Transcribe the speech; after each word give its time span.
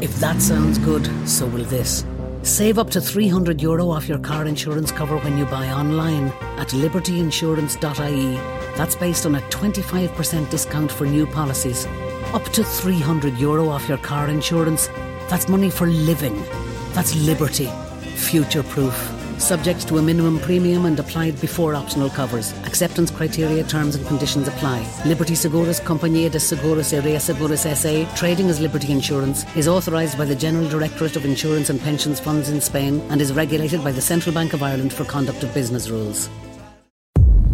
If 0.00 0.14
that 0.20 0.40
sounds 0.40 0.78
good, 0.78 1.10
so 1.28 1.46
will 1.46 1.64
this. 1.64 2.04
Save 2.42 2.78
up 2.78 2.88
to 2.90 3.00
300 3.00 3.60
euro 3.60 3.90
off 3.90 4.08
your 4.08 4.18
car 4.18 4.46
insurance 4.46 4.92
cover 4.92 5.18
when 5.18 5.36
you 5.36 5.44
buy 5.46 5.68
online 5.70 6.28
at 6.56 6.68
libertyinsurance.ie. 6.68 8.34
That's 8.76 8.94
based 8.94 9.26
on 9.26 9.34
a 9.34 9.40
25% 9.40 10.50
discount 10.50 10.92
for 10.92 11.04
new 11.04 11.26
policies. 11.26 11.86
Up 12.32 12.44
to 12.50 12.62
300 12.62 13.38
euro 13.38 13.68
off 13.68 13.88
your 13.88 13.98
car 13.98 14.28
insurance. 14.28 14.86
That's 15.28 15.48
money 15.48 15.68
for 15.68 15.88
living. 15.88 16.44
That's 16.92 17.16
liberty. 17.16 17.68
Future 18.14 18.62
proof. 18.62 19.17
Subject 19.38 19.86
to 19.88 19.98
a 19.98 20.02
minimum 20.02 20.40
premium 20.40 20.84
and 20.84 20.98
applied 20.98 21.40
before 21.40 21.74
optional 21.74 22.10
covers. 22.10 22.52
Acceptance 22.64 23.10
criteria, 23.10 23.62
terms 23.64 23.94
and 23.94 24.06
conditions 24.06 24.48
apply. 24.48 24.84
Liberty 25.06 25.34
Seguros 25.34 25.80
Compañía 25.80 26.30
de 26.30 26.38
Seguros 26.40 26.92
y 26.92 27.00
Reaseguros 27.00 27.64
SA, 27.64 28.14
trading 28.16 28.50
as 28.50 28.60
Liberty 28.60 28.92
Insurance, 28.92 29.46
is 29.56 29.68
authorised 29.68 30.18
by 30.18 30.24
the 30.24 30.34
General 30.34 30.68
Directorate 30.68 31.16
of 31.16 31.24
Insurance 31.24 31.70
and 31.70 31.80
Pensions 31.80 32.20
Funds 32.20 32.50
in 32.50 32.60
Spain 32.60 33.00
and 33.10 33.20
is 33.20 33.32
regulated 33.32 33.82
by 33.84 33.92
the 33.92 34.02
Central 34.02 34.34
Bank 34.34 34.52
of 34.52 34.62
Ireland 34.62 34.92
for 34.92 35.04
conduct 35.04 35.42
of 35.44 35.54
business 35.54 35.88
rules. 35.88 36.28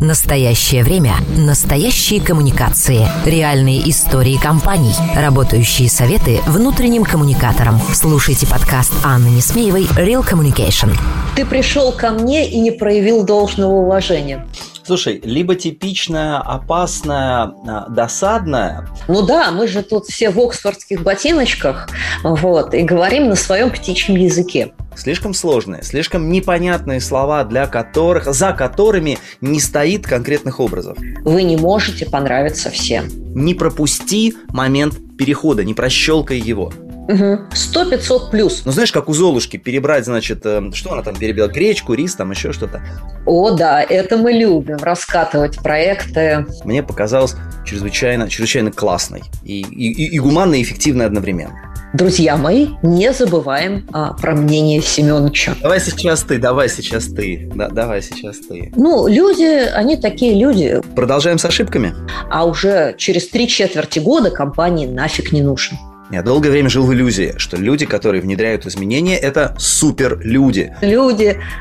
Настоящее 0.05 0.85
время. 0.85 1.15
Настоящие 1.35 2.21
коммуникации. 2.21 3.09
Реальные 3.25 3.89
истории 3.89 4.37
компаний. 4.37 4.93
Работающие 5.17 5.89
советы 5.89 6.41
внутренним 6.47 7.05
коммуникаторам. 7.05 7.81
Слушайте 7.95 8.47
подкаст 8.47 8.93
Анны 9.03 9.29
Несмеевой 9.29 9.85
«Real 9.97 10.23
Communication». 10.23 10.95
Ты 11.35 11.47
пришел 11.47 11.91
ко 11.91 12.11
мне 12.11 12.47
и 12.47 12.61
не 12.61 12.71
проявил 12.71 13.25
должного 13.25 13.73
уважения. 13.73 14.47
Слушай, 14.87 15.21
либо 15.25 15.55
типичная, 15.55 16.39
опасная, 16.39 17.55
а, 17.67 17.87
досадная. 17.89 18.87
Ну 19.09 19.23
да, 19.23 19.51
мы 19.51 19.67
же 19.67 19.83
тут 19.83 20.07
все 20.07 20.31
в 20.31 20.39
оксфордских 20.39 21.03
ботиночках, 21.03 21.89
вот, 22.23 22.75
и 22.75 22.83
говорим 22.83 23.29
на 23.29 23.37
своем 23.37 23.71
птичьем 23.71 24.17
языке. 24.17 24.73
Слишком 24.97 25.35
сложные, 25.35 25.83
слишком 25.83 26.31
непонятные 26.31 27.01
слова, 27.01 27.45
для 27.45 27.67
которых, 27.67 28.33
за 28.33 28.53
которыми 28.53 29.19
не 29.41 29.59
стоит 29.59 30.07
конкретных 30.07 30.61
образов. 30.61 30.97
Вы 31.23 31.43
не 31.43 31.57
можете 31.57 32.07
понравиться 32.07 32.71
всем. 32.71 33.07
Не 33.35 33.55
пропусти 33.55 34.37
момент 34.49 34.95
перехода, 35.19 35.65
не 35.65 35.75
прощелкай 35.75 36.39
его. 36.39 36.73
Угу. 37.09 37.41
100-500 37.53 38.31
плюс. 38.31 38.63
Ну, 38.65 38.73
знаешь, 38.73 38.93
как 38.93 39.09
у 39.09 39.13
Золушки 39.13 39.57
перебрать, 39.57 40.05
значит, 40.05 40.41
э, 40.45 40.71
что 40.73 40.93
она 40.93 41.03
там 41.03 41.15
перебила? 41.15 41.49
Гречку, 41.49 41.95
рис, 41.95 42.15
там 42.15 42.31
еще 42.31 42.53
что-то. 42.53 42.83
О, 43.27 43.51
да, 43.51 43.83
это 43.83 44.17
мы 44.17 44.33
любим, 44.33 44.77
раскатывать 44.77 45.59
проекты. 45.59 46.47
Мне 46.65 46.83
показалось 46.83 47.37
чрезвычайно, 47.67 48.29
чрезвычайно 48.29 48.73
классной 48.73 49.23
и, 49.43 49.61
и, 49.61 50.15
и 50.15 50.19
гуманной, 50.19 50.61
и 50.61 50.63
эффективной 50.63 51.07
одновременно. 51.07 51.75
Друзья 51.95 52.37
мои, 52.37 52.71
не 52.83 53.13
забываем 53.13 53.89
а, 53.93 54.15
про 54.15 54.35
мнение 54.35 54.83
Семеновича. 54.83 55.55
Давай 55.63 55.79
сейчас 55.79 56.25
ты, 56.25 56.39
давай 56.39 56.69
сейчас 56.69 57.05
ты. 57.05 57.49
Да, 57.55 57.69
давай 57.69 58.03
сейчас 58.03 58.39
ты. 58.39 58.73
Ну, 58.75 59.07
люди, 59.07 59.69
они 59.73 59.97
такие 59.97 60.35
люди. 60.35 60.81
Продолжаем 60.97 61.39
с 61.39 61.45
ошибками? 61.45 61.95
А 62.31 62.47
уже 62.47 62.97
через 62.99 63.29
три 63.29 63.47
четверти 63.47 64.01
года 64.01 64.33
компании 64.33 64.89
нафиг 64.89 65.31
не 65.31 65.43
нужен. 65.43 65.79
Я 66.11 66.23
долгое 66.23 66.51
время 66.51 66.69
жил 66.69 66.85
в 66.85 66.93
иллюзии, 66.93 67.35
что 67.39 67.57
люди, 67.57 67.87
которые 67.87 68.21
внедряют 68.21 68.67
изменения, 68.67 69.17
это 69.17 69.55
супер 69.59 70.21
люди. 70.23 70.73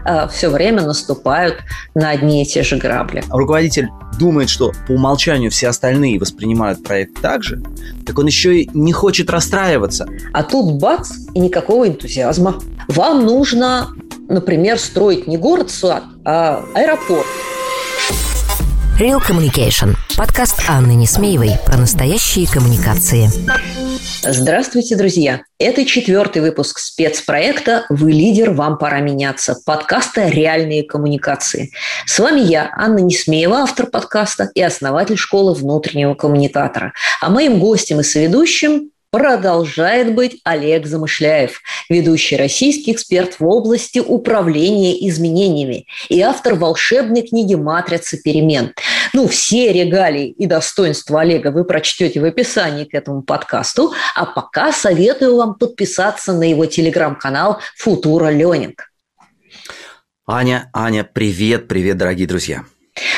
Э, 0.05 0.27
все 0.27 0.50
время 0.50 0.81
наступают 0.81 1.59
на 1.95 2.09
одни 2.09 2.44
и 2.44 2.45
те 2.45 2.61
же 2.63 2.75
грабли. 2.77 3.23
Руководитель 3.30 3.88
думает, 4.19 4.50
что 4.50 4.73
по 4.88 4.91
умолчанию 4.91 5.50
все 5.50 5.69
остальные 5.69 6.19
воспринимают 6.19 6.83
проект 6.83 7.22
так 7.22 7.44
же, 7.44 7.63
так 8.05 8.19
он 8.19 8.27
еще 8.27 8.61
и 8.61 8.69
не 8.73 8.91
хочет 8.91 9.30
расстраиваться. 9.30 10.08
А 10.33 10.44
тут 10.44 10.80
бац, 10.80 11.11
и 11.33 11.39
никакого 11.39 11.88
энтузиазма. 11.88 12.59
Вам 12.89 13.25
нужно, 13.25 13.89
например, 14.28 14.78
строить 14.78 15.25
не 15.25 15.38
город-сад, 15.38 16.03
а 16.25 16.63
аэропорт. 16.75 17.25
Real 19.00 19.20
Communication. 19.20 19.96
Подкаст 20.16 20.62
Анны 20.70 20.92
Несмеевой 20.92 21.54
про 21.66 21.78
настоящие 21.78 22.48
коммуникации. 22.48 23.28
Здравствуйте, 24.22 24.96
друзья! 24.96 25.42
Это 25.58 25.84
четвертый 25.84 26.44
выпуск 26.44 26.78
спецпроекта 26.78 27.88
«Вы 27.90 28.12
лидер, 28.12 28.52
вам 28.52 28.78
пора 28.78 29.00
меняться» 29.00 29.58
подкаста 29.66 30.28
«Реальные 30.28 30.84
коммуникации». 30.84 31.72
С 32.06 32.20
вами 32.20 32.42
я, 32.42 32.72
Анна 32.78 33.00
Несмеева, 33.00 33.62
автор 33.62 33.88
подкаста 33.88 34.52
и 34.54 34.62
основатель 34.62 35.18
школы 35.18 35.56
внутреннего 35.56 36.14
коммуникатора. 36.14 36.94
А 37.20 37.31
моим 37.31 37.60
гостем 37.60 38.00
и 38.00 38.04
соведущим 38.04 38.92
продолжает 39.13 40.16
быть 40.16 40.41
Олег 40.44 40.88
Замышляев, 40.88 41.62
ведущий 41.88 42.35
российский 42.35 42.94
эксперт 42.94 43.40
в 43.40 43.46
области 43.46 44.00
управления 44.00 45.07
изменениями 45.07 45.85
и 46.09 46.19
автор 46.19 46.56
волшебной 46.56 47.22
книги 47.22 47.53
«Матрица 47.53 48.18
перемен». 48.18 48.74
Ну, 49.13 49.28
все 49.28 49.72
регалии 49.72 50.31
и 50.31 50.47
достоинства 50.47 51.22
Олега 51.22 51.51
вы 51.51 51.63
прочтете 51.63 52.22
в 52.22 52.25
описании 52.25 52.85
к 52.85 52.96
этому 52.96 53.22
подкасту, 53.22 53.94
а 54.16 54.25
пока 54.25 54.72
советую 54.72 55.38
вам 55.38 55.53
подписаться 55.53 56.34
на 56.34 56.50
его 56.50 56.66
телеграм-канал 56.66 57.59
«Футура 57.78 58.31
Ленинг». 58.31 58.90
Аня, 60.25 60.72
Аня, 60.74 61.03
привет, 61.03 61.68
привет, 61.68 61.97
дорогие 61.97 62.25
друзья. 62.25 62.63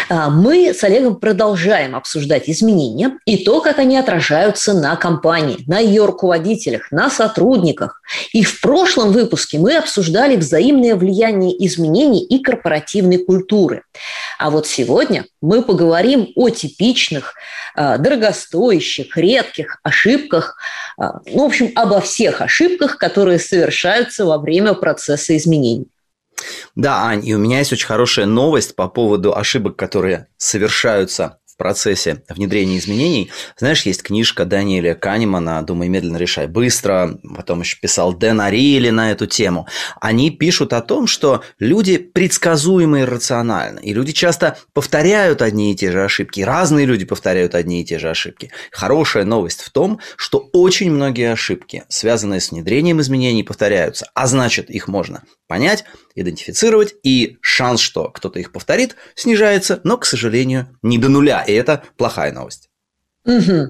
А, 0.08 0.30
мы 0.30 0.74
с 0.74 0.84
Олегом 0.84 1.16
продолжаем 1.16 1.96
обсуждать 1.96 2.48
изменения 2.48 3.18
и 3.26 3.44
то, 3.44 3.62
как 3.62 3.80
они 3.80 3.98
отражаются 3.98 4.74
на 4.74 4.96
компании, 4.96 5.64
на 5.68 5.80
ее 5.80 6.06
руководителях, 6.06 6.92
на 6.92 7.10
сотрудниках. 7.10 8.02
И 8.32 8.44
в 8.44 8.62
прошлом 8.62 9.12
выпуске 9.12 9.58
мы 9.58 9.78
обсуждали 9.78 10.36
взаимное 10.36 10.96
влияние 10.96 11.56
изменений 11.66 12.24
и 12.24 12.40
корпоративной 12.40 13.18
культуры. 13.18 13.84
А 14.38 14.52
вот 14.52 14.68
сегодня 14.68 15.26
мы 15.42 15.64
поговорим 15.64 16.28
о 16.36 16.50
типичных, 16.50 17.34
а, 17.76 17.98
дорогостоящих, 17.98 19.18
редких 19.18 19.80
ошибках, 19.82 20.58
а, 20.98 21.20
ну, 21.26 21.44
в 21.44 21.46
общем, 21.46 21.72
обо 21.76 22.00
всех 22.00 22.42
ошибках, 22.42 22.98
которые 22.98 23.40
совершаются 23.40 24.26
во 24.26 24.38
время 24.38 24.74
процесса 24.74 25.36
изменений. 25.36 25.88
Да, 26.76 27.04
Ань, 27.04 27.26
и 27.26 27.34
у 27.34 27.38
меня 27.38 27.60
есть 27.60 27.74
очень 27.74 27.88
хорошая 27.88 28.26
новость 28.26 28.76
по 28.76 28.88
поводу 28.88 29.36
ошибок, 29.36 29.76
которые 29.76 30.28
совершаются 30.38 31.40
в 31.56 31.58
процессе 31.58 32.22
внедрения 32.28 32.78
изменений. 32.78 33.32
Знаешь, 33.58 33.84
есть 33.84 34.04
книжка 34.04 34.44
Даниэля 34.44 34.94
Канемана 34.94 35.66
«Думай 35.66 35.88
медленно, 35.88 36.18
решай 36.18 36.48
быстро», 36.48 37.18
потом 37.34 37.62
еще 37.62 37.80
писал 37.80 38.14
Дэн 38.14 38.42
Ариэли 38.42 38.90
на 38.90 39.12
эту 39.12 39.26
тему. 39.26 39.66
Они 40.02 40.32
пишут 40.32 40.74
о 40.74 40.82
том, 40.82 41.08
что 41.08 41.44
люди 41.58 41.98
предсказуемы 41.98 43.02
и 43.02 43.06
рациональны, 43.06 43.80
и 43.80 43.94
люди 43.94 44.12
часто 44.12 44.58
повторяют 44.74 45.42
одни 45.42 45.72
и 45.72 45.76
те 45.76 45.94
же 45.94 46.04
ошибки, 46.04 46.42
разные 46.42 46.86
люди 46.86 47.06
повторяют 47.06 47.56
одни 47.56 47.82
и 47.82 47.86
те 47.86 48.00
же 48.00 48.10
ошибки. 48.10 48.52
Хорошая 48.72 49.24
новость 49.24 49.62
в 49.62 49.70
том, 49.70 50.02
что 50.18 50.50
очень 50.52 50.92
многие 50.92 51.32
ошибки, 51.32 51.84
связанные 51.88 52.42
с 52.42 52.52
внедрением 52.52 53.00
изменений, 53.00 53.44
повторяются, 53.44 54.10
а 54.14 54.28
значит, 54.28 54.70
их 54.70 54.90
можно 54.90 55.24
понять, 55.48 55.86
идентифицировать, 56.16 56.96
и 57.04 57.38
шанс, 57.42 57.82
что 57.82 58.10
кто-то 58.10 58.40
их 58.40 58.52
повторит, 58.52 58.96
снижается, 59.16 59.82
но, 59.84 59.98
к 59.98 60.06
сожалению, 60.06 60.78
не 60.82 60.98
до 60.98 61.10
нуля, 61.10 61.44
и 61.44 61.54
это 61.54 61.84
плохая 61.98 62.32
новость. 62.32 62.70
Угу. 63.26 63.70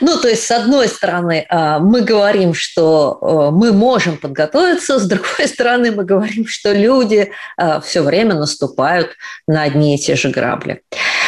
Ну, 0.00 0.18
то 0.18 0.28
есть, 0.28 0.46
с 0.46 0.50
одной 0.50 0.88
стороны, 0.88 1.44
а, 1.50 1.78
мы 1.78 2.00
говорим, 2.00 2.54
что 2.54 3.18
а, 3.20 3.50
мы 3.50 3.72
можем 3.72 4.16
подготовиться, 4.16 4.98
с 4.98 5.06
другой 5.06 5.46
стороны, 5.46 5.92
мы 5.92 6.04
говорим, 6.04 6.46
что 6.46 6.72
люди 6.72 7.30
а, 7.58 7.80
все 7.80 8.02
время 8.02 8.34
наступают 8.34 9.10
на 9.46 9.62
одни 9.62 9.94
и 9.94 9.98
те 9.98 10.16
же 10.16 10.30
грабли. 10.30 10.82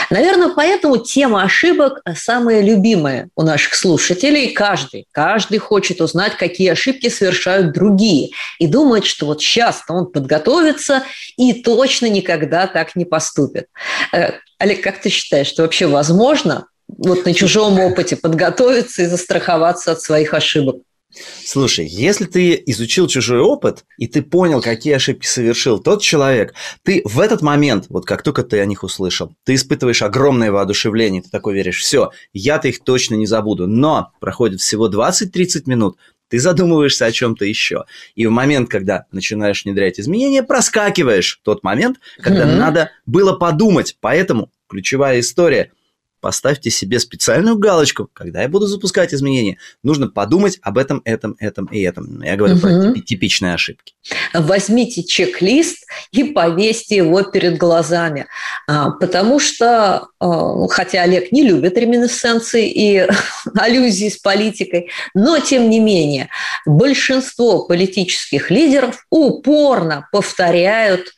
Наверное, 0.09 0.51
поэтому 0.55 0.99
тема 0.99 1.43
ошибок 1.43 2.01
самая 2.17 2.63
любимая 2.63 3.29
у 3.37 3.43
наших 3.43 3.75
слушателей. 3.75 4.53
Каждый, 4.53 5.07
каждый 5.13 5.59
хочет 5.59 6.01
узнать, 6.01 6.37
какие 6.37 6.71
ошибки 6.71 7.09
совершают 7.09 7.73
другие. 7.73 8.31
И 8.59 8.69
думает, 8.69 9.05
что 9.05 9.27
вот 9.27 9.43
сейчас 9.43 9.83
он 9.89 10.11
подготовится 10.11 11.03
и 11.37 11.53
точно 11.63 12.07
никогда 12.07 12.69
так 12.69 12.97
не 12.97 13.05
поступит. 13.05 13.67
Э, 14.13 14.33
Олег, 14.59 14.83
как 14.83 15.01
ты 15.01 15.11
считаешь, 15.11 15.49
что 15.49 15.63
вообще 15.63 15.87
возможно 15.87 16.69
вот 16.89 17.25
на 17.25 17.35
чужом 17.35 17.79
опыте 17.79 18.17
подготовиться 18.17 19.03
и 19.03 19.07
застраховаться 19.07 19.93
от 19.93 20.01
своих 20.01 20.35
ошибок? 20.35 20.77
Слушай, 21.45 21.87
если 21.87 22.25
ты 22.25 22.63
изучил 22.67 23.07
чужой 23.07 23.41
опыт, 23.41 23.85
и 23.97 24.07
ты 24.07 24.23
понял, 24.23 24.61
какие 24.61 24.95
ошибки 24.95 25.27
совершил 25.27 25.79
тот 25.79 26.03
человек, 26.03 26.55
ты 26.83 27.01
в 27.05 27.21
этот 27.21 27.43
момент, 27.43 27.87
вот 27.89 28.05
как 28.05 28.23
только 28.23 28.43
ты 28.43 28.61
о 28.61 28.67
них 28.67 28.83
услышал, 28.83 29.33
ты 29.45 29.55
испытываешь 29.55 30.03
огромное 30.03 30.53
воодушевление, 30.53 31.23
ты 31.23 31.31
такой 31.31 31.55
веришь, 31.55 31.81
все, 31.81 32.11
я-то 32.33 32.69
их 32.69 32.85
точно 32.85 33.15
не 33.15 33.27
забуду. 33.27 33.67
Но 33.67 34.13
проходит 34.21 34.61
всего 34.61 34.91
20-30 34.91 35.63
минут, 35.67 35.97
ты 36.29 36.41
задумываешься 36.41 37.07
о 37.07 37.13
чем-то 37.13 37.45
еще. 37.45 37.85
И 38.15 38.27
в 38.27 38.31
момент, 38.31 38.69
когда 38.69 39.07
начинаешь 39.13 39.65
внедрять 39.65 40.01
изменения, 40.01 40.43
проскакиваешь 40.43 41.41
тот 41.45 41.63
момент, 41.63 41.99
когда 42.21 42.45
mm-hmm. 42.45 42.57
надо 42.57 42.91
было 43.07 43.33
подумать. 43.35 43.97
Поэтому 44.01 44.51
ключевая 44.69 45.21
история 45.21 45.71
поставьте 46.21 46.71
себе 46.71 46.99
специальную 46.99 47.59
галочку, 47.59 48.09
когда 48.13 48.43
я 48.43 48.49
буду 48.49 48.67
запускать 48.67 49.15
изменения, 49.15 49.59
нужно 49.83 50.09
подумать 50.09 50.59
об 50.63 50.79
этом, 50.79 51.03
этом, 51.05 51.37
этом 51.39 51.67
и 51.67 51.81
этом. 51.81 52.23
Я 52.23 52.37
говорю 52.37 52.55
угу. 52.55 52.63
про 52.63 53.01
типичные 53.01 53.55
ошибки. 53.55 53.95
Возьмите 54.33 55.03
чек-лист 55.03 55.87
и 56.13 56.25
повесьте 56.25 56.97
его 56.97 57.23
перед 57.23 57.59
глазами, 57.59 58.27
а, 58.69 58.91
потому 58.91 59.39
что, 59.39 60.09
а, 60.21 60.69
хотя 60.69 61.03
Олег 61.03 61.33
не 61.33 61.43
любит 61.43 61.77
реминесценции 61.77 62.71
и 62.71 63.09
аллюзии 63.55 64.09
с 64.09 64.19
политикой, 64.19 64.91
но 65.15 65.39
тем 65.39 65.71
не 65.71 65.81
менее 65.81 66.29
большинство 66.65 67.67
политических 67.67 68.51
лидеров 68.51 69.05
упорно 69.11 70.09
повторяют 70.13 71.13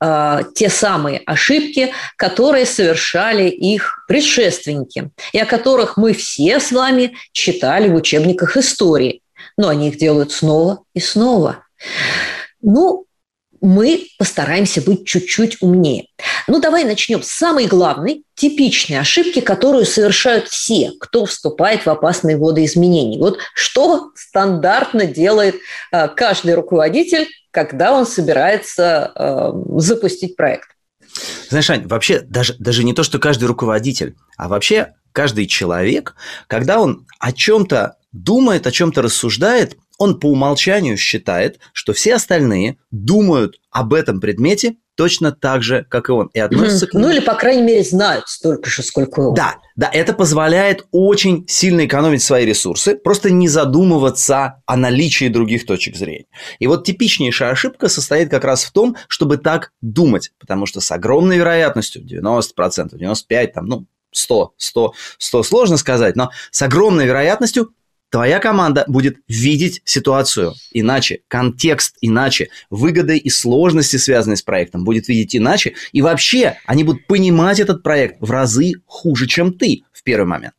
а, 0.00 0.42
те 0.54 0.68
самые 0.68 1.20
ошибки, 1.26 1.92
которые 2.16 2.66
совершали 2.66 3.48
их 3.48 3.99
предшественники, 4.10 5.12
и 5.32 5.38
о 5.38 5.46
которых 5.46 5.96
мы 5.96 6.14
все 6.14 6.58
с 6.58 6.72
вами 6.72 7.14
читали 7.30 7.88
в 7.88 7.94
учебниках 7.94 8.56
истории. 8.56 9.22
Но 9.56 9.68
они 9.68 9.86
их 9.86 9.98
делают 9.98 10.32
снова 10.32 10.82
и 10.94 10.98
снова. 10.98 11.64
Ну, 12.60 13.06
мы 13.60 14.08
постараемся 14.18 14.82
быть 14.82 15.06
чуть-чуть 15.06 15.58
умнее. 15.62 16.06
Ну, 16.48 16.58
давай 16.58 16.82
начнем 16.82 17.22
с 17.22 17.28
самой 17.28 17.66
главной, 17.66 18.24
типичной 18.34 18.98
ошибки, 18.98 19.38
которую 19.40 19.86
совершают 19.86 20.48
все, 20.48 20.90
кто 20.98 21.24
вступает 21.24 21.86
в 21.86 21.88
опасные 21.88 22.36
воды 22.36 22.64
изменений. 22.64 23.16
Вот 23.16 23.38
что 23.54 24.10
стандартно 24.16 25.06
делает 25.06 25.54
э, 25.92 26.08
каждый 26.08 26.54
руководитель, 26.54 27.28
когда 27.52 27.92
он 27.92 28.06
собирается 28.06 29.12
э, 29.14 29.52
запустить 29.78 30.34
проект? 30.34 30.70
Знаешь, 31.48 31.70
Ань, 31.70 31.86
вообще 31.86 32.20
даже, 32.20 32.54
даже 32.58 32.84
не 32.84 32.92
то, 32.92 33.02
что 33.02 33.18
каждый 33.18 33.44
руководитель, 33.44 34.16
а 34.36 34.48
вообще 34.48 34.94
каждый 35.12 35.46
человек, 35.46 36.14
когда 36.46 36.80
он 36.80 37.06
о 37.18 37.32
чем-то 37.32 37.96
думает, 38.12 38.66
о 38.66 38.72
чем-то 38.72 39.02
рассуждает, 39.02 39.76
он 39.98 40.18
по 40.18 40.30
умолчанию 40.30 40.96
считает, 40.96 41.60
что 41.72 41.92
все 41.92 42.14
остальные 42.14 42.78
думают 42.90 43.60
об 43.70 43.92
этом 43.92 44.20
предмете 44.20 44.76
точно 44.94 45.32
так 45.32 45.62
же, 45.62 45.86
как 45.88 46.08
и 46.08 46.12
он, 46.12 46.30
и 46.34 46.38
относятся 46.38 46.86
к 46.86 46.94
нему. 46.94 47.06
Ну 47.06 47.12
или, 47.12 47.20
по 47.20 47.34
крайней 47.34 47.62
мере, 47.62 47.82
знают 47.82 48.28
столько 48.28 48.68
же, 48.68 48.82
сколько 48.82 49.20
он. 49.20 49.34
Да, 49.34 49.56
да, 49.76 49.88
это 49.92 50.12
позволяет 50.12 50.86
очень 50.90 51.46
сильно 51.48 51.86
экономить 51.86 52.22
свои 52.22 52.44
ресурсы, 52.44 52.96
просто 52.96 53.30
не 53.30 53.48
задумываться 53.48 54.62
о 54.66 54.76
наличии 54.76 55.28
других 55.28 55.66
точек 55.66 55.96
зрения. 55.96 56.26
И 56.58 56.66
вот 56.66 56.84
типичнейшая 56.84 57.50
ошибка 57.50 57.88
состоит 57.88 58.30
как 58.30 58.44
раз 58.44 58.64
в 58.64 58.72
том, 58.72 58.96
чтобы 59.08 59.38
так 59.38 59.72
думать, 59.80 60.32
потому 60.38 60.66
что 60.66 60.80
с 60.80 60.90
огромной 60.90 61.38
вероятностью, 61.38 62.02
90%, 62.02 62.52
95%, 62.92 63.46
там, 63.52 63.66
ну, 63.66 63.86
100, 64.12 64.54
100, 64.56 64.94
100 65.18 65.42
сложно 65.44 65.76
сказать, 65.76 66.16
но 66.16 66.30
с 66.50 66.62
огромной 66.62 67.06
вероятностью 67.06 67.72
твоя 68.10 68.38
команда 68.38 68.84
будет 68.86 69.18
видеть 69.28 69.82
ситуацию 69.84 70.54
иначе, 70.72 71.20
контекст 71.28 71.96
иначе, 72.00 72.48
выгоды 72.68 73.16
и 73.16 73.30
сложности, 73.30 73.96
связанные 73.96 74.36
с 74.36 74.42
проектом, 74.42 74.84
будет 74.84 75.08
видеть 75.08 75.34
иначе, 75.34 75.74
и 75.92 76.02
вообще 76.02 76.56
они 76.66 76.84
будут 76.84 77.06
понимать 77.06 77.60
этот 77.60 77.82
проект 77.82 78.16
в 78.20 78.30
разы 78.30 78.74
хуже, 78.86 79.26
чем 79.26 79.52
ты 79.54 79.84
в 79.92 80.02
первый 80.02 80.26
момент. 80.26 80.54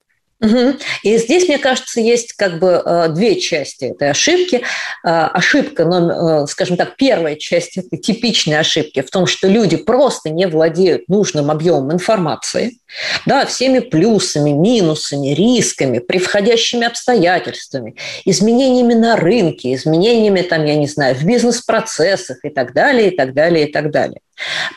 И 1.04 1.18
здесь, 1.18 1.48
мне 1.48 1.60
кажется, 1.60 2.02
есть 2.02 2.34
как 2.34 2.60
бы 2.60 2.82
э, 2.84 3.10
две 3.10 3.40
части 3.40 3.86
этой 3.86 4.10
ошибки. 4.10 4.64
Э, 5.06 5.28
ошибка, 5.34 5.84
э, 5.84 6.48
скажем 6.48 6.78
так, 6.78 6.96
первая 6.96 7.36
часть 7.36 7.78
этой 7.78 7.98
типичной 7.98 8.58
ошибки 8.58 9.02
в 9.02 9.12
том, 9.12 9.28
что 9.28 9.48
люди 9.48 9.78
просто 9.78 10.32
не 10.32 10.48
владеют 10.48 11.08
нужным 11.08 11.52
объемом 11.52 11.94
информации, 11.94 12.80
да, 13.28 13.46
всеми 13.46 13.80
плюсами, 13.80 14.50
минусами, 14.50 15.30
рисками, 15.30 16.00
превходящими 16.00 16.88
обстоятельствами, 16.88 17.96
изменениями 18.26 18.96
на 18.96 19.18
рынке, 19.18 19.76
изменениями, 19.76 20.42
там, 20.42 20.66
я 20.66 20.76
не 20.76 20.88
знаю, 20.88 21.16
в 21.16 21.24
бизнес-процессах 21.24 22.40
и 22.44 22.50
так 22.50 22.74
далее, 22.74 23.12
и 23.12 23.16
так 23.16 23.34
далее, 23.36 23.68
и 23.68 23.72
так 23.72 23.92
далее. 23.92 24.22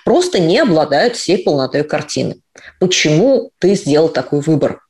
Просто 0.04 0.38
не 0.38 0.58
обладают 0.58 1.16
всей 1.16 1.42
полнотой 1.42 1.84
картины. 1.84 2.36
Почему 2.80 3.50
ты 3.58 3.74
сделал 3.74 4.08
такой 4.08 4.40
выбор? 4.40 4.80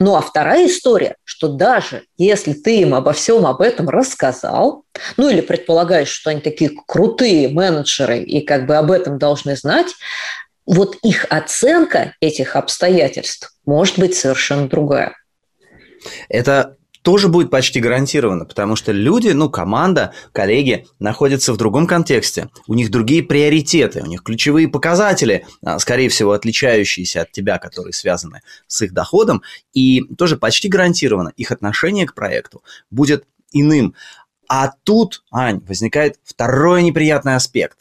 Ну 0.00 0.16
а 0.16 0.20
вторая 0.20 0.66
история, 0.66 1.16
что 1.24 1.48
даже 1.48 2.04
если 2.16 2.52
ты 2.52 2.80
им 2.80 2.94
обо 2.94 3.12
всем 3.12 3.46
об 3.46 3.60
этом 3.60 3.88
рассказал, 3.88 4.84
ну 5.16 5.28
или 5.28 5.40
предполагаешь, 5.40 6.08
что 6.08 6.30
они 6.30 6.40
такие 6.40 6.70
крутые 6.86 7.48
менеджеры 7.48 8.18
и 8.18 8.40
как 8.40 8.66
бы 8.66 8.76
об 8.76 8.90
этом 8.90 9.18
должны 9.18 9.56
знать, 9.56 9.94
вот 10.66 10.96
их 11.02 11.26
оценка 11.30 12.14
этих 12.20 12.56
обстоятельств 12.56 13.54
может 13.66 13.98
быть 13.98 14.16
совершенно 14.16 14.68
другая. 14.68 15.14
Это 16.28 16.76
тоже 17.04 17.28
будет 17.28 17.50
почти 17.50 17.80
гарантированно, 17.80 18.46
потому 18.46 18.76
что 18.76 18.90
люди, 18.90 19.28
ну, 19.28 19.50
команда, 19.50 20.14
коллеги 20.32 20.86
находятся 20.98 21.52
в 21.52 21.58
другом 21.58 21.86
контексте, 21.86 22.48
у 22.66 22.72
них 22.72 22.90
другие 22.90 23.22
приоритеты, 23.22 24.02
у 24.02 24.06
них 24.06 24.22
ключевые 24.22 24.68
показатели, 24.68 25.44
а, 25.62 25.78
скорее 25.78 26.08
всего, 26.08 26.32
отличающиеся 26.32 27.22
от 27.22 27.30
тебя, 27.30 27.58
которые 27.58 27.92
связаны 27.92 28.40
с 28.66 28.80
их 28.80 28.94
доходом, 28.94 29.42
и 29.74 30.02
тоже 30.16 30.38
почти 30.38 30.68
гарантированно 30.68 31.30
их 31.36 31.50
отношение 31.50 32.06
к 32.06 32.14
проекту 32.14 32.62
будет 32.90 33.26
иным. 33.52 33.94
А 34.48 34.70
тут, 34.84 35.24
Ань, 35.30 35.60
возникает 35.68 36.18
второй 36.24 36.82
неприятный 36.82 37.34
аспект. 37.34 37.76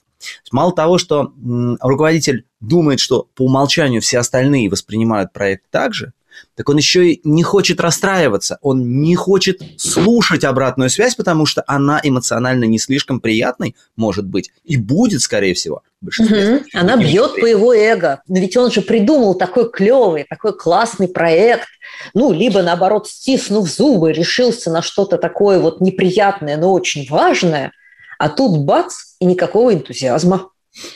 Мало 0.52 0.74
того, 0.74 0.98
что 0.98 1.34
руководитель 1.80 2.46
думает, 2.60 3.00
что 3.00 3.30
по 3.36 3.44
умолчанию 3.46 4.02
все 4.02 4.20
остальные 4.20 4.70
воспринимают 4.70 5.32
проект 5.32 5.64
так 5.72 5.94
же, 5.94 6.12
так 6.56 6.70
он 6.70 6.78
еще 6.78 7.12
и 7.12 7.22
не 7.24 7.44
хочет 7.44 7.80
расстраиваться, 7.80 8.58
он 8.62 9.02
не 9.02 9.16
хочет 9.16 9.62
слушать 9.78 10.44
обратную 10.44 10.90
связь, 10.90 11.16
потому 11.16 11.46
что 11.46 11.64
она 11.68 12.00
эмоционально 12.04 12.66
не 12.66 12.80
слишком 12.80 13.20
приятной 13.20 13.76
может 13.96 14.26
быть 14.26 14.52
и 14.64 14.78
будет, 14.78 15.22
скорее 15.22 15.54
всего. 15.54 15.82
Угу. 16.20 16.66
Она 16.74 16.98
бьет 16.98 17.40
по 17.40 17.46
его 17.46 17.74
эго. 17.74 18.22
Но 18.28 18.40
ведь 18.40 18.58
он 18.58 18.72
же 18.72 18.82
придумал 18.82 19.36
такой 19.36 19.72
клевый, 19.72 20.26
такой 20.30 20.56
классный 20.58 21.08
проект. 21.08 21.68
Ну, 22.14 22.32
либо 22.32 22.62
наоборот, 22.62 23.08
стиснув 23.08 23.70
зубы, 23.70 24.12
решился 24.12 24.70
на 24.70 24.82
что-то 24.82 25.18
такое 25.18 25.60
вот 25.60 25.80
неприятное, 25.82 26.58
но 26.58 26.74
очень 26.74 27.08
важное. 27.10 27.72
А 28.20 28.30
тут 28.30 28.60
бац, 28.66 28.96
и 29.20 29.26
никакого 29.26 29.74
энтузиазма. 29.74 30.50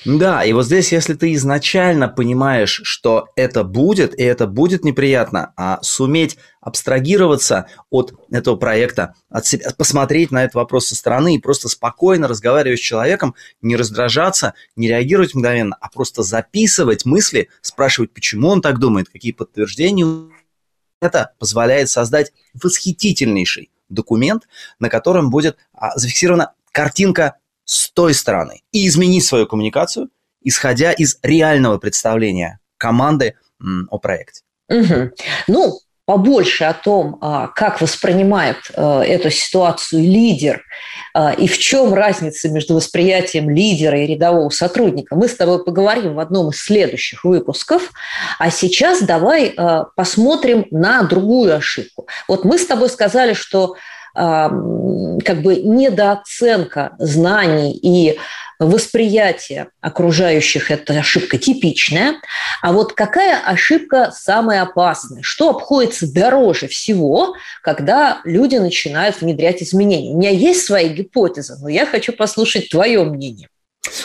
Да, 0.06 0.44
и 0.44 0.54
вот 0.54 0.66
здесь, 0.66 0.92
если 0.92 1.14
ты 1.14 1.34
изначально 1.34 2.08
понимаешь, 2.08 2.82
что 2.84 3.28
это 3.36 3.64
будет, 3.64 4.18
и 4.20 4.24
это 4.24 4.48
будет 4.48 4.84
неприятно, 4.84 5.54
а 5.56 5.80
суметь 5.84 6.38
абстрагироваться 6.62 7.68
от 7.92 8.14
этого 8.32 8.56
проекта, 8.56 9.14
от 9.30 9.46
себя, 9.46 9.70
посмотреть 9.78 10.32
на 10.32 10.44
этот 10.44 10.56
вопрос 10.56 10.88
со 10.88 10.96
стороны 10.96 11.36
и 11.36 11.40
просто 11.40 11.70
спокойно 11.70 12.28
разговаривать 12.28 12.80
с 12.80 12.84
человеком, 12.84 13.36
не 13.62 13.76
раздражаться, 13.76 14.56
не 14.76 14.88
реагировать 14.88 15.36
мгновенно, 15.36 15.78
а 15.80 15.90
просто 15.90 16.24
записывать 16.24 17.06
мысли, 17.06 17.50
спрашивать, 17.62 18.12
почему 18.12 18.50
он 18.50 18.62
так 18.62 18.80
думает, 18.80 19.10
какие 19.10 19.32
подтверждения. 19.32 20.32
Это 21.02 21.34
позволяет 21.38 21.90
создать 21.90 22.34
восхитительнейший 22.60 23.70
документ, 23.90 24.48
на 24.80 24.90
котором 24.90 25.30
будет 25.30 25.58
а, 25.74 25.96
зафиксирована 25.98 26.54
картинка 26.72 27.36
с 27.68 27.92
той 27.92 28.14
стороны 28.14 28.62
и 28.72 28.88
изменить 28.88 29.26
свою 29.26 29.46
коммуникацию, 29.46 30.10
исходя 30.42 30.94
из 30.94 31.20
реального 31.22 31.78
представления 31.78 32.60
команды 32.78 33.36
о 33.90 34.00
проекте. 34.00 34.42
Угу. 34.70 35.12
Ну, 35.48 35.80
побольше 36.08 36.64
о 36.64 36.74
том, 36.74 37.18
а, 37.20 37.48
как 37.48 37.82
воспринимает 37.82 38.56
а, 38.76 39.04
эту 39.04 39.30
ситуацию 39.30 40.02
лидер 40.02 40.64
а, 41.14 41.34
и 41.34 41.48
в 41.48 41.58
чем 41.58 41.94
разница 41.94 42.48
между 42.50 42.76
восприятием 42.76 43.50
лидера 43.50 44.00
и 44.02 44.08
рядового 44.08 44.50
сотрудника, 44.50 45.18
мы 45.18 45.28
с 45.28 45.36
тобой 45.36 45.66
поговорим 45.66 46.16
в 46.16 46.20
одном 46.22 46.52
из 46.52 46.62
следующих 46.62 47.26
выпусков. 47.26 47.92
А 48.40 48.50
сейчас 48.50 49.02
давай 49.02 49.54
посмотрим 49.98 50.66
на 50.72 51.04
другую 51.04 51.54
ошибку. 51.54 52.08
Вот 52.30 52.46
мы 52.46 52.58
с 52.58 52.66
тобой 52.66 52.90
сказали, 52.90 53.34
что 53.34 53.76
как 54.18 55.42
бы 55.44 55.58
недооценка 55.58 56.96
знаний 56.98 57.72
и 57.72 58.18
восприятие 58.58 59.68
окружающих– 59.82 60.72
это 60.72 60.98
ошибка 60.98 61.38
типичная. 61.38 62.16
А 62.64 62.74
вот 62.74 62.94
какая 62.94 63.40
ошибка 63.40 64.12
самая 64.12 64.64
опасная? 64.64 65.22
Что 65.22 65.52
обходится 65.52 66.12
дороже 66.12 66.68
всего, 66.68 67.36
когда 67.62 68.22
люди 68.24 68.56
начинают 68.56 69.22
внедрять 69.22 69.62
изменения? 69.62 70.16
У 70.16 70.18
меня 70.18 70.32
есть 70.32 70.66
свои 70.66 70.90
гипотезы, 70.90 71.56
но 71.62 71.70
я 71.70 71.86
хочу 71.86 72.14
послушать 72.14 72.70
твое 72.70 73.04
мнение. 73.04 73.48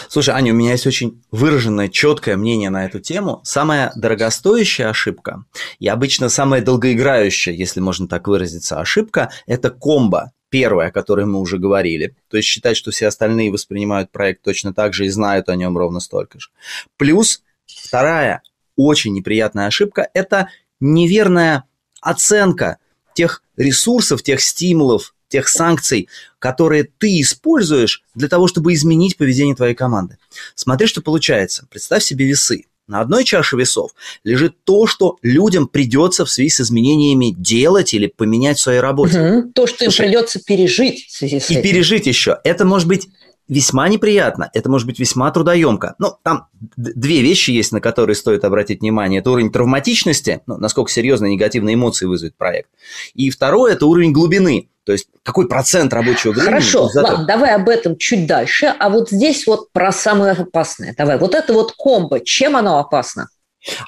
Слушай, 0.09 0.35
Аня, 0.35 0.53
у 0.53 0.57
меня 0.57 0.73
есть 0.73 0.87
очень 0.87 1.23
выраженное, 1.31 1.89
четкое 1.89 2.37
мнение 2.37 2.71
на 2.71 2.85
эту 2.85 3.01
тему. 3.01 3.41
Самая 3.45 3.93
дорогостоящая 3.97 4.89
ошибка 4.89 5.45
и 5.79 5.89
обычно 5.89 6.29
самая 6.29 6.61
долгоиграющая, 6.61 7.53
если 7.53 7.81
можно 7.81 8.09
так 8.09 8.29
выразиться, 8.29 8.81
ошибка– 8.81 9.31
это 9.47 9.71
комбо. 9.71 10.33
Первое, 10.51 10.89
о 10.89 10.93
которой 10.93 11.25
мы 11.25 11.41
уже 11.41 11.57
говорили. 11.57 12.15
То 12.29 12.37
есть 12.37 12.47
считать, 12.47 12.77
что 12.77 12.91
все 12.91 13.07
остальные 13.07 13.51
воспринимают 13.51 14.13
проект 14.13 14.43
точно 14.43 14.75
так 14.75 14.93
же 14.93 15.07
и 15.07 15.09
знают 15.09 15.49
о 15.49 15.57
нем 15.57 15.79
ровно 15.79 15.99
столько 15.99 16.39
же. 16.39 16.51
Плюс 16.99 17.43
вторая 17.65 18.43
очень 18.77 19.15
неприятная 19.15 19.67
ошибка– 19.67 20.09
это 20.15 20.51
неверная 20.79 21.65
оценка 22.03 22.77
тех 23.15 23.43
ресурсов, 23.57 24.23
тех 24.23 24.43
стимулов, 24.43 25.15
тех 25.33 25.49
санкций, 25.49 26.09
которые 26.39 26.85
ты 26.85 27.21
используешь 27.21 28.05
для 28.15 28.29
того, 28.29 28.47
чтобы 28.47 28.75
изменить 28.75 29.17
поведение 29.17 29.57
твоей 29.57 29.75
команды. 29.75 30.19
Смотри, 30.55 30.87
что 30.87 31.01
получается. 31.03 31.67
Представь 31.71 32.05
себе 32.05 32.27
весы. 32.27 32.67
На 32.89 33.01
одной 33.01 33.25
чаше 33.25 33.57
весов 33.57 33.93
лежит 34.25 34.65
то, 34.65 34.87
что 34.87 35.17
людям 35.23 35.67
придется 35.67 36.25
в 36.25 36.31
связи 36.31 36.51
с 36.51 36.61
изменениями 36.61 37.35
делать 37.37 37.95
или 37.95 38.09
поменять 38.09 38.59
в 38.59 38.61
своей 38.61 38.81
работе. 38.81 39.21
Угу. 39.21 39.53
То, 39.53 39.67
что 39.67 39.85
Слушай, 39.85 40.07
им 40.07 40.13
придется 40.13 40.41
пережить 40.45 41.07
в 41.07 41.17
связи 41.17 41.41
с 41.41 41.49
и 41.49 41.55
этим. 41.55 41.61
И 41.61 41.63
пережить 41.63 42.07
еще. 42.07 42.39
Это 42.45 42.65
может 42.65 42.89
быть 42.89 43.09
весьма 43.49 43.89
неприятно, 43.89 44.51
это 44.53 44.71
может 44.71 44.87
быть 44.87 44.99
весьма 44.99 45.31
трудоемко. 45.31 45.95
Ну, 45.99 46.15
там 46.23 46.49
две 46.77 47.23
вещи 47.23 47.51
есть, 47.51 47.73
на 47.73 47.81
которые 47.81 48.17
стоит 48.17 48.45
обратить 48.45 48.81
внимание. 48.81 49.21
Это 49.21 49.31
уровень 49.31 49.51
травматичности, 49.51 50.41
ну, 50.47 50.57
насколько 50.57 50.91
серьезно 50.91 51.27
негативные 51.27 51.75
эмоции 51.75 52.07
вызовет 52.07 52.37
проект. 52.37 52.71
И 53.15 53.31
второе– 53.31 53.73
это 53.75 53.87
уровень 53.87 54.13
глубины. 54.13 54.69
То 54.85 54.93
есть 54.93 55.09
какой 55.23 55.49
процент 55.49 55.93
рабочего 55.93 56.33
времени? 56.33 56.49
Хорошо, 56.49 56.91
ладно, 56.95 57.25
давай 57.25 57.55
об 57.55 57.69
этом 57.69 57.97
чуть 57.97 58.27
дальше. 58.27 58.67
А 58.67 58.91
вот 58.91 59.11
здесь 59.11 59.47
вот 59.47 59.73
про 59.73 59.93
самое 59.93 60.33
опасное. 60.33 60.95
Давай, 60.97 61.19
вот 61.19 61.35
это 61.35 61.53
вот 61.53 61.73
комбо, 61.77 62.21
чем 62.21 62.57
оно 62.57 62.79
опасно? 62.79 63.29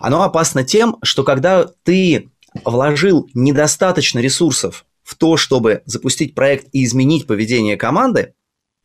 Оно 0.00 0.22
опасно 0.22 0.62
тем, 0.62 0.98
что 1.02 1.24
когда 1.24 1.66
ты 1.82 2.30
вложил 2.64 3.28
недостаточно 3.34 4.20
ресурсов 4.20 4.84
в 5.02 5.16
то, 5.16 5.36
чтобы 5.36 5.82
запустить 5.84 6.34
проект 6.34 6.68
и 6.72 6.84
изменить 6.84 7.26
поведение 7.26 7.76
команды, 7.76 8.34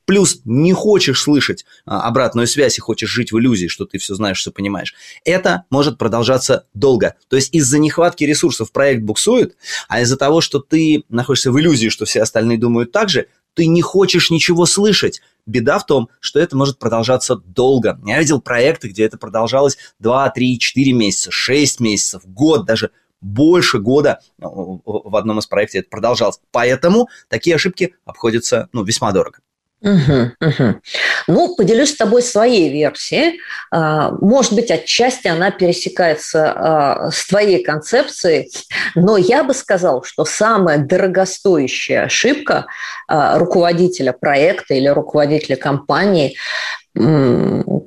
плюс 0.09 0.41
не 0.43 0.73
хочешь 0.73 1.21
слышать 1.21 1.65
а, 1.85 2.07
обратную 2.07 2.47
связь 2.47 2.79
и 2.79 2.81
хочешь 2.81 3.11
жить 3.11 3.31
в 3.31 3.37
иллюзии, 3.37 3.67
что 3.67 3.85
ты 3.85 3.99
все 3.99 4.15
знаешь, 4.15 4.39
все 4.39 4.51
понимаешь, 4.51 4.95
это 5.23 5.65
может 5.69 5.99
продолжаться 5.99 6.65
долго. 6.73 7.13
То 7.27 7.35
есть 7.35 7.53
из-за 7.53 7.77
нехватки 7.77 8.23
ресурсов 8.23 8.71
проект 8.71 9.03
буксует, 9.03 9.55
а 9.87 10.01
из-за 10.01 10.17
того, 10.17 10.41
что 10.41 10.57
ты 10.57 11.03
находишься 11.09 11.51
в 11.51 11.59
иллюзии, 11.59 11.89
что 11.89 12.05
все 12.05 12.23
остальные 12.23 12.57
думают 12.57 12.91
так 12.91 13.09
же, 13.09 13.27
ты 13.53 13.67
не 13.67 13.83
хочешь 13.83 14.31
ничего 14.31 14.65
слышать. 14.65 15.21
Беда 15.45 15.77
в 15.77 15.85
том, 15.85 16.09
что 16.19 16.39
это 16.39 16.57
может 16.57 16.79
продолжаться 16.79 17.35
долго. 17.35 18.01
Я 18.03 18.17
видел 18.17 18.41
проекты, 18.41 18.87
где 18.87 19.03
это 19.03 19.19
продолжалось 19.19 19.77
2, 19.99 20.27
3, 20.31 20.57
4 20.57 20.91
месяца, 20.91 21.29
6 21.29 21.81
месяцев, 21.81 22.23
год, 22.25 22.65
даже 22.65 22.89
больше 23.21 23.77
года 23.77 24.21
в 24.39 25.15
одном 25.15 25.37
из 25.37 25.45
проектов 25.45 25.81
это 25.81 25.89
продолжалось. 25.91 26.39
Поэтому 26.51 27.09
такие 27.27 27.57
ошибки 27.57 27.93
обходятся 28.05 28.69
ну, 28.73 28.83
весьма 28.83 29.11
дорого. 29.11 29.37
Угу, 29.81 30.31
угу. 30.41 30.81
Ну, 31.27 31.55
поделюсь 31.55 31.93
с 31.93 31.97
тобой 31.97 32.21
своей 32.21 32.69
версией. 32.69 33.39
А, 33.71 34.11
может 34.19 34.51
быть, 34.53 34.71
отчасти 34.71 35.27
она 35.27 35.51
пересекается 35.51 36.51
а, 36.51 37.11
с 37.11 37.25
твоей 37.27 37.63
концепцией, 37.63 38.51
но 38.95 39.15
я 39.15 39.43
бы 39.43 39.53
сказал, 39.53 40.03
что 40.03 40.25
самая 40.25 40.79
дорогостоящая 40.79 42.03
ошибка 42.03 42.65
а, 43.07 43.39
руководителя 43.39 44.11
проекта 44.11 44.73
или 44.73 44.87
руководителя 44.87 45.55
компании, 45.55 46.35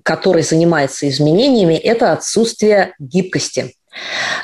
который 0.04 0.42
занимается 0.42 1.08
изменениями, 1.08 1.74
это 1.74 2.12
отсутствие 2.12 2.94
гибкости. 2.98 3.74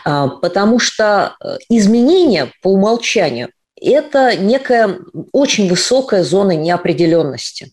Потому 0.04 0.78
что 0.78 1.36
э, 1.42 1.56
изменения 1.70 2.52
по 2.60 2.72
умолчанию 2.72 3.48
это 3.80 4.36
некая 4.36 4.98
очень 5.32 5.68
высокая 5.68 6.22
зона 6.22 6.52
неопределенности. 6.52 7.72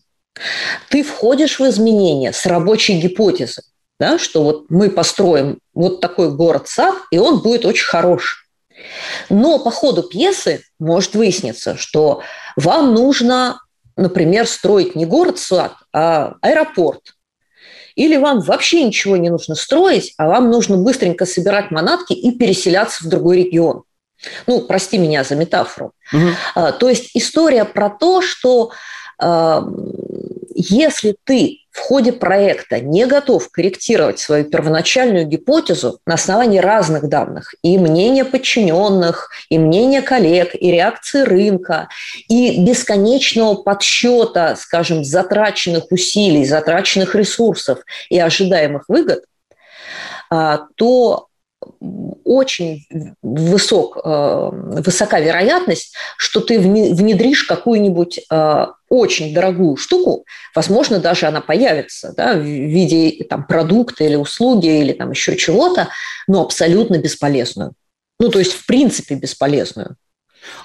Ты 0.90 1.02
входишь 1.02 1.58
в 1.58 1.66
изменения 1.68 2.32
с 2.32 2.46
рабочей 2.46 3.00
гипотезы, 3.00 3.62
да, 3.98 4.18
что 4.18 4.42
вот 4.42 4.66
мы 4.70 4.90
построим 4.90 5.58
вот 5.74 6.00
такой 6.00 6.30
город-сад, 6.30 6.94
и 7.10 7.18
он 7.18 7.40
будет 7.40 7.64
очень 7.64 7.86
хорош. 7.86 8.46
Но 9.30 9.58
по 9.58 9.70
ходу 9.70 10.02
пьесы 10.02 10.62
может 10.78 11.14
выясниться, 11.14 11.76
что 11.76 12.20
вам 12.56 12.94
нужно, 12.94 13.60
например, 13.96 14.46
строить 14.46 14.94
не 14.94 15.06
город-сад, 15.06 15.72
а 15.92 16.34
аэропорт. 16.42 17.14
Или 17.94 18.18
вам 18.18 18.40
вообще 18.40 18.84
ничего 18.84 19.16
не 19.16 19.30
нужно 19.30 19.54
строить, 19.54 20.12
а 20.18 20.28
вам 20.28 20.50
нужно 20.50 20.76
быстренько 20.76 21.24
собирать 21.24 21.70
манатки 21.70 22.12
и 22.12 22.30
переселяться 22.32 23.04
в 23.04 23.08
другой 23.08 23.38
регион. 23.38 23.84
Ну, 24.46 24.62
прости 24.62 24.98
меня 24.98 25.24
за 25.24 25.36
метафору. 25.36 25.92
Угу. 26.12 26.72
То 26.78 26.88
есть 26.88 27.10
история 27.14 27.64
про 27.64 27.90
то, 27.90 28.22
что 28.22 28.72
а, 29.18 29.64
если 30.54 31.16
ты 31.24 31.60
в 31.70 31.80
ходе 31.80 32.12
проекта 32.12 32.80
не 32.80 33.06
готов 33.06 33.50
корректировать 33.50 34.18
свою 34.18 34.44
первоначальную 34.44 35.26
гипотезу 35.26 36.00
на 36.06 36.14
основании 36.14 36.58
разных 36.58 37.08
данных, 37.08 37.54
и 37.62 37.76
мнения 37.76 38.24
подчиненных, 38.24 39.30
и 39.50 39.58
мнения 39.58 40.00
коллег, 40.00 40.54
и 40.54 40.70
реакции 40.70 41.20
рынка, 41.20 41.88
и 42.28 42.64
бесконечного 42.64 43.56
подсчета, 43.56 44.56
скажем, 44.56 45.04
затраченных 45.04 45.90
усилий, 45.90 46.46
затраченных 46.46 47.14
ресурсов 47.14 47.80
и 48.08 48.18
ожидаемых 48.18 48.84
выгод, 48.88 49.24
а, 50.30 50.62
то 50.76 51.28
очень 52.24 52.86
высок, 53.22 53.98
э, 54.04 54.50
высока 54.52 55.20
вероятность, 55.20 55.94
что 56.16 56.40
ты 56.40 56.58
внедришь 56.58 57.44
какую-нибудь 57.44 58.20
э, 58.30 58.66
очень 58.88 59.34
дорогую 59.34 59.76
штуку, 59.76 60.26
возможно, 60.54 60.98
даже 60.98 61.26
она 61.26 61.40
появится 61.40 62.12
да, 62.16 62.34
в 62.34 62.42
виде 62.42 63.24
там, 63.24 63.46
продукта 63.46 64.04
или 64.04 64.16
услуги 64.16 64.80
или 64.80 64.92
там 64.92 65.10
еще 65.10 65.36
чего-то, 65.36 65.88
но 66.26 66.42
абсолютно 66.42 66.98
бесполезную. 66.98 67.72
Ну, 68.18 68.28
то 68.28 68.38
есть, 68.38 68.52
в 68.52 68.66
принципе, 68.66 69.14
бесполезную. 69.14 69.96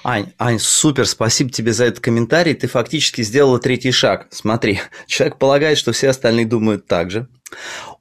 Ань, 0.04 0.32
Ань, 0.38 0.58
супер, 0.58 1.06
спасибо 1.06 1.50
тебе 1.50 1.72
за 1.72 1.86
этот 1.86 2.00
комментарий. 2.00 2.54
Ты 2.54 2.68
фактически 2.68 3.22
сделала 3.22 3.58
третий 3.58 3.90
шаг. 3.90 4.28
Смотри, 4.30 4.80
человек 5.06 5.38
полагает, 5.38 5.78
что 5.78 5.92
все 5.92 6.08
остальные 6.08 6.46
думают 6.46 6.86
так 6.86 7.10
же. 7.10 7.28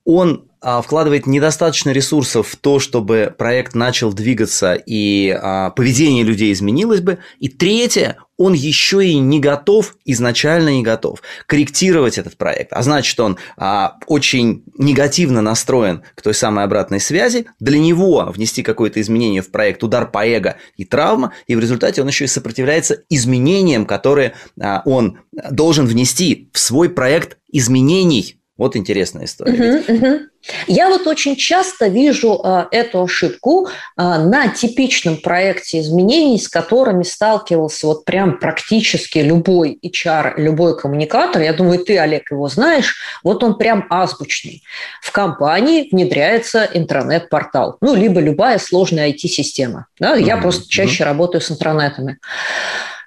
Он 0.05 0.50
вкладывает 0.61 1.25
недостаточно 1.25 1.89
ресурсов 1.89 2.49
в 2.49 2.55
то, 2.55 2.79
чтобы 2.79 3.33
проект 3.35 3.73
начал 3.73 4.13
двигаться 4.13 4.73
и 4.73 5.29
а, 5.29 5.71
поведение 5.71 6.23
людей 6.23 6.53
изменилось 6.53 7.01
бы. 7.01 7.17
И 7.39 7.49
третье, 7.49 8.17
он 8.37 8.53
еще 8.53 9.05
и 9.05 9.19
не 9.19 9.39
готов, 9.39 9.95
изначально 10.05 10.69
не 10.69 10.81
готов 10.81 11.21
корректировать 11.45 12.17
этот 12.17 12.37
проект. 12.37 12.73
А 12.73 12.81
значит, 12.81 13.19
он 13.19 13.37
а, 13.57 13.97
очень 14.07 14.63
негативно 14.77 15.41
настроен 15.41 16.03
к 16.15 16.21
той 16.21 16.33
самой 16.33 16.65
обратной 16.65 16.99
связи. 16.99 17.45
Для 17.59 17.79
него 17.79 18.31
внести 18.33 18.63
какое-то 18.63 18.99
изменение 18.99 19.41
в 19.41 19.51
проект, 19.51 19.83
удар 19.83 20.09
по 20.09 20.25
эго 20.25 20.57
и 20.75 20.85
травма, 20.85 21.33
и 21.47 21.55
в 21.55 21.59
результате 21.59 22.01
он 22.01 22.07
еще 22.07 22.25
и 22.25 22.27
сопротивляется 22.27 23.03
изменениям, 23.09 23.85
которые 23.85 24.33
а, 24.59 24.81
он 24.85 25.19
должен 25.51 25.85
внести 25.85 26.49
в 26.53 26.59
свой 26.59 26.89
проект 26.89 27.37
изменений 27.51 28.40
вот 28.57 28.75
интересная 28.75 29.25
история. 29.25 29.81
Угу, 29.87 29.93
угу. 29.93 30.19
Я 30.67 30.89
вот 30.89 31.07
очень 31.07 31.35
часто 31.35 31.87
вижу 31.87 32.39
э, 32.43 32.65
эту 32.71 33.03
ошибку 33.03 33.67
э, 33.67 33.71
на 34.01 34.49
типичном 34.49 35.17
проекте 35.17 35.79
изменений, 35.79 36.39
с 36.39 36.47
которыми 36.47 37.03
сталкивался 37.03 37.87
вот 37.87 38.05
прям 38.05 38.39
практически 38.39 39.19
любой 39.19 39.79
HR, 39.83 40.33
любой 40.37 40.77
коммуникатор. 40.77 41.41
Я 41.41 41.53
думаю, 41.53 41.83
ты, 41.83 41.97
Олег, 41.97 42.31
его 42.31 42.47
знаешь. 42.49 42.95
Вот 43.23 43.43
он 43.43 43.57
прям 43.57 43.85
азбучный. 43.89 44.63
В 45.01 45.11
компании 45.11 45.87
внедряется 45.91 46.69
интернет-портал, 46.71 47.77
ну, 47.81 47.95
либо 47.95 48.19
любая 48.19 48.59
сложная 48.59 49.09
IT-система. 49.11 49.87
Да? 49.99 50.15
Я 50.15 50.35
угу, 50.35 50.43
просто 50.43 50.69
чаще 50.69 51.03
работаю 51.03 51.41
с 51.41 51.51
интернетами. 51.51 52.19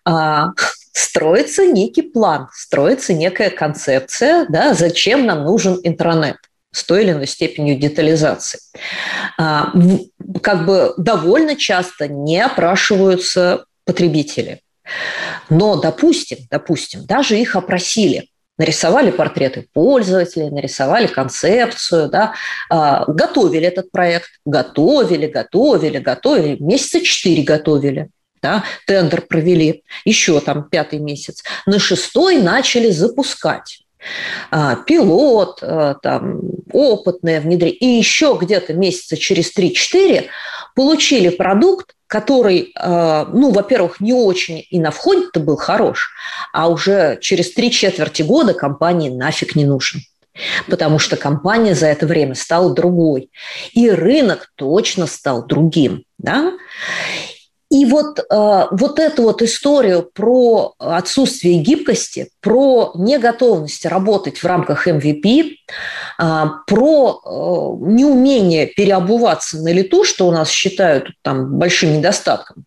А, 0.04 0.48
строится 0.94 1.66
некий 1.66 2.02
план, 2.02 2.48
строится 2.54 3.12
некая 3.12 3.50
концепция, 3.50 4.46
да, 4.48 4.74
зачем 4.74 5.26
нам 5.26 5.44
нужен 5.44 5.80
интернет 5.82 6.36
с 6.70 6.84
той 6.84 7.02
или 7.02 7.10
иной 7.10 7.26
степенью 7.26 7.76
детализации. 7.76 8.60
А, 9.38 9.72
как 10.42 10.64
бы 10.66 10.94
довольно 10.96 11.56
часто 11.56 12.08
не 12.08 12.40
опрашиваются 12.40 13.64
потребители. 13.84 14.60
Но, 15.50 15.76
допустим, 15.80 16.38
допустим, 16.50 17.04
даже 17.06 17.38
их 17.38 17.56
опросили, 17.56 18.28
нарисовали 18.56 19.10
портреты 19.10 19.66
пользователей, 19.72 20.50
нарисовали 20.50 21.08
концепцию, 21.08 22.08
да, 22.08 22.34
а, 22.70 23.04
готовили 23.08 23.66
этот 23.66 23.90
проект, 23.90 24.28
готовили, 24.44 25.26
готовили, 25.26 25.98
готовили, 25.98 26.62
месяца 26.62 27.00
четыре 27.00 27.42
готовили 27.42 28.10
да, 28.44 28.62
тендер 28.86 29.22
провели, 29.22 29.84
еще 30.04 30.38
там 30.38 30.68
пятый 30.68 30.98
месяц. 30.98 31.42
На 31.64 31.78
шестой 31.78 32.36
начали 32.36 32.90
запускать 32.90 33.80
а, 34.50 34.76
пилот, 34.76 35.60
а, 35.62 35.94
там, 35.94 36.42
опытное 36.70 37.40
внедрение, 37.40 37.78
и 37.78 37.86
еще 37.86 38.38
где-то 38.38 38.74
месяца 38.74 39.16
через 39.16 39.50
3-4 39.56 40.26
получили 40.76 41.30
продукт, 41.30 41.94
который, 42.06 42.70
а, 42.76 43.24
ну, 43.32 43.50
во-первых, 43.50 44.00
не 44.00 44.12
очень 44.12 44.62
и 44.68 44.78
на 44.78 44.90
входе-то 44.90 45.40
был 45.40 45.56
хорош, 45.56 46.10
а 46.52 46.68
уже 46.68 47.16
через 47.22 47.54
три 47.54 47.70
четверти 47.70 48.20
года 48.20 48.52
компании 48.52 49.08
нафиг 49.08 49.56
не 49.56 49.64
нужен. 49.64 50.02
потому 50.68 50.98
что 50.98 51.16
компания 51.16 51.76
за 51.76 51.86
это 51.86 52.06
время 52.08 52.34
стала 52.34 52.74
другой. 52.74 53.30
И 53.72 53.88
рынок 53.88 54.50
точно 54.56 55.06
стал 55.06 55.46
другим. 55.46 56.02
Да? 56.18 56.52
И 57.74 57.86
вот, 57.86 58.20
э, 58.20 58.66
вот 58.70 59.00
эту 59.00 59.24
вот 59.24 59.42
историю 59.42 60.08
про 60.14 60.74
отсутствие 60.78 61.58
гибкости, 61.58 62.30
про 62.40 62.92
неготовность 62.94 63.84
работать 63.84 64.38
в 64.38 64.44
рамках 64.44 64.86
MVP, 64.86 65.56
э, 66.20 66.44
про 66.68 67.20
э, 67.20 67.90
неумение 67.90 68.66
переобуваться 68.66 69.58
на 69.58 69.72
лету, 69.72 70.04
что 70.04 70.28
у 70.28 70.30
нас 70.30 70.50
считают 70.50 71.08
там 71.22 71.58
большим 71.58 71.94
недостатком, 71.94 72.64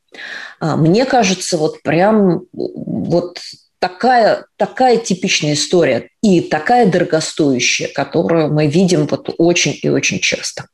э, 0.60 0.76
мне 0.76 1.06
кажется, 1.06 1.58
вот 1.58 1.82
прям 1.84 2.42
вот 2.52 3.40
такая, 3.80 4.44
такая 4.58 4.98
типичная 4.98 5.54
история 5.54 6.10
и 6.22 6.42
такая 6.42 6.86
дорогостоящая, 6.86 7.88
которую 7.88 8.54
мы 8.54 8.68
видим 8.68 9.08
вот 9.08 9.34
очень 9.38 9.80
и 9.82 9.88
очень 9.88 10.20
часто. 10.20 10.66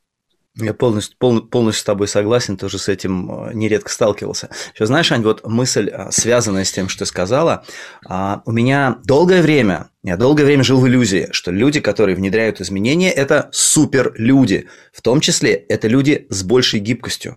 Я 0.56 0.72
полностью, 0.72 1.16
пол, 1.18 1.40
полностью 1.40 1.80
с 1.80 1.84
тобой 1.84 2.06
согласен, 2.06 2.56
тоже 2.56 2.78
с 2.78 2.88
этим 2.88 3.48
э, 3.48 3.54
нередко 3.54 3.90
сталкивался. 3.90 4.50
Сейчас, 4.72 4.86
знаешь, 4.86 5.10
Ань, 5.10 5.22
вот 5.22 5.44
мысль, 5.44 5.90
э, 5.92 6.12
связанная 6.12 6.64
с 6.64 6.70
тем, 6.70 6.88
что 6.88 7.00
ты 7.00 7.06
сказала, 7.06 7.64
а, 8.06 8.40
у 8.46 8.52
меня 8.52 8.98
долгое 9.04 9.42
время, 9.42 9.90
я 10.04 10.16
долгое 10.16 10.44
время 10.44 10.62
жил 10.62 10.80
в 10.80 10.86
иллюзии, 10.86 11.26
что 11.32 11.50
люди, 11.50 11.80
которые 11.80 12.14
внедряют 12.14 12.60
изменения, 12.60 13.10
это 13.10 13.48
супер 13.50 14.12
люди. 14.16 14.68
В 14.92 15.02
том 15.02 15.18
числе 15.18 15.54
это 15.54 15.88
люди 15.88 16.28
с 16.30 16.44
большей 16.44 16.78
гибкостью. 16.78 17.36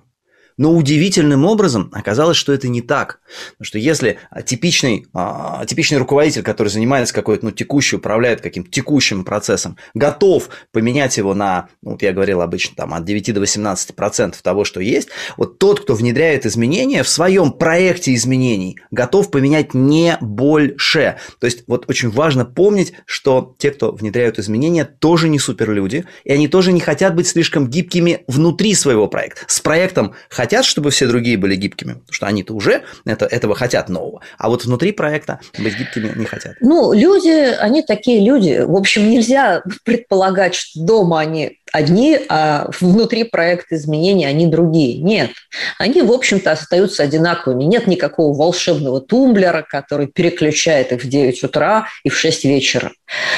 Но 0.58 0.74
удивительным 0.74 1.46
образом 1.46 1.90
оказалось, 1.94 2.38
что 2.38 2.52
это 2.52 2.68
не 2.68 2.82
так. 2.82 3.20
Потому 3.52 3.66
что 3.66 3.78
если 3.78 4.20
типичный, 4.46 5.06
а, 5.14 5.66
типичный 5.66 6.00
руководитель, 6.00 6.42
который 6.42 6.70
занимается 6.70 7.14
какой-то, 7.14 7.46
ну, 7.46 7.52
текущий, 7.52 7.98
управляет 7.98 8.42
каким-то 8.42 8.72
текущим 8.72 9.24
процессом, 9.24 9.78
готов 9.94 10.50
поменять 10.72 11.18
его 11.18 11.34
на, 11.36 11.70
ну, 11.82 11.92
вот 11.92 12.02
я 12.02 12.12
говорил 12.12 12.42
обычно, 12.42 12.76
там, 12.76 12.94
от 12.94 13.06
9 13.06 13.34
до 13.34 13.40
18 13.40 13.96
процентов 13.96 14.42
того, 14.42 14.66
что 14.66 14.82
есть, 14.82 15.10
вот 15.38 15.60
тот, 15.60 15.82
кто 15.82 15.94
внедряет 15.94 16.46
изменения 16.46 17.04
в 17.04 17.10
своем 17.10 17.52
проекте 17.52 18.16
изменений, 18.16 18.80
готов 18.90 19.30
поменять 19.30 19.74
не 19.76 20.18
больше. 20.22 21.18
То 21.40 21.46
есть, 21.46 21.66
вот 21.68 21.86
очень 21.88 22.10
важно 22.10 22.46
помнить, 22.46 22.94
что 23.06 23.56
те, 23.60 23.70
кто 23.72 23.92
внедряют 23.92 24.40
изменения, 24.40 24.86
тоже 24.86 25.30
не 25.30 25.38
суперлюди, 25.38 26.06
и 26.24 26.32
они 26.32 26.48
тоже 26.48 26.72
не 26.72 26.80
хотят 26.80 27.16
быть 27.16 27.28
слишком 27.28 27.68
гибкими 27.68 28.24
внутри 28.28 28.74
своего 28.74 29.08
проекта. 29.08 29.42
С 29.48 29.60
проектом 29.60 30.16
хотят 30.30 30.47
хотят, 30.48 30.64
чтобы 30.64 30.92
все 30.92 31.08
другие 31.08 31.38
были 31.38 31.56
гибкими, 31.56 31.94
потому 31.94 32.14
что 32.14 32.26
они-то 32.26 32.54
уже 32.54 32.84
это, 33.04 33.26
этого 33.26 33.54
хотят 33.54 33.90
нового, 33.90 34.22
а 34.38 34.48
вот 34.48 34.64
внутри 34.64 34.94
проекта 34.94 35.42
быть 35.60 35.78
гибкими 35.78 36.14
не 36.16 36.26
хотят. 36.26 36.54
Ну, 36.62 36.94
люди, 36.94 37.54
они 37.60 37.82
такие 37.82 38.24
люди. 38.24 38.64
В 38.66 38.76
общем, 38.78 39.10
нельзя 39.10 39.62
предполагать, 39.84 40.56
что 40.56 40.80
дома 40.80 41.20
они 41.20 41.60
одни, 41.78 42.20
а 42.30 42.70
внутри 42.80 43.24
проекта 43.24 43.76
изменений 43.76 44.26
они 44.26 44.48
другие. 44.48 44.98
Нет. 44.98 45.32
Они, 45.78 46.02
в 46.02 46.12
общем-то, 46.12 46.52
остаются 46.52 47.04
одинаковыми. 47.04 47.64
Нет 47.64 47.88
никакого 47.88 48.36
волшебного 48.36 49.00
тумблера, 49.00 49.66
который 49.68 50.08
переключает 50.08 50.92
их 50.92 51.04
в 51.04 51.08
9 51.08 51.44
утра 51.44 51.88
и 52.04 52.10
в 52.10 52.18
6 52.18 52.46
вечера. 52.46 52.92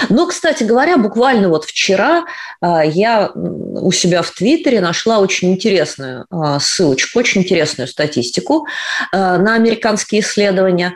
Но, 0.09 0.25
кстати 0.25 0.63
говоря, 0.63 0.97
буквально 0.97 1.49
вот 1.49 1.65
вчера 1.65 2.25
а, 2.61 2.83
я 2.83 3.31
у 3.35 3.91
себя 3.91 4.21
в 4.21 4.31
Твиттере 4.31 4.81
нашла 4.81 5.19
очень 5.19 5.51
интересную 5.51 6.25
а, 6.31 6.59
ссылочку, 6.59 7.19
очень 7.19 7.41
интересную 7.41 7.87
статистику 7.87 8.65
а, 9.11 9.37
на 9.37 9.55
американские 9.55 10.21
исследования, 10.21 10.95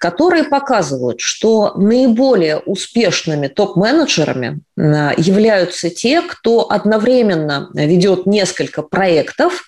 которые 0.00 0.44
показывают, 0.44 1.20
что 1.20 1.74
наиболее 1.76 2.58
успешными 2.58 3.48
топ-менеджерами 3.48 4.60
являются 4.78 5.90
те, 5.90 6.22
кто 6.22 6.70
одновременно 6.70 7.68
ведет 7.74 8.26
несколько 8.26 8.82
проектов 8.82 9.64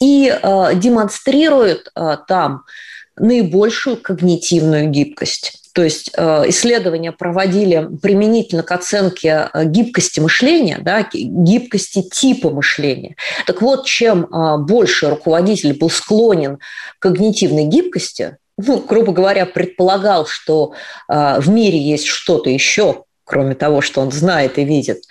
и 0.00 0.32
демонстрирует 0.74 1.90
там 2.28 2.62
наибольшую 3.16 3.96
когнитивную 3.96 4.88
гибкость. 4.88 5.64
То 5.74 5.82
есть 5.82 6.12
э, 6.16 6.44
исследования 6.48 7.10
проводили 7.10 7.88
применительно 8.00 8.62
к 8.62 8.70
оценке 8.70 9.50
э, 9.52 9.64
гибкости 9.64 10.20
мышления, 10.20 10.78
да, 10.80 11.08
гибкости 11.12 12.02
типа 12.02 12.50
мышления. 12.50 13.16
Так 13.44 13.60
вот, 13.60 13.84
чем 13.84 14.24
э, 14.24 14.58
больше 14.58 15.10
руководитель 15.10 15.76
был 15.76 15.90
склонен 15.90 16.58
к 16.98 17.02
когнитивной 17.02 17.64
гибкости, 17.64 18.36
ну, 18.56 18.84
грубо 18.88 19.12
говоря, 19.12 19.46
предполагал, 19.46 20.26
что 20.26 20.74
в 21.08 21.48
мире 21.48 21.76
есть 21.76 22.06
что-то 22.06 22.50
еще, 22.50 23.02
кроме 23.24 23.54
того, 23.54 23.80
что 23.80 24.00
он 24.00 24.12
знает 24.12 24.58
и 24.58 24.64
видит, 24.64 25.02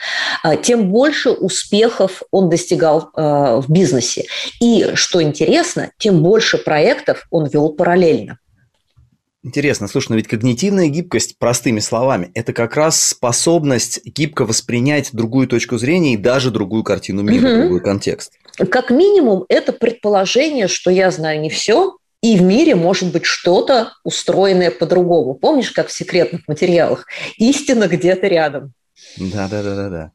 тем 0.62 0.90
больше 0.90 1.32
успехов 1.32 2.24
он 2.32 2.50
достигал 2.50 3.12
в 3.16 3.66
бизнесе. 3.68 4.26
И, 4.62 4.92
что 4.94 5.22
интересно, 5.22 5.92
тем 5.98 6.22
больше 6.24 6.58
проектов 6.58 7.26
он 7.32 7.48
вел 7.48 7.74
параллельно. 7.74 8.38
Интересно, 9.46 9.90
слушай, 9.90 10.08
но 10.10 10.16
ведь 10.16 10.30
когнитивная 10.30 10.88
гибкость, 10.88 11.38
простыми 11.38 11.80
словами, 11.80 12.32
это 12.34 12.54
как 12.54 12.78
раз 12.78 13.04
способность 13.04 14.00
гибко 14.06 14.46
воспринять 14.46 15.10
другую 15.12 15.50
точку 15.50 15.78
зрения 15.78 16.14
и 16.14 16.18
даже 16.18 16.50
другую 16.50 16.84
картину 16.84 17.24
мира, 17.24 17.50
угу. 17.50 17.62
другой 17.64 17.82
контекст. 17.82 18.32
Как 18.70 18.90
минимум, 18.90 19.44
это 19.50 19.74
предположение, 19.74 20.70
что 20.70 20.92
я 20.92 21.12
знаю 21.12 21.42
не 21.42 21.50
все, 21.50 21.98
и 22.24 22.38
в 22.38 22.42
мире 22.42 22.74
может 22.74 23.12
быть 23.12 23.26
что-то 23.26 23.92
устроенное 24.06 24.72
по-другому. 24.72 25.36
Помнишь, 25.36 25.72
как 25.72 25.90
в 25.90 25.92
секретных 25.92 26.48
материалах? 26.48 27.06
Истина 27.38 27.90
где-то 27.90 28.28
рядом. 28.28 28.74
Да, 29.18 29.50
да, 29.50 29.62
да, 29.62 29.76
да, 29.76 29.90
да. 29.90 30.12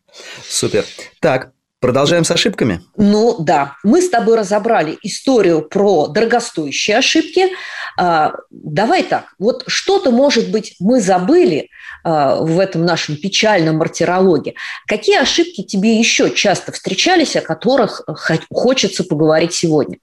Супер. 0.49 0.85
Так, 1.21 1.53
Продолжаем 1.81 2.25
с 2.25 2.31
ошибками? 2.33 2.83
Ну 2.97 3.37
да, 3.39 3.77
мы 3.85 4.03
с 4.03 4.09
тобой 4.09 4.37
разобрали 4.37 4.99
историю 5.03 5.63
про 5.63 6.09
дорогостоящие 6.09 6.99
ошибки. 6.99 7.53
А, 7.97 8.33
давай 8.51 9.05
так, 9.05 9.27
вот 9.39 9.63
что-то, 9.69 10.11
может 10.11 10.51
быть, 10.51 10.75
мы 10.81 11.01
забыли 11.01 11.69
а, 12.03 12.35
в 12.35 12.59
этом 12.59 12.85
нашем 12.85 13.15
печальном 13.17 13.77
мартирологе. 13.77 14.55
Какие 14.89 15.21
ошибки 15.23 15.63
тебе 15.63 15.97
еще 15.97 16.35
часто 16.35 16.73
встречались, 16.73 17.37
о 17.37 17.43
которых 17.43 18.03
хочется 18.51 19.05
поговорить 19.05 19.55
сегодня? 19.55 19.99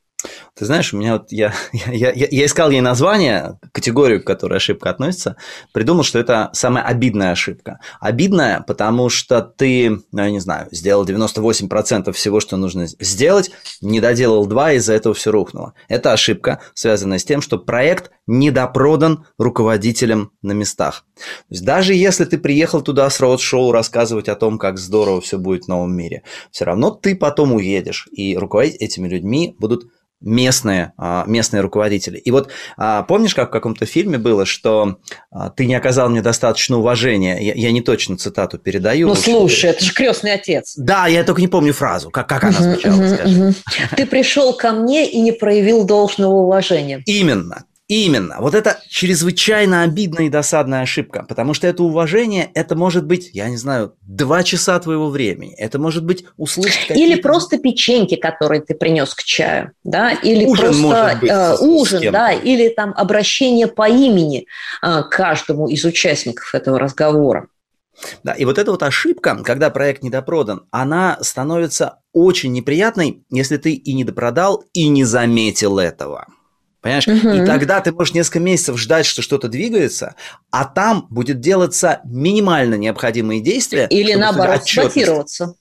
Ты 0.55 0.65
знаешь, 0.65 0.93
у 0.93 0.97
меня 0.97 1.13
вот 1.13 1.27
я, 1.31 1.53
я, 1.73 2.11
я, 2.11 2.27
я 2.29 2.45
искал 2.45 2.71
ей 2.71 2.81
название, 2.81 3.59
категорию, 3.71 4.21
к 4.21 4.27
которой 4.27 4.57
ошибка 4.57 4.89
относится, 4.89 5.35
придумал, 5.73 6.03
что 6.03 6.19
это 6.19 6.49
самая 6.53 6.83
обидная 6.83 7.31
ошибка. 7.31 7.79
Обидная, 7.99 8.61
потому 8.61 9.09
что 9.09 9.41
ты, 9.41 9.89
ну, 10.11 10.21
я 10.21 10.31
не 10.31 10.39
знаю, 10.39 10.67
сделал 10.71 11.05
98% 11.05 12.11
всего, 12.13 12.39
что 12.39 12.57
нужно 12.57 12.87
сделать, 12.87 13.51
не 13.81 13.99
доделал 13.99 14.45
2, 14.45 14.73
и 14.73 14.77
из-за 14.77 14.93
этого 14.93 15.13
все 15.13 15.31
рухнуло. 15.31 15.73
Это 15.87 16.13
ошибка, 16.13 16.61
связанная 16.73 17.19
с 17.19 17.25
тем, 17.25 17.41
что 17.41 17.57
проект 17.57 18.11
недопродан 18.27 19.25
руководителем 19.37 20.31
на 20.41 20.53
местах. 20.53 21.05
То 21.15 21.21
есть 21.51 21.65
даже 21.65 21.93
если 21.93 22.25
ты 22.25 22.37
приехал 22.37 22.81
туда 22.81 23.09
с 23.09 23.19
роуд-шоу 23.19 23.71
рассказывать 23.71 24.29
о 24.29 24.35
том, 24.35 24.57
как 24.57 24.77
здорово 24.77 25.21
все 25.21 25.37
будет 25.37 25.65
в 25.65 25.67
новом 25.67 25.95
мире, 25.95 26.23
все 26.51 26.65
равно 26.65 26.91
ты 26.91 27.15
потом 27.15 27.53
уедешь, 27.53 28.07
и 28.11 28.37
руководить 28.37 28.75
этими 28.75 29.07
людьми 29.07 29.55
будут 29.59 29.85
местные, 30.25 30.91
а, 30.97 31.23
местные 31.27 31.61
руководители. 31.61 32.17
И 32.17 32.31
вот 32.31 32.49
а, 32.75 33.03
помнишь, 33.03 33.33
как 33.33 33.49
в 33.49 33.51
каком-то 33.51 33.85
фильме 33.85 34.17
было, 34.17 34.45
что 34.45 34.97
а, 35.31 35.49
ты 35.49 35.65
не 35.65 35.75
оказал 35.75 36.09
мне 36.09 36.21
достаточно 36.21 36.77
уважения? 36.77 37.37
Я, 37.39 37.53
я 37.53 37.71
не 37.71 37.81
точно 37.81 38.17
цитату 38.17 38.57
передаю. 38.57 39.07
Ну, 39.07 39.15
слушай, 39.15 39.69
это 39.69 39.85
же 39.85 39.93
крестный 39.93 40.33
отец. 40.33 40.73
Да, 40.75 41.07
я 41.07 41.23
только 41.23 41.41
не 41.41 41.47
помню 41.47 41.73
фразу. 41.73 42.09
Как, 42.09 42.27
как 42.27 42.43
она 42.43 42.59
звучала, 42.59 43.07
скажи. 43.15 43.53
Ты 43.95 44.05
пришел 44.05 44.53
ко 44.53 44.71
мне 44.71 45.09
и 45.09 45.21
не 45.21 45.31
проявил 45.31 45.85
должного 45.85 46.33
уважения. 46.33 47.01
Именно. 47.05 47.65
Именно. 47.87 48.37
Вот 48.39 48.55
это 48.55 48.79
чрезвычайно 48.89 49.83
обидная 49.83 50.25
и 50.25 50.29
досадная 50.29 50.81
ошибка, 50.81 51.23
потому 51.27 51.53
что 51.53 51.67
это 51.67 51.83
уважение, 51.83 52.49
это 52.55 52.75
может 52.75 53.05
быть, 53.05 53.29
я 53.33 53.47
не 53.47 53.57
знаю, 53.57 53.95
два 54.01 54.41
часа 54.41 54.79
твоего 54.79 55.09
времени, 55.09 55.53
это 55.53 55.77
может 55.77 56.03
быть 56.03 56.25
услышать 56.35 56.89
Или 56.89 57.15
просто 57.21 57.59
печеньки, 57.59 58.15
которые 58.15 58.61
ты 58.61 58.73
принес 58.73 59.13
к 59.13 59.21
чаю, 59.23 59.71
да, 59.83 60.11
или 60.11 60.45
ужин 60.45 60.81
просто 60.81 61.17
быть, 61.21 61.29
э, 61.29 61.57
ужин, 61.59 62.11
да, 62.11 62.31
или 62.31 62.69
там 62.69 62.91
обращение 62.97 63.67
по 63.67 63.87
имени 63.87 64.47
э, 64.81 65.03
каждому 65.11 65.67
из 65.67 65.85
участников 65.85 66.55
этого 66.55 66.79
разговора. 66.79 67.49
Да, 68.23 68.33
и 68.33 68.45
вот 68.45 68.57
эта 68.57 68.71
вот 68.71 68.81
ошибка, 68.81 69.37
когда 69.43 69.69
проект 69.69 70.01
недопродан, 70.01 70.65
она 70.71 71.19
становится 71.21 71.99
очень 72.13 72.51
неприятной, 72.51 73.23
если 73.29 73.57
ты 73.57 73.73
и 73.73 73.93
недопродал, 73.93 74.63
и 74.73 74.87
не 74.87 75.03
заметил 75.03 75.77
этого. 75.77 76.27
Понимаешь? 76.85 77.07
Угу. 77.07 77.29
И 77.29 77.45
тогда 77.47 77.81
ты 77.81 77.91
можешь 77.91 78.13
несколько 78.13 78.39
месяцев 78.39 78.77
ждать, 78.77 79.07
что 79.07 79.23
что-то 79.23 79.47
двигается, 79.47 80.13
а 80.51 80.65
там 80.65 81.07
будет 81.09 81.39
делаться 81.39 82.01
минимально 82.05 82.75
необходимые 82.75 83.41
действия. 83.41 83.87
Или 83.89 84.13
наоборот, 84.13 84.67
саботироваться. 84.67 85.55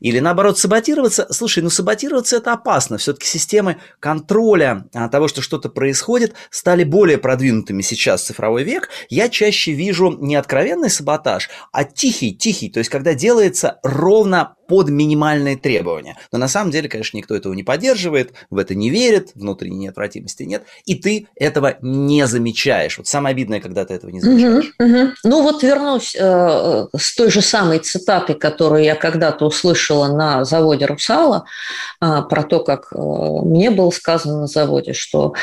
Или 0.00 0.18
наоборот 0.18 0.58
саботироваться? 0.58 1.28
Слушай, 1.30 1.62
ну 1.62 1.70
саботироваться 1.70 2.36
это 2.36 2.52
опасно. 2.52 2.98
Все-таки 2.98 3.26
системы 3.26 3.78
контроля 4.00 4.86
а, 4.92 5.08
того, 5.08 5.28
что 5.28 5.40
что-то 5.40 5.70
происходит, 5.70 6.34
стали 6.50 6.84
более 6.84 7.16
продвинутыми 7.16 7.80
сейчас 7.80 8.20
в 8.20 8.26
цифровой 8.26 8.62
век. 8.62 8.90
Я 9.08 9.30
чаще 9.30 9.72
вижу 9.72 10.10
не 10.10 10.36
откровенный 10.36 10.90
саботаж, 10.90 11.48
а 11.72 11.84
тихий, 11.84 12.34
тихий. 12.34 12.68
То 12.68 12.80
есть 12.80 12.90
когда 12.90 13.14
делается 13.14 13.78
ровно 13.82 14.56
под 14.66 14.88
минимальные 14.88 15.56
требования. 15.56 16.16
Но 16.32 16.38
на 16.38 16.48
самом 16.48 16.70
деле, 16.70 16.88
конечно, 16.88 17.16
никто 17.16 17.34
этого 17.34 17.52
не 17.52 17.62
поддерживает, 17.62 18.32
в 18.50 18.58
это 18.58 18.74
не 18.74 18.90
верит, 18.90 19.30
внутренней 19.34 19.78
неотвратимости 19.78 20.42
нет, 20.44 20.64
и 20.84 20.94
ты 20.94 21.28
этого 21.34 21.76
не 21.80 22.26
замечаешь. 22.26 22.98
Вот 22.98 23.06
самое 23.06 23.32
обидное, 23.32 23.60
когда 23.60 23.84
ты 23.84 23.94
этого 23.94 24.10
не 24.10 24.20
замечаешь. 24.20 24.72
Угу, 24.78 24.88
угу. 24.88 25.10
Ну 25.24 25.42
вот 25.42 25.62
вернусь 25.62 26.16
э, 26.18 26.86
с 26.96 27.14
той 27.14 27.30
же 27.30 27.42
самой 27.42 27.78
цитатой, 27.78 28.34
которую 28.34 28.84
я 28.84 28.94
когда-то 28.94 29.46
услышала 29.46 30.08
на 30.08 30.44
заводе 30.44 30.86
«Русала», 30.86 31.44
э, 32.00 32.22
про 32.28 32.42
то, 32.42 32.60
как 32.60 32.92
э, 32.92 32.96
мне 32.98 33.70
было 33.70 33.90
сказано 33.90 34.40
на 34.42 34.46
заводе, 34.46 34.92
что 34.92 35.34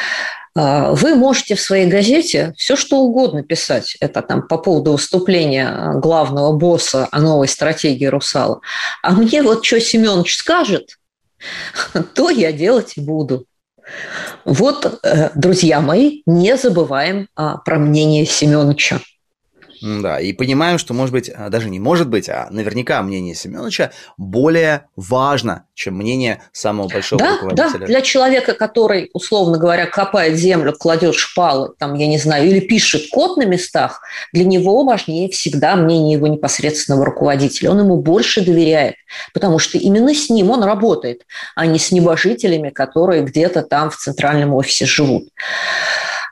вы 0.55 1.15
можете 1.15 1.55
в 1.55 1.61
своей 1.61 1.87
газете 1.87 2.53
все, 2.57 2.75
что 2.75 2.99
угодно 2.99 3.43
писать. 3.43 3.97
Это 3.99 4.21
там 4.21 4.47
по 4.47 4.57
поводу 4.57 4.91
выступления 4.91 5.93
главного 5.95 6.51
босса 6.51 7.07
о 7.11 7.19
новой 7.19 7.47
стратегии 7.47 8.05
«Русала». 8.05 8.61
А 9.01 9.13
мне 9.13 9.41
вот 9.41 9.65
что 9.65 9.81
Семенович 9.81 10.35
скажет, 10.35 10.99
то 12.13 12.29
я 12.29 12.51
делать 12.51 12.93
и 12.97 13.01
буду. 13.01 13.45
Вот, 14.45 14.99
э, 15.03 15.31
друзья 15.35 15.81
мои, 15.81 16.21
не 16.25 16.55
забываем 16.57 17.27
а, 17.35 17.57
про 17.57 17.77
мнение 17.77 18.25
Семеновича. 18.25 18.99
Да, 19.83 20.17
и 20.17 20.31
понимаем, 20.31 20.77
что, 20.77 20.93
может 20.93 21.11
быть, 21.11 21.29
а, 21.29 21.49
даже 21.49 21.69
не 21.69 21.77
может 21.77 22.07
быть, 22.07 22.29
а 22.29 22.47
наверняка 22.51 23.03
мнение 23.03 23.35
Семеновича 23.35 23.91
более 24.15 24.85
важно, 24.95 25.65
чем 25.73 25.95
мнение 25.95 26.41
самого 26.53 26.87
большого 26.87 27.21
да, 27.21 27.33
руководителя. 27.33 27.79
Да, 27.79 27.85
для 27.87 28.01
человека, 28.01 28.53
который, 28.53 29.09
условно 29.13 29.57
говоря, 29.57 29.85
копает 29.85 30.37
землю, 30.37 30.71
кладет 30.71 31.15
шпалы, 31.15 31.73
там, 31.77 31.95
я 31.95 32.07
не 32.07 32.17
знаю, 32.17 32.47
или 32.47 32.61
пишет 32.61 33.09
код 33.11 33.35
на 33.35 33.43
местах, 33.43 34.01
для 34.31 34.45
него 34.45 34.85
важнее 34.85 35.29
всегда 35.29 35.75
мнение 35.75 36.13
его 36.13 36.27
непосредственного 36.27 37.03
руководителя. 37.03 37.71
Он 37.71 37.79
ему 37.79 37.97
больше 37.97 38.39
доверяет, 38.39 38.95
потому 39.33 39.59
что 39.59 39.77
именно 39.77 40.15
с 40.15 40.29
ним 40.29 40.49
он 40.51 40.63
работает, 40.63 41.25
а 41.55 41.65
не 41.65 41.77
с 41.77 41.91
небожителями, 41.91 42.69
которые 42.69 43.23
где-то 43.23 43.63
там 43.63 43.89
в 43.89 43.97
центральном 43.97 44.53
офисе 44.53 44.85
живут. 44.85 45.27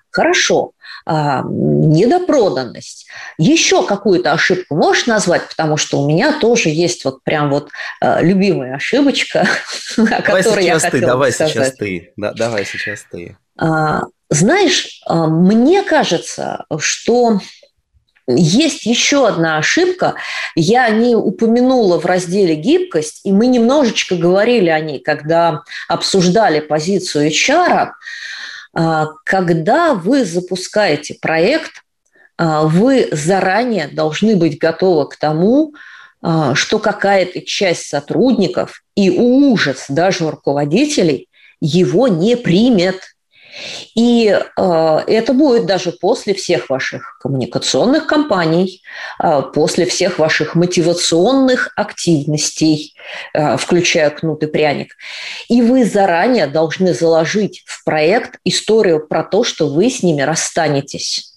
Хорошо. 0.10 0.72
А, 1.14 1.44
недопроданность. 1.46 3.06
Еще 3.38 3.86
какую-то 3.86 4.32
ошибку 4.32 4.78
можешь 4.78 5.08
назвать, 5.08 5.46
потому 5.50 5.76
что 5.76 6.00
у 6.00 6.08
меня 6.08 6.40
тоже 6.40 6.70
есть 6.70 7.04
вот 7.04 7.22
прям 7.24 7.50
вот 7.50 7.70
а, 8.00 8.22
любимая 8.22 8.76
ошибочка, 8.76 9.46
о 9.98 10.22
которой 10.22 10.64
я 10.64 10.80
хотела 10.80 10.92
ты, 10.92 11.02
давай 11.02 11.34
сказать. 11.34 11.54
сейчас 11.54 11.76
ты, 11.76 12.14
да, 12.16 12.32
давай 12.32 12.64
сейчас 12.64 13.06
ты. 13.12 13.36
А, 13.58 14.04
знаешь, 14.30 15.02
мне 15.10 15.84
кажется, 15.84 16.64
что 16.80 17.42
есть 18.28 18.86
еще 18.86 19.28
одна 19.28 19.58
ошибка. 19.58 20.16
Я 20.56 20.88
не 20.90 21.16
упомянула 21.16 22.00
в 22.00 22.06
разделе 22.06 22.56
«Гибкость», 22.56 23.20
и 23.26 23.34
мы 23.34 23.48
немножечко 23.48 24.16
говорили 24.16 24.70
о 24.70 24.80
ней, 24.80 25.00
когда 25.00 25.64
обсуждали 25.90 26.62
позицию 26.62 27.30
HR. 27.30 27.90
А, 28.74 29.08
когда 29.26 29.94
вы 29.94 30.24
запускаете 30.26 31.16
проект, 31.22 31.84
а, 32.38 32.64
вы 32.64 33.10
заранее 33.12 33.88
должны 33.88 34.36
быть 34.36 34.58
готовы 34.58 35.10
к 35.10 35.16
тому, 35.18 35.74
а, 36.22 36.56
что 36.56 36.80
какая-то 36.80 37.42
часть 37.42 37.88
сотрудников 37.88 38.84
и 38.96 39.10
ужас 39.10 39.86
даже 39.90 40.30
руководителей 40.30 41.28
его 41.60 42.08
не 42.08 42.38
примет. 42.38 43.02
И 43.96 44.28
э, 44.28 45.00
это 45.08 45.34
будет 45.34 45.66
даже 45.66 45.92
после 45.92 46.34
всех 46.34 46.70
ваших 46.70 47.18
коммуникационных 47.20 48.08
кампаний, 48.08 48.82
э, 49.22 49.42
после 49.54 49.86
всех 49.86 50.20
ваших 50.20 50.56
мотивационных 50.56 51.72
активностей, 51.76 52.96
э, 53.34 53.58
включая 53.58 54.10
кнут 54.10 54.44
и 54.44 54.48
пряник. 54.48 54.96
И 55.50 55.62
вы 55.62 55.86
заранее 55.86 56.48
должны 56.48 56.94
заложить 56.94 57.64
в 57.66 57.84
проект 57.84 58.40
историю 58.46 59.06
про 59.06 59.24
то, 59.24 59.44
что 59.44 59.68
вы 59.68 59.90
с 59.90 60.04
ними 60.04 60.22
расстанетесь. 60.22 61.32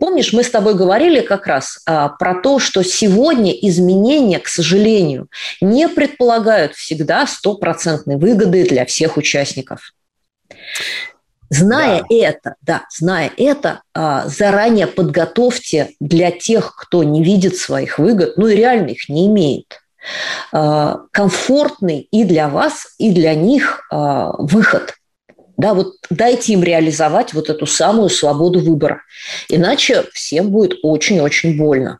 Помнишь, 0.00 0.32
мы 0.32 0.42
с 0.42 0.50
тобой 0.50 0.74
говорили 0.74 1.20
как 1.20 1.46
раз 1.46 1.80
а, 1.86 2.08
про 2.08 2.34
то, 2.40 2.58
что 2.58 2.82
сегодня 2.82 3.52
изменения, 3.52 4.38
к 4.38 4.48
сожалению, 4.48 5.28
не 5.60 5.86
предполагают 5.88 6.74
всегда 6.74 7.26
стопроцентной 7.26 8.16
выгоды 8.16 8.64
для 8.64 8.86
всех 8.86 9.18
участников. 9.18 9.92
Зная 11.50 12.00
да. 12.00 12.14
это, 12.14 12.54
да, 12.60 12.82
зная 12.90 13.30
это, 13.36 13.82
а, 13.94 14.26
заранее 14.26 14.86
подготовьте 14.86 15.92
для 15.98 16.30
тех, 16.30 16.76
кто 16.76 17.02
не 17.02 17.24
видит 17.24 17.56
своих 17.56 17.98
выгод, 17.98 18.36
ну 18.36 18.48
и 18.48 18.56
реально 18.56 18.88
их 18.88 19.08
не 19.08 19.26
имеет, 19.28 19.80
а, 20.52 21.00
комфортный 21.10 22.00
и 22.00 22.24
для 22.24 22.48
вас, 22.48 22.94
и 22.98 23.10
для 23.10 23.34
них 23.34 23.86
а, 23.90 24.32
выход. 24.36 24.94
Да, 25.56 25.74
вот 25.74 25.94
дайте 26.10 26.52
им 26.52 26.62
реализовать 26.62 27.32
вот 27.34 27.50
эту 27.50 27.66
самую 27.66 28.10
свободу 28.10 28.60
выбора. 28.60 29.02
Иначе 29.48 30.04
всем 30.12 30.50
будет 30.50 30.78
очень-очень 30.82 31.56
больно. 31.56 31.98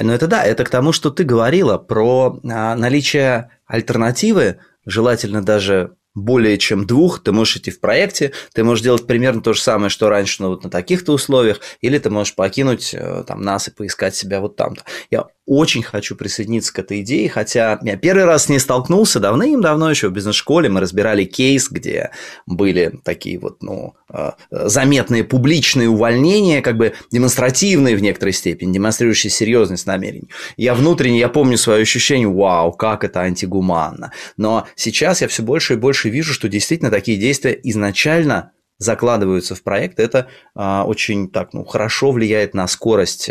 Ну 0.00 0.12
это 0.12 0.28
да, 0.28 0.44
это 0.44 0.64
к 0.64 0.70
тому, 0.70 0.92
что 0.92 1.10
ты 1.10 1.24
говорила 1.24 1.76
про 1.78 2.38
наличие 2.42 3.50
альтернативы, 3.66 4.58
желательно 4.86 5.44
даже 5.44 5.96
более 6.22 6.58
чем 6.58 6.86
двух, 6.86 7.22
ты 7.22 7.32
можешь 7.32 7.56
идти 7.56 7.70
в 7.70 7.80
проекте, 7.80 8.32
ты 8.52 8.64
можешь 8.64 8.84
делать 8.84 9.06
примерно 9.06 9.40
то 9.42 9.52
же 9.52 9.60
самое, 9.60 9.90
что 9.90 10.08
раньше, 10.08 10.42
но 10.42 10.50
вот 10.50 10.64
на 10.64 10.70
таких-то 10.70 11.12
условиях, 11.12 11.60
или 11.80 11.98
ты 11.98 12.10
можешь 12.10 12.34
покинуть 12.34 12.94
э, 12.94 13.24
там 13.26 13.42
нас 13.42 13.68
и 13.68 13.70
поискать 13.70 14.14
себя 14.14 14.40
вот 14.40 14.56
там-то. 14.56 14.82
Я 15.10 15.26
очень 15.48 15.82
хочу 15.82 16.14
присоединиться 16.14 16.72
к 16.72 16.78
этой 16.78 17.00
идее, 17.00 17.28
хотя 17.30 17.78
я 17.82 17.96
первый 17.96 18.24
раз 18.24 18.44
с 18.44 18.48
ней 18.50 18.58
столкнулся 18.58 19.18
давным-давно 19.18 19.90
еще 19.90 20.08
в 20.08 20.12
бизнес-школе, 20.12 20.68
мы 20.68 20.80
разбирали 20.80 21.24
кейс, 21.24 21.70
где 21.70 22.10
были 22.46 23.00
такие 23.02 23.38
вот, 23.38 23.62
ну, 23.62 23.94
э, 24.12 24.32
заметные 24.50 25.24
публичные 25.24 25.88
увольнения, 25.88 26.60
как 26.60 26.76
бы 26.76 26.92
демонстративные 27.10 27.96
в 27.96 28.02
некоторой 28.02 28.34
степени, 28.34 28.74
демонстрирующие 28.74 29.30
серьезность 29.30 29.86
намерений. 29.86 30.28
Я 30.58 30.74
внутренне, 30.74 31.18
я 31.18 31.30
помню 31.30 31.56
свое 31.56 31.82
ощущение, 31.82 32.28
вау, 32.28 32.72
как 32.72 33.02
это 33.02 33.20
антигуманно. 33.20 34.12
Но 34.36 34.66
сейчас 34.76 35.22
я 35.22 35.28
все 35.28 35.42
больше 35.42 35.74
и 35.74 35.76
больше 35.76 36.10
вижу, 36.10 36.34
что 36.34 36.48
действительно 36.48 36.90
такие 36.90 37.16
действия 37.16 37.58
изначально 37.64 38.52
закладываются 38.78 39.54
в 39.54 39.62
проект, 39.62 39.98
это 39.98 40.28
а, 40.54 40.84
очень 40.86 41.30
так, 41.30 41.52
ну, 41.52 41.64
хорошо 41.64 42.12
влияет 42.12 42.54
на 42.54 42.68
скорость. 42.68 43.28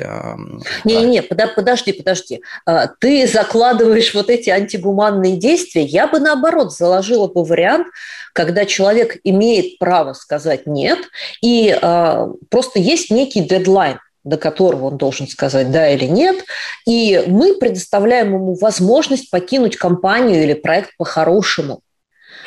Не-не-не, 0.83 1.19
а... 1.19 1.47
подожди, 1.47 1.93
подожди. 1.93 2.41
А, 2.65 2.87
ты 2.87 3.27
закладываешь 3.27 4.13
вот 4.13 4.29
эти 4.29 4.49
антигуманные 4.49 5.37
действия. 5.37 5.83
Я 5.83 6.07
бы 6.07 6.19
наоборот 6.19 6.73
заложила 6.73 7.27
бы 7.27 7.45
вариант, 7.45 7.87
когда 8.33 8.65
человек 8.65 9.17
имеет 9.23 9.79
право 9.79 10.13
сказать 10.13 10.67
нет, 10.67 10.99
и 11.41 11.77
а, 11.81 12.27
просто 12.49 12.79
есть 12.79 13.09
некий 13.09 13.41
дедлайн 13.41 13.99
до 14.27 14.37
которого 14.37 14.87
он 14.87 14.97
должен 14.97 15.27
сказать 15.27 15.71
да 15.71 15.89
или 15.89 16.03
нет, 16.03 16.43
и 16.85 17.23
мы 17.27 17.55
предоставляем 17.55 18.33
ему 18.33 18.55
возможность 18.55 19.31
покинуть 19.31 19.77
компанию 19.77 20.43
или 20.43 20.53
проект 20.53 20.97
по-хорошему. 20.97 21.79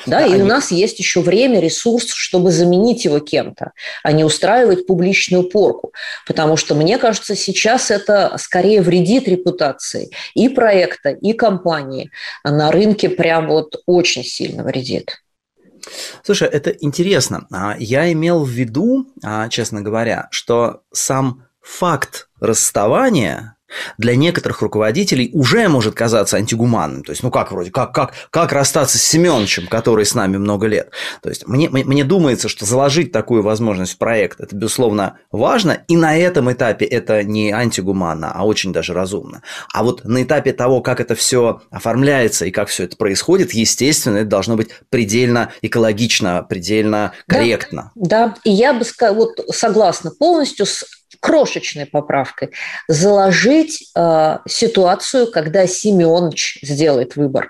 Да, 0.07 0.21
да 0.21 0.27
и 0.27 0.35
они... 0.35 0.43
у 0.43 0.47
нас 0.47 0.71
есть 0.71 0.99
еще 0.99 1.21
время, 1.21 1.61
ресурс, 1.61 2.13
чтобы 2.13 2.51
заменить 2.51 3.05
его 3.05 3.19
кем-то, 3.19 3.73
а 4.03 4.13
не 4.13 4.25
устраивать 4.25 4.87
публичную 4.87 5.45
порку. 5.45 5.93
Потому 6.27 6.57
что, 6.57 6.75
мне 6.75 6.99
кажется, 6.99 7.37
сейчас 7.37 7.91
это 7.91 8.35
скорее 8.39 8.83
вредит 8.83 9.29
репутации 9.29 10.11
и 10.35 10.49
проекта, 10.49 11.11
и 11.11 11.33
компании. 11.33 12.11
А 12.43 12.51
на 12.51 12.71
рынке 12.71 13.09
прям 13.09 13.49
вот 13.49 13.77
очень 13.87 14.25
сильно 14.25 14.63
вредит. 14.63 15.23
Слушай, 16.23 16.49
это 16.49 16.71
интересно. 16.71 17.47
А, 17.53 17.77
я 17.79 18.13
имел 18.13 18.45
в 18.45 18.51
виду, 18.51 19.07
а, 19.23 19.49
честно 19.49 19.83
говоря, 19.83 20.29
что 20.31 20.83
сам 20.93 21.47
факт 21.63 22.29
расставания 22.41 23.57
для 23.99 24.17
некоторых 24.17 24.63
руководителей 24.63 25.31
уже 25.33 25.69
может 25.69 25.95
казаться 25.95 26.37
антигуманным. 26.37 27.03
То 27.05 27.13
есть, 27.13 27.23
ну 27.23 27.31
как 27.31 27.53
вроде, 27.53 27.71
как, 27.71 27.95
как, 27.95 28.13
как 28.31 28.53
расстаться 28.53 28.99
с 28.99 29.03
Семеновичем, 29.03 29.67
который 29.67 30.05
с 30.05 30.15
нами 30.15 30.37
много 30.37 30.67
лет. 30.67 30.91
То 31.23 31.29
есть, 31.29 31.47
мне, 31.47 31.69
мне 31.69 32.05
думается, 32.05 32.49
что 32.49 32.65
заложить 32.65 33.13
такую 33.13 33.43
возможность 33.43 33.95
в 33.95 33.99
проект, 33.99 34.41
это, 34.41 34.55
безусловно, 34.55 35.19
важно, 35.31 35.85
и 35.89 35.97
на 35.97 36.17
этом 36.17 36.53
этапе 36.53 36.85
это 36.85 37.23
не 37.23 37.51
антигуманно, 37.53 38.33
а 38.33 38.45
очень 38.45 38.73
даже 38.73 38.93
разумно. 38.93 39.43
А 39.73 39.83
вот 39.83 40.05
на 40.05 40.23
этапе 40.23 40.53
того, 40.53 40.81
как 40.81 41.01
это 41.01 41.15
все 41.15 41.63
оформляется 41.71 42.47
и 42.47 42.51
как 42.51 42.69
все 42.69 42.85
это 42.85 42.97
происходит, 42.97 43.53
естественно, 43.53 44.19
это 44.19 44.29
должно 44.29 44.57
быть 44.57 44.71
предельно 44.89 45.53
экологично, 45.63 46.45
предельно 46.49 47.13
корректно. 47.27 47.93
Да, 47.95 48.29
да. 48.29 48.35
и 48.45 48.51
я 48.51 48.73
бы 48.73 48.85
вот 49.15 49.41
согласна 49.55 50.11
полностью 50.11 50.67
с 50.67 50.85
крошечной 51.21 51.87
поправкой, 51.87 52.51
заложить 52.89 53.91
э, 53.95 54.39
ситуацию, 54.49 55.31
когда 55.31 55.67
Семенович 55.67 56.59
сделает 56.63 57.17
выбор. 57.17 57.49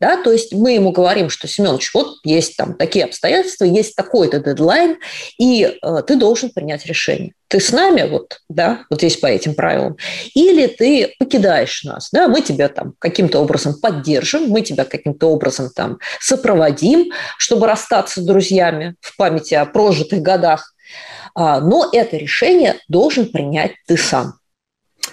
Да, 0.00 0.22
то 0.22 0.32
есть 0.32 0.52
мы 0.52 0.72
ему 0.72 0.90
говорим, 0.90 1.30
что, 1.30 1.46
Семенович, 1.46 1.94
вот 1.94 2.16
есть 2.24 2.56
там 2.56 2.74
такие 2.74 3.04
обстоятельства, 3.04 3.64
есть 3.64 3.94
такой-то 3.94 4.40
дедлайн, 4.40 4.98
и 5.38 5.62
э, 5.80 6.02
ты 6.06 6.16
должен 6.16 6.50
принять 6.50 6.84
решение. 6.84 7.32
Ты 7.46 7.60
с 7.60 7.70
нами, 7.70 8.02
вот, 8.10 8.40
да, 8.48 8.80
вот 8.90 8.98
здесь 8.98 9.16
по 9.16 9.28
этим 9.28 9.54
правилам, 9.54 9.96
или 10.34 10.66
ты 10.66 11.14
покидаешь 11.18 11.84
нас, 11.84 12.08
да, 12.12 12.26
мы 12.26 12.42
тебя 12.42 12.68
там 12.68 12.94
каким-то 12.98 13.38
образом 13.38 13.80
поддержим, 13.80 14.48
мы 14.48 14.62
тебя 14.62 14.84
каким-то 14.84 15.28
образом 15.28 15.70
там 15.74 15.98
сопроводим, 16.20 17.12
чтобы 17.38 17.68
расстаться 17.68 18.20
с 18.20 18.24
друзьями 18.24 18.96
в 19.00 19.16
памяти 19.16 19.54
о 19.54 19.64
прожитых 19.64 20.20
годах, 20.20 20.73
но 21.34 21.88
это 21.92 22.16
решение 22.16 22.76
должен 22.88 23.30
принять 23.30 23.72
ты 23.86 23.96
сам. 23.96 24.34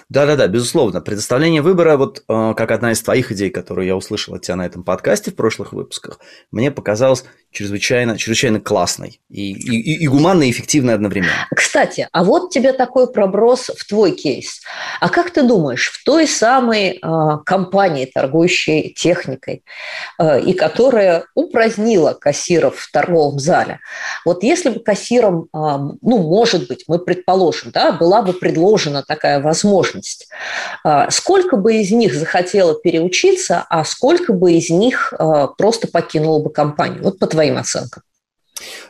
Да-да-да, 0.08 0.46
безусловно. 0.48 1.00
Предоставление 1.00 1.62
выбора, 1.62 1.96
вот 1.96 2.22
э, 2.28 2.54
как 2.56 2.70
одна 2.70 2.92
из 2.92 3.02
твоих 3.02 3.32
идей, 3.32 3.50
которую 3.50 3.86
я 3.86 3.96
услышал 3.96 4.34
от 4.34 4.42
тебя 4.42 4.56
на 4.56 4.66
этом 4.66 4.84
подкасте 4.84 5.30
в 5.30 5.36
прошлых 5.36 5.72
выпусках, 5.72 6.18
мне 6.50 6.70
показалось 6.70 7.24
чрезвычайно, 7.52 8.18
чрезвычайно 8.18 8.60
классной 8.60 9.20
и, 9.30 9.52
и, 9.52 10.02
и 10.02 10.06
гуманной, 10.08 10.48
и 10.48 10.50
эффективной 10.50 10.94
одновременно. 10.94 11.46
Кстати, 11.54 12.08
а 12.12 12.24
вот 12.24 12.50
тебе 12.50 12.72
такой 12.72 13.12
проброс 13.12 13.70
в 13.76 13.86
твой 13.86 14.12
кейс. 14.12 14.60
А 15.00 15.08
как 15.08 15.30
ты 15.30 15.42
думаешь, 15.42 15.90
в 15.90 16.04
той 16.04 16.26
самой 16.26 16.98
э, 17.02 17.38
компании, 17.44 18.10
торгующей 18.12 18.94
техникой, 18.94 19.64
э, 20.18 20.40
и 20.40 20.52
которая 20.52 21.24
упразднила 21.34 22.12
кассиров 22.14 22.78
в 22.78 22.90
торговом 22.90 23.38
зале, 23.38 23.80
вот 24.24 24.42
если 24.42 24.70
бы 24.70 24.80
кассирам, 24.80 25.42
э, 25.44 25.46
ну, 25.52 25.98
может 26.00 26.68
быть, 26.68 26.84
мы 26.88 26.98
предположим, 26.98 27.70
да, 27.70 27.92
была 27.92 28.22
бы 28.22 28.32
предложена 28.32 29.02
такая 29.02 29.40
возможность. 29.40 30.28
А, 30.84 31.10
сколько 31.10 31.56
бы 31.56 31.76
из 31.76 31.90
них 31.90 32.14
захотело 32.14 32.74
переучиться, 32.74 33.64
а 33.68 33.84
сколько 33.84 34.32
бы 34.32 34.52
из 34.52 34.70
них 34.70 35.12
а, 35.18 35.48
просто 35.48 35.88
покинуло 35.88 36.42
бы 36.42 36.50
компанию? 36.50 37.02
Вот 37.02 37.18
по 37.18 37.26
твоим 37.42 37.58
оценкам. 37.58 38.02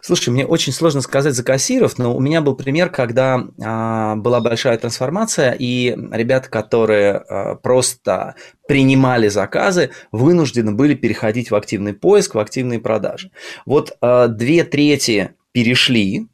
Слушай, 0.02 0.30
мне 0.30 0.44
очень 0.44 0.72
сложно 0.72 1.00
сказать 1.00 1.34
за 1.34 1.42
кассиров, 1.42 1.96
но 1.96 2.14
у 2.14 2.20
меня 2.20 2.42
был 2.42 2.54
пример, 2.54 2.90
когда 2.90 3.42
а, 3.62 4.16
была 4.16 4.40
большая 4.40 4.76
трансформация, 4.76 5.56
и 5.58 5.96
ребята, 6.10 6.50
которые 6.50 7.12
а, 7.14 7.54
просто 7.54 8.34
принимали 8.68 9.28
заказы, 9.28 9.90
вынуждены 10.10 10.72
были 10.72 10.94
переходить 10.94 11.50
в 11.50 11.54
активный 11.54 11.94
поиск, 11.94 12.34
в 12.34 12.38
активные 12.38 12.80
продажи. 12.80 13.30
Вот 13.64 13.96
а, 14.02 14.26
две 14.26 14.64
трети 14.64 15.36
перешли, 15.52 16.26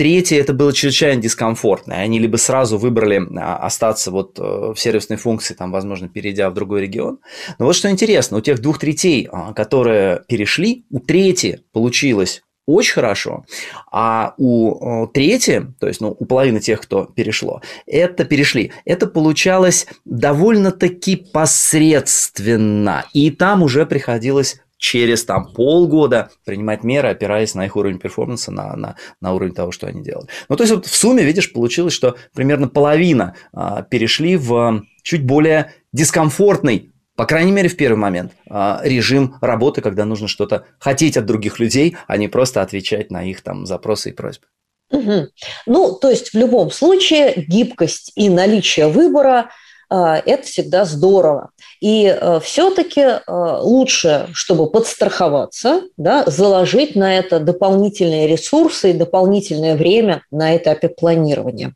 Третье, 0.00 0.40
это 0.40 0.54
было 0.54 0.72
чрезвычайно 0.72 1.20
дискомфортно. 1.20 1.96
Они 1.96 2.18
либо 2.18 2.38
сразу 2.38 2.78
выбрали 2.78 3.20
а, 3.36 3.58
остаться 3.58 4.10
вот 4.10 4.38
э, 4.38 4.42
в 4.42 4.76
сервисной 4.78 5.18
функции, 5.18 5.52
там, 5.52 5.70
возможно, 5.70 6.08
перейдя 6.08 6.48
в 6.48 6.54
другой 6.54 6.80
регион. 6.80 7.18
Но 7.58 7.66
вот 7.66 7.76
что 7.76 7.90
интересно, 7.90 8.38
у 8.38 8.40
тех 8.40 8.62
двух 8.62 8.78
третей, 8.78 9.28
а, 9.30 9.52
которые 9.52 10.22
перешли, 10.26 10.86
у 10.88 11.00
трети 11.00 11.60
получилось 11.74 12.40
очень 12.64 12.94
хорошо, 12.94 13.44
а 13.92 14.32
у 14.38 15.06
трети, 15.08 15.66
то 15.78 15.86
есть 15.86 16.00
ну, 16.00 16.16
у 16.18 16.24
половины 16.24 16.60
тех, 16.60 16.80
кто 16.80 17.04
перешло, 17.04 17.60
это 17.86 18.24
перешли, 18.24 18.72
это 18.86 19.06
получалось 19.06 19.86
довольно-таки 20.06 21.16
посредственно, 21.16 23.04
и 23.12 23.30
там 23.30 23.62
уже 23.62 23.84
приходилось 23.84 24.62
через 24.80 25.24
там 25.24 25.52
полгода 25.52 26.30
принимать 26.44 26.82
меры, 26.82 27.10
опираясь 27.10 27.54
на 27.54 27.66
их 27.66 27.76
уровень 27.76 27.98
перформанса, 27.98 28.50
на, 28.50 28.74
на, 28.74 28.96
на 29.20 29.34
уровень 29.34 29.54
того, 29.54 29.70
что 29.70 29.86
они 29.86 30.02
делают. 30.02 30.30
Ну, 30.48 30.56
то 30.56 30.64
есть 30.64 30.74
вот 30.74 30.86
в 30.86 30.96
сумме, 30.96 31.22
видишь, 31.22 31.52
получилось, 31.52 31.92
что 31.92 32.16
примерно 32.34 32.66
половина 32.66 33.36
а, 33.52 33.82
перешли 33.82 34.36
в 34.36 34.82
чуть 35.02 35.24
более 35.24 35.72
дискомфортный 35.92 36.92
по 37.16 37.26
крайней 37.26 37.52
мере, 37.52 37.68
в 37.68 37.76
первый 37.76 37.98
момент, 37.98 38.32
а, 38.48 38.80
режим 38.82 39.36
работы, 39.42 39.82
когда 39.82 40.06
нужно 40.06 40.26
что-то 40.26 40.64
хотеть 40.78 41.18
от 41.18 41.26
других 41.26 41.58
людей, 41.58 41.98
а 42.06 42.16
не 42.16 42.28
просто 42.28 42.62
отвечать 42.62 43.10
на 43.10 43.22
их 43.22 43.42
там 43.42 43.66
запросы 43.66 44.08
и 44.08 44.12
просьбы. 44.14 44.46
Угу. 44.90 45.26
Ну, 45.66 45.98
то 46.00 46.08
есть 46.08 46.32
в 46.32 46.34
любом 46.34 46.70
случае 46.70 47.44
гибкость 47.46 48.12
и 48.16 48.30
наличие 48.30 48.88
выбора 48.88 49.38
а, 49.38 49.50
это 49.90 50.42
всегда 50.44 50.84
здорово. 50.84 51.50
И 51.80 52.04
э, 52.04 52.40
все-таки 52.42 53.00
э, 53.00 53.20
лучше, 53.26 54.28
чтобы 54.34 54.70
подстраховаться, 54.70 55.82
да, 55.96 56.24
заложить 56.26 56.94
на 56.94 57.16
это 57.16 57.40
дополнительные 57.40 58.26
ресурсы 58.26 58.90
и 58.90 58.94
дополнительное 58.94 59.76
время 59.76 60.22
на 60.30 60.56
этапе 60.56 60.90
планирования. 60.90 61.74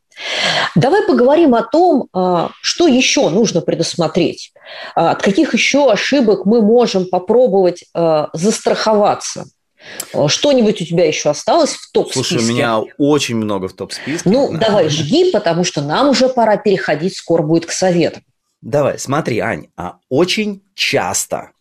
Давай 0.75 1.01
поговорим 1.07 1.55
о 1.55 1.63
том, 1.63 2.07
а, 2.13 2.51
что 2.61 2.87
еще 2.87 3.29
нужно 3.29 3.61
предусмотреть, 3.61 4.53
а, 4.95 5.11
от 5.11 5.21
каких 5.21 5.53
еще 5.53 5.91
ошибок 5.91 6.45
мы 6.45 6.61
можем 6.61 7.05
попробовать 7.05 7.83
застраховаться. 8.33 9.45
Что-нибудь 10.27 10.81
у 10.81 10.85
тебя 10.85 11.07
еще 11.07 11.29
осталось 11.29 11.73
в 11.73 11.91
топ-списке? 11.91 12.35
Слушай, 12.35 12.43
у 12.43 12.47
меня 12.53 12.79
очень 12.97 13.35
много 13.35 13.67
в 13.67 13.73
топ-списке. 13.73 14.29
Ну, 14.29 14.51
да. 14.51 14.67
давай, 14.67 14.89
жги, 14.89 15.31
потому 15.31 15.63
что 15.63 15.81
нам 15.81 16.09
уже 16.09 16.29
пора 16.29 16.57
переходить, 16.57 17.15
скоро 17.15 17.43
будет 17.43 17.65
к 17.65 17.71
советам. 17.71 18.23
Давай, 18.61 18.97
смотри, 18.97 19.39
Ань, 19.39 19.67
а 19.77 19.97
очень 20.09 20.63
часто 20.73 21.51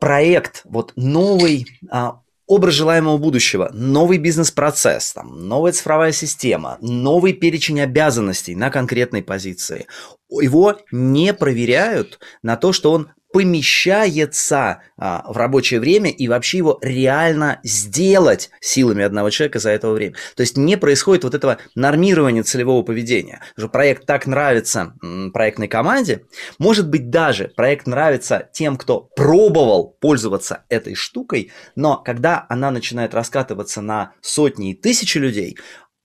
проект, 0.00 0.62
вот 0.64 0.92
новый 0.96 1.66
а, 1.90 2.20
образ 2.48 2.74
желаемого 2.74 3.18
будущего, 3.18 3.70
новый 3.72 4.18
бизнес-процесс, 4.18 5.12
там, 5.12 5.46
новая 5.46 5.72
цифровая 5.72 6.12
система, 6.12 6.78
новый 6.80 7.34
перечень 7.34 7.80
обязанностей 7.80 8.56
на 8.56 8.70
конкретной 8.70 9.22
позиции, 9.22 9.86
его 10.30 10.78
не 10.90 11.34
проверяют 11.34 12.18
на 12.42 12.56
то, 12.56 12.72
что 12.72 12.92
он 12.92 13.10
помещается 13.32 14.82
а, 14.96 15.24
в 15.30 15.36
рабочее 15.36 15.80
время 15.80 16.10
и 16.10 16.28
вообще 16.28 16.58
его 16.58 16.78
реально 16.82 17.60
сделать 17.62 18.50
силами 18.60 19.04
одного 19.04 19.30
человека 19.30 19.58
за 19.58 19.70
это 19.70 19.90
время. 19.90 20.14
То 20.34 20.40
есть 20.42 20.56
не 20.56 20.76
происходит 20.76 21.24
вот 21.24 21.34
этого 21.34 21.58
нормирования 21.74 22.42
целевого 22.42 22.82
поведения. 22.82 23.40
Что 23.56 23.68
проект 23.68 24.06
так 24.06 24.26
нравится 24.26 24.94
проектной 25.32 25.68
команде, 25.68 26.24
может 26.58 26.88
быть 26.88 27.10
даже 27.10 27.52
проект 27.54 27.86
нравится 27.86 28.48
тем, 28.52 28.76
кто 28.76 29.00
пробовал 29.00 29.96
пользоваться 30.00 30.64
этой 30.68 30.94
штукой, 30.94 31.52
но 31.76 31.98
когда 31.98 32.46
она 32.48 32.70
начинает 32.70 33.14
раскатываться 33.14 33.82
на 33.82 34.12
сотни 34.20 34.72
и 34.72 34.74
тысячи 34.74 35.18
людей, 35.18 35.56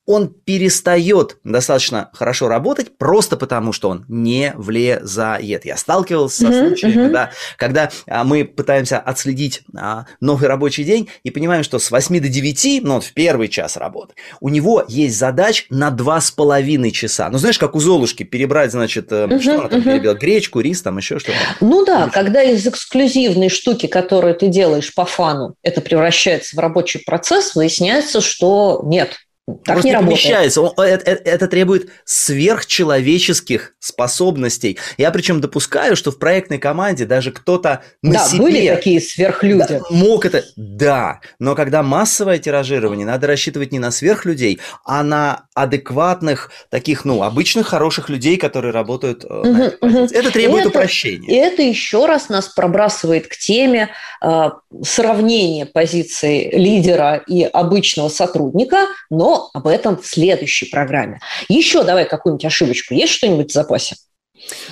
он 0.06 0.28
перестает 0.28 1.38
достаточно 1.44 2.10
хорошо 2.12 2.48
работать 2.48 2.98
просто 2.98 3.36
потому, 3.36 3.72
что 3.72 3.88
он 3.88 4.04
не 4.08 4.52
влезает. 4.56 5.64
Я 5.64 5.76
сталкивался 5.76 6.42
со 6.42 6.46
uh-huh, 6.48 6.68
случаями, 6.68 7.06
uh-huh. 7.06 7.12
Да, 7.12 7.30
когда 7.56 7.90
а, 8.06 8.24
мы 8.24 8.44
пытаемся 8.44 8.98
отследить 8.98 9.62
а, 9.76 10.06
новый 10.20 10.48
рабочий 10.48 10.84
день 10.84 11.08
и 11.22 11.30
понимаем, 11.30 11.62
что 11.62 11.78
с 11.78 11.90
8 11.90 12.20
до 12.20 12.28
9, 12.28 12.80
ну, 12.82 12.94
вот 12.94 13.04
в 13.04 13.12
первый 13.14 13.48
час 13.48 13.76
работы, 13.76 14.14
у 14.40 14.48
него 14.48 14.84
есть 14.88 15.16
задач 15.16 15.66
на 15.70 15.90
2,5 15.90 16.90
часа. 16.90 17.30
Ну, 17.30 17.38
знаешь, 17.38 17.58
как 17.58 17.74
у 17.74 17.80
Золушки 17.80 18.24
перебрать, 18.24 18.72
значит, 18.72 19.10
uh-huh, 19.10 19.40
что 19.40 19.60
она 19.60 19.68
там 19.68 19.80
uh-huh. 19.80 19.84
перебила, 19.84 20.14
гречку, 20.14 20.60
рис, 20.60 20.82
там 20.82 20.98
еще 20.98 21.18
что-то. 21.18 21.38
Ну 21.60 21.84
да, 21.84 22.10
когда 22.10 22.42
из 22.42 22.66
эксклюзивной 22.66 23.48
штуки, 23.48 23.86
которую 23.86 24.34
ты 24.34 24.48
делаешь 24.48 24.94
по 24.94 25.06
фану, 25.06 25.54
это 25.62 25.80
превращается 25.80 26.56
в 26.56 26.58
рабочий 26.58 26.98
процесс, 26.98 27.54
выясняется, 27.54 28.20
что 28.20 28.82
нет, 28.84 29.23
так 29.46 29.74
Просто 29.74 29.88
не, 29.88 29.94
не 29.94 30.00
помещается. 30.00 30.62
Он, 30.62 30.72
это, 30.78 31.10
это, 31.10 31.28
это 31.28 31.48
требует 31.48 31.90
сверхчеловеческих 32.06 33.74
способностей. 33.78 34.78
Я 34.96 35.10
причем 35.10 35.42
допускаю, 35.42 35.96
что 35.96 36.10
в 36.10 36.18
проектной 36.18 36.56
команде 36.56 37.04
даже 37.04 37.30
кто-то 37.30 37.82
на 38.00 38.14
да, 38.14 38.24
себе... 38.24 38.40
были 38.40 38.68
такие 38.68 39.02
сверхлюди. 39.02 39.66
Да, 39.68 39.80
мог 39.90 40.24
это... 40.24 40.44
Да, 40.56 41.20
но 41.38 41.54
когда 41.54 41.82
массовое 41.82 42.38
тиражирование, 42.38 43.06
надо 43.06 43.26
рассчитывать 43.26 43.70
не 43.70 43.78
на 43.78 43.90
сверхлюдей, 43.90 44.60
а 44.86 45.02
на 45.02 45.44
адекватных, 45.54 46.50
таких, 46.70 47.04
ну, 47.04 47.22
обычных 47.22 47.66
хороших 47.66 48.08
людей, 48.08 48.38
которые 48.38 48.72
работают 48.72 49.24
угу, 49.24 49.44
на 49.44 49.66
угу. 49.80 50.08
Это 50.10 50.30
требует 50.30 50.66
это, 50.66 50.70
упрощения. 50.70 51.28
И 51.28 51.34
это 51.34 51.60
еще 51.60 52.06
раз 52.06 52.30
нас 52.30 52.48
пробрасывает 52.48 53.28
к 53.28 53.36
теме 53.36 53.90
э, 54.22 54.50
сравнения 54.82 55.66
позиции 55.66 56.50
лидера 56.56 57.22
и 57.26 57.42
обычного 57.42 58.08
сотрудника, 58.08 58.86
но 59.10 59.33
об 59.52 59.66
этом 59.66 60.00
в 60.00 60.06
следующей 60.06 60.70
программе. 60.70 61.20
Еще 61.48 61.84
давай 61.84 62.08
какую-нибудь 62.08 62.44
ошибочку. 62.44 62.94
Есть 62.94 63.12
что-нибудь 63.14 63.50
в 63.50 63.54
запасе? 63.54 63.96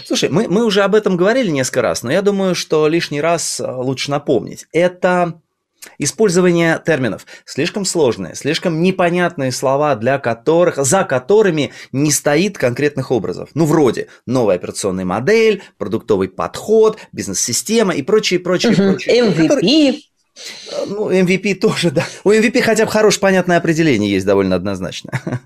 Слушай, 0.04 0.28
мы, 0.28 0.48
мы 0.48 0.64
уже 0.64 0.82
об 0.82 0.94
этом 0.94 1.16
говорили 1.16 1.48
несколько 1.48 1.82
раз, 1.82 2.02
но 2.02 2.12
я 2.12 2.22
думаю, 2.22 2.54
что 2.54 2.88
лишний 2.88 3.20
раз 3.20 3.60
э, 3.60 3.70
лучше 3.70 4.10
напомнить. 4.10 4.66
Это 4.72 5.40
Использование 5.98 6.80
терминов 6.84 7.26
слишком 7.44 7.84
сложные, 7.84 8.36
слишком 8.36 8.82
непонятные 8.82 9.50
слова, 9.50 9.96
для 9.96 10.18
которых, 10.18 10.76
за 10.76 11.04
которыми 11.04 11.72
не 11.90 12.12
стоит 12.12 12.56
конкретных 12.56 13.10
образов. 13.10 13.50
Ну, 13.54 13.64
вроде 13.66 14.08
новая 14.24 14.56
операционная 14.56 15.04
модель, 15.04 15.62
продуктовый 15.78 16.28
подход, 16.28 16.98
бизнес-система 17.10 17.94
и 17.94 18.02
прочее, 18.02 18.38
прочее, 18.40 18.72
угу. 18.72 18.82
прочее. 18.82 19.24
MVP. 19.24 19.48
Которые, 19.48 20.02
ну, 20.86 21.10
MVP 21.10 21.56
тоже, 21.56 21.90
да. 21.90 22.06
У 22.24 22.30
MVP 22.30 22.62
хотя 22.62 22.86
бы 22.86 22.90
хорошее 22.90 23.20
понятное 23.20 23.58
определение 23.58 24.10
есть 24.10 24.26
довольно 24.26 24.56
однозначно. 24.56 25.12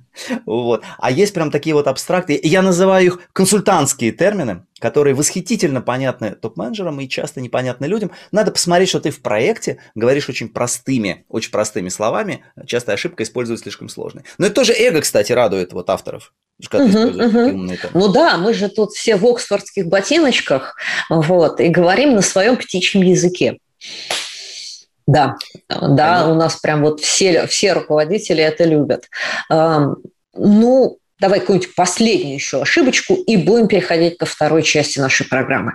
Вот. 0.47 0.83
А 0.99 1.11
есть 1.11 1.35
прям 1.35 1.51
такие 1.51 1.75
вот 1.75 1.87
абстракты. 1.87 2.41
Я 2.43 2.63
называю 2.63 3.05
их 3.05 3.21
консультантские 3.35 4.13
термины, 4.13 4.65
которые 4.79 5.15
восхитительно 5.15 5.83
понятны 5.83 6.31
топ-менеджерам 6.31 6.99
и 7.01 7.09
часто 7.09 7.43
непонятны 7.43 7.85
людям. 7.85 8.11
Надо 8.33 8.51
посмотреть, 8.51 8.89
что 8.89 9.01
ты 9.01 9.11
в 9.11 9.21
проекте 9.21 9.79
говоришь 9.95 10.31
очень 10.31 10.49
простыми, 10.49 11.27
очень 11.29 11.51
простыми 11.51 11.91
словами. 11.91 12.45
Часто 12.67 12.95
ошибка 12.95 13.25
использует 13.25 13.61
слишком 13.61 13.91
сложные. 13.91 14.25
Но 14.39 14.47
это 14.47 14.55
тоже 14.55 14.73
эго, 14.73 15.03
кстати, 15.03 15.33
радует 15.33 15.75
вот 15.75 15.91
авторов. 15.91 16.33
Угу, 16.73 16.83
угу. 16.83 17.71
Ну 17.93 18.09
да, 18.09 18.39
мы 18.39 18.55
же 18.55 18.71
тут 18.71 18.93
все 18.93 19.17
в 19.17 19.27
оксфордских 19.27 19.87
ботиночках 19.87 20.77
вот, 21.11 21.61
и 21.61 21.69
говорим 21.69 22.15
на 22.15 22.23
своем 22.23 22.57
птичьем 22.57 23.03
языке. 23.03 23.59
Да, 25.07 25.37
да, 25.69 26.29
у 26.29 26.35
нас 26.35 26.57
прям 26.57 26.83
вот 26.83 27.01
все, 27.01 27.47
все 27.47 27.73
руководители 27.75 28.43
это 28.43 28.65
любят. 28.65 29.09
Ну, 29.49 30.99
давай 31.21 31.41
какую-нибудь 31.41 31.75
последнюю 31.75 32.35
еще 32.35 32.63
ошибочку 32.63 33.15
и 33.15 33.37
будем 33.37 33.69
переходить 33.69 34.19
ко 34.19 34.27
второй 34.27 34.63
части 34.63 34.99
нашей 34.99 35.27
программы. 35.27 35.75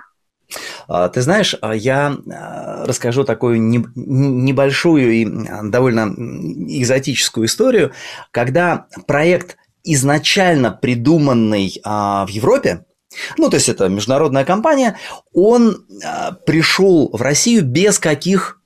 А, 0.88 1.08
ты 1.08 1.22
знаешь, 1.22 1.56
а, 1.60 1.74
я 1.74 2.14
а, 2.30 2.84
расскажу 2.86 3.24
такую 3.24 3.60
небольшую 3.62 5.12
и 5.12 5.26
довольно 5.64 6.12
экзотическую 6.68 7.46
историю, 7.46 7.92
когда 8.30 8.86
проект 9.06 9.56
изначально 9.84 10.70
придуманный 10.70 11.80
в 11.84 12.28
Европе, 12.28 12.84
ну, 13.36 13.50
то 13.50 13.56
есть 13.56 13.68
это 13.68 13.88
международная 13.88 14.44
компания, 14.44 14.96
он 15.34 15.84
пришел 16.46 17.10
в 17.12 17.20
Россию 17.20 17.64
без 17.64 17.98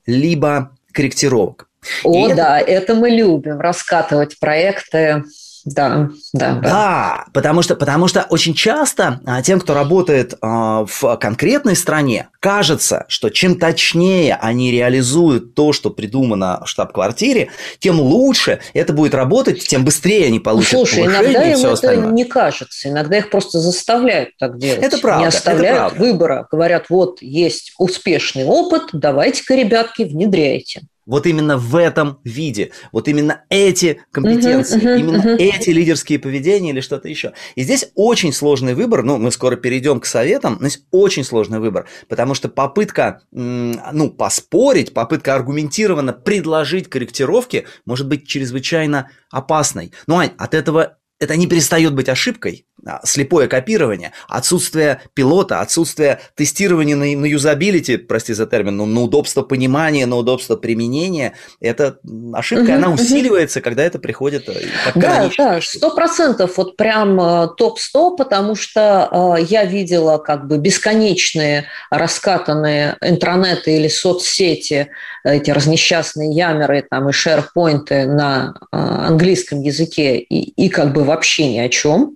каких-либо 0.07 0.71
корректировок. 0.93 1.69
О, 2.05 2.29
и 2.29 2.35
да, 2.35 2.59
это... 2.59 2.71
это 2.71 2.95
мы 2.95 3.11
любим, 3.11 3.61
раскатывать 3.61 4.39
проекты 4.39 5.25
да, 5.67 6.11
да, 6.33 6.55
да. 6.55 6.61
Да, 6.61 7.25
потому 7.35 7.61
что, 7.61 7.75
потому 7.75 8.07
что 8.07 8.25
очень 8.31 8.55
часто 8.55 9.21
а, 9.27 9.43
тем, 9.43 9.59
кто 9.59 9.75
работает 9.75 10.35
а, 10.41 10.87
в 10.87 11.17
конкретной 11.17 11.75
стране, 11.75 12.29
кажется, 12.39 13.05
что 13.09 13.31
чем 13.31 13.59
точнее 13.59 14.37
они 14.37 14.71
реализуют 14.71 15.57
то, 15.57 15.73
что 15.73 15.91
придумано 15.91 16.63
в 16.65 16.69
штаб-квартире, 16.69 17.51
тем 17.81 17.99
лучше 18.01 18.61
это 18.75 18.93
будет 18.93 19.13
работать, 19.13 19.67
тем 19.67 19.85
быстрее 19.85 20.27
они 20.27 20.39
получат 20.39 20.71
Слушай, 20.71 21.05
иногда 21.05 21.43
им 21.43 21.59
это 21.59 21.73
остальное. 21.73 22.13
не 22.13 22.25
кажется, 22.25 22.89
иногда 22.89 23.19
их 23.19 23.29
просто 23.29 23.59
заставляют 23.59 24.31
так 24.39 24.59
делать. 24.59 24.85
Это 24.85 24.99
правда. 24.99 25.23
Не 25.23 25.27
оставляют 25.27 25.79
это 25.79 25.87
правда. 25.89 25.99
выбора, 25.99 26.49
говорят, 26.49 26.87
вот 26.91 27.21
есть 27.23 27.73
успешный 27.77 28.45
опыт, 28.45 28.91
давайте-ка, 28.93 29.57
ребятки, 29.57 30.05
внедряйте 30.05 30.83
вот 31.07 31.27
именно 31.27 31.57
в 31.57 31.77
этом 31.77 32.19
виде, 32.25 32.73
вот 32.93 33.09
именно 33.09 33.45
эти 33.49 34.03
компетенции, 34.11 34.79
uh-huh, 34.79 34.97
uh-huh, 34.97 34.99
именно 34.99 35.17
uh-huh. 35.17 35.37
эти 35.37 35.71
лидерские 35.71 36.19
поведения 36.19 36.71
или 36.71 36.81
что-то 36.81 37.09
еще. 37.09 37.33
И 37.55 37.63
здесь 37.63 37.91
очень 37.95 38.33
сложный 38.33 38.75
выбор, 38.75 39.03
ну, 39.03 39.17
мы 39.17 39.31
скоро 39.31 39.57
перейдем 39.57 40.01
к 40.01 40.07
советам, 40.07 40.59
но 40.61 40.69
здесь 40.69 40.85
очень 40.91 41.25
сложный 41.25 41.61
выбор, 41.61 41.89
потому 42.09 42.35
что 42.35 42.49
попытка, 42.49 43.23
ну, 43.31 44.11
поспорить, 44.11 44.93
попытка 44.93 45.35
аргументированно 45.35 46.13
предложить 46.13 46.91
корректировки 46.91 47.67
может 47.85 48.09
быть 48.09 48.27
чрезвычайно 48.27 49.11
опасной. 49.31 49.93
Ну, 50.07 50.19
Ань, 50.19 50.33
от 50.37 50.55
этого 50.55 50.99
это 51.19 51.37
не 51.37 51.47
перестает 51.47 51.95
быть 51.95 52.09
ошибкой, 52.09 52.66
слепое 53.05 53.49
копирование, 53.49 54.13
отсутствие 54.29 55.01
пилота, 55.15 55.61
отсутствие 55.61 56.21
тестирования 56.35 56.95
на, 56.95 57.05
на 57.05 57.27
юзабилити, 57.27 57.97
прости 57.97 58.33
за 58.33 58.47
термин, 58.47 58.77
но 58.77 58.87
на 58.87 59.03
удобство 59.03 59.43
понимания, 59.43 60.07
на 60.07 60.17
удобство 60.17 60.57
применения, 60.57 61.35
это 61.61 61.99
ошибка, 62.33 62.65
угу, 62.65 62.73
она 62.73 62.91
усиливается, 62.91 63.59
угу. 63.59 63.65
когда 63.65 63.83
это 63.83 63.99
приходит 63.99 64.49
э, 64.49 64.55
Да, 64.95 65.31
да, 65.37 65.61
сто 65.61 65.95
процентов, 65.95 66.57
вот 66.57 66.77
прям 66.77 67.21
э, 67.21 67.49
топ-100, 67.57 68.17
потому 68.17 68.55
что 68.55 69.37
э, 69.39 69.45
я 69.49 69.65
видела 69.65 70.19
как 70.19 70.47
бы 70.47 70.59
бесконечные 70.59 71.67
раскатанные 71.91 72.97
интернеты 73.01 73.77
или 73.77 73.89
соцсети, 73.89 74.91
эти 75.25 75.51
разнесчастные 75.51 76.31
ямеры 76.31 76.87
там 76.89 77.09
и 77.09 77.13
шерпоинты 77.13 78.07
на 78.07 78.55
английском 78.71 79.61
языке 79.61 80.19
и, 80.19 80.51
и 80.51 80.69
как 80.69 80.93
бы 80.93 81.03
вообще 81.03 81.49
ни 81.49 81.59
о 81.59 81.69
чем, 81.69 82.16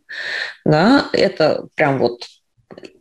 да, 0.65 1.09
это 1.13 1.67
прям 1.75 1.99
вот 1.99 2.25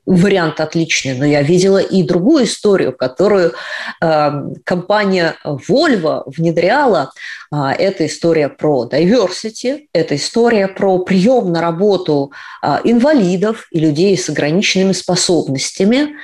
вариант 0.09 0.59
отличный, 0.59 1.13
но 1.13 1.23
я 1.23 1.43
видела 1.43 1.77
и 1.77 2.01
другую 2.01 2.45
историю, 2.45 2.97
которую 2.97 3.53
э, 4.01 4.31
компания 4.63 5.35
Volvo 5.45 6.23
внедряла. 6.25 7.11
Э, 7.53 7.69
это 7.77 8.07
история 8.07 8.49
про 8.49 8.89
diversity, 8.91 9.81
это 9.93 10.15
история 10.15 10.67
про 10.67 10.97
прием 10.99 11.51
на 11.51 11.61
работу 11.61 12.31
э, 12.63 12.79
инвалидов 12.85 13.67
и 13.69 13.79
людей 13.79 14.17
с 14.17 14.29
ограниченными 14.29 14.93
способностями. 14.93 16.15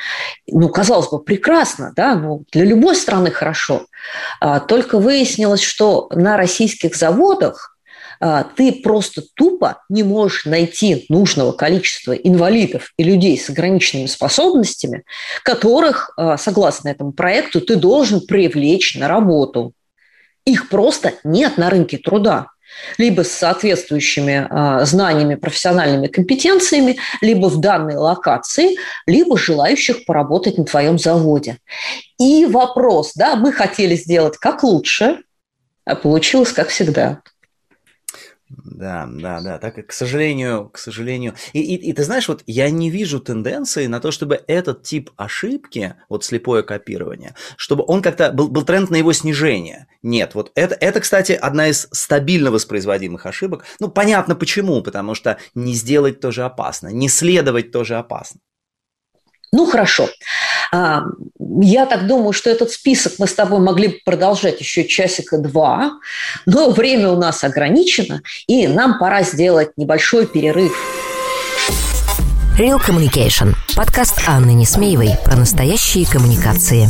Ну, 0.48 0.70
казалось 0.70 1.10
бы, 1.10 1.20
прекрасно, 1.20 1.94
да, 1.96 2.16
ну, 2.16 2.44
для 2.52 2.66
любой 2.66 2.96
страны 2.96 3.30
хорошо. 3.30 3.86
Э, 4.42 4.62
только 4.68 4.98
выяснилось, 4.98 5.62
что 5.62 6.08
на 6.12 6.38
российских 6.38 6.96
заводах 6.96 7.75
ты 8.56 8.72
просто 8.72 9.24
тупо 9.36 9.84
не 9.90 10.04
можешь 10.04 10.46
найти 10.46 11.06
нужного 11.10 11.52
количества 11.52 12.14
инвалидов 12.14 12.94
и 12.98 13.04
людей 13.04 13.38
с 13.38 13.50
ограниченными 13.50 14.08
способностями, 14.08 15.04
которых, 15.44 16.12
а, 16.18 16.38
согласно 16.38 16.90
этому 16.90 17.12
проекту, 17.12 17.62
ты 17.62 17.76
должен 17.76 18.22
привлечь 18.22 18.96
на 18.96 19.08
работу. 19.08 19.74
Их 20.46 20.70
просто 20.70 21.14
нет 21.24 21.58
на 21.58 21.70
рынке 21.70 21.98
труда 21.98 22.48
либо 22.98 23.24
с 23.24 23.32
соответствующими 23.32 24.48
э, 24.50 24.86
знаниями, 24.86 25.36
профессиональными 25.36 26.08
компетенциями, 26.08 26.98
либо 27.22 27.48
в 27.48 27.60
данной 27.60 27.96
локации, 27.96 28.78
либо 29.06 29.38
желающих 29.38 30.06
поработать 30.06 30.58
на 30.58 30.66
твоем 30.66 31.00
заводе. 31.00 31.60
И 32.20 32.46
вопрос, 32.46 33.14
да, 33.16 33.36
мы 33.36 33.52
хотели 33.52 33.96
сделать 33.96 34.38
как 34.38 34.64
лучше, 34.64 35.20
а 35.86 35.96
получилось 35.96 36.52
как 36.52 36.70
всегда. 36.70 37.22
Да, 38.50 39.08
да, 39.12 39.42
да. 39.42 39.58
Так, 39.58 39.88
к 39.88 39.92
сожалению, 39.92 40.70
к 40.70 40.78
сожалению. 40.78 41.34
И, 41.54 41.62
и, 41.62 41.76
и 41.76 41.94
ты 41.94 42.04
знаешь, 42.04 42.28
вот 42.28 42.44
я 42.46 42.70
не 42.70 42.92
вижу 42.92 43.20
тенденции 43.20 43.88
на 43.88 44.00
то, 44.00 44.12
чтобы 44.12 44.44
этот 44.48 44.84
тип 44.84 45.10
ошибки, 45.18 45.96
вот 46.10 46.24
слепое 46.24 46.62
копирование, 46.62 47.34
чтобы 47.58 47.84
он 47.88 48.04
как-то 48.04 48.32
был, 48.32 48.48
был 48.50 48.64
тренд 48.64 48.92
на 48.92 48.98
его 48.98 49.14
снижение. 49.14 49.88
Нет, 50.04 50.36
вот 50.36 50.52
это, 50.54 50.76
это, 50.76 51.00
кстати, 51.00 51.32
одна 51.32 51.70
из 51.70 51.88
стабильно 51.92 52.52
воспроизводимых 52.52 53.26
ошибок. 53.26 53.66
Ну, 53.80 53.90
понятно 53.90 54.36
почему, 54.36 54.84
потому 54.84 55.16
что 55.16 55.40
не 55.56 55.74
сделать 55.74 56.20
тоже 56.20 56.44
опасно, 56.44 56.90
не 56.90 57.10
следовать 57.10 57.72
тоже 57.72 57.96
опасно. 57.96 58.40
Ну, 59.52 59.66
хорошо. 59.66 60.10
А, 60.72 61.04
я 61.40 61.86
так 61.86 62.08
думаю, 62.08 62.34
что 62.34 62.50
этот 62.50 62.72
список 62.72 63.14
мы 63.20 63.28
с 63.28 63.34
тобой 63.34 63.60
могли 63.60 64.02
продолжать 64.04 64.60
еще 64.60 64.86
часика 64.86 65.38
два, 65.38 65.94
но 66.46 66.70
время 66.70 67.10
у 67.10 67.18
нас 67.18 67.44
ограничено, 67.44 68.22
и 68.48 68.68
нам 68.68 69.00
пора 69.00 69.24
сделать 69.24 69.72
небольшой 69.78 70.28
перерыв. 70.28 70.74
Real 72.58 72.80
Communication. 72.80 73.54
Подкаст 73.76 74.22
Анны 74.28 74.52
Несмеевой 74.52 75.12
про 75.26 75.36
настоящие 75.36 76.06
коммуникации. 76.06 76.90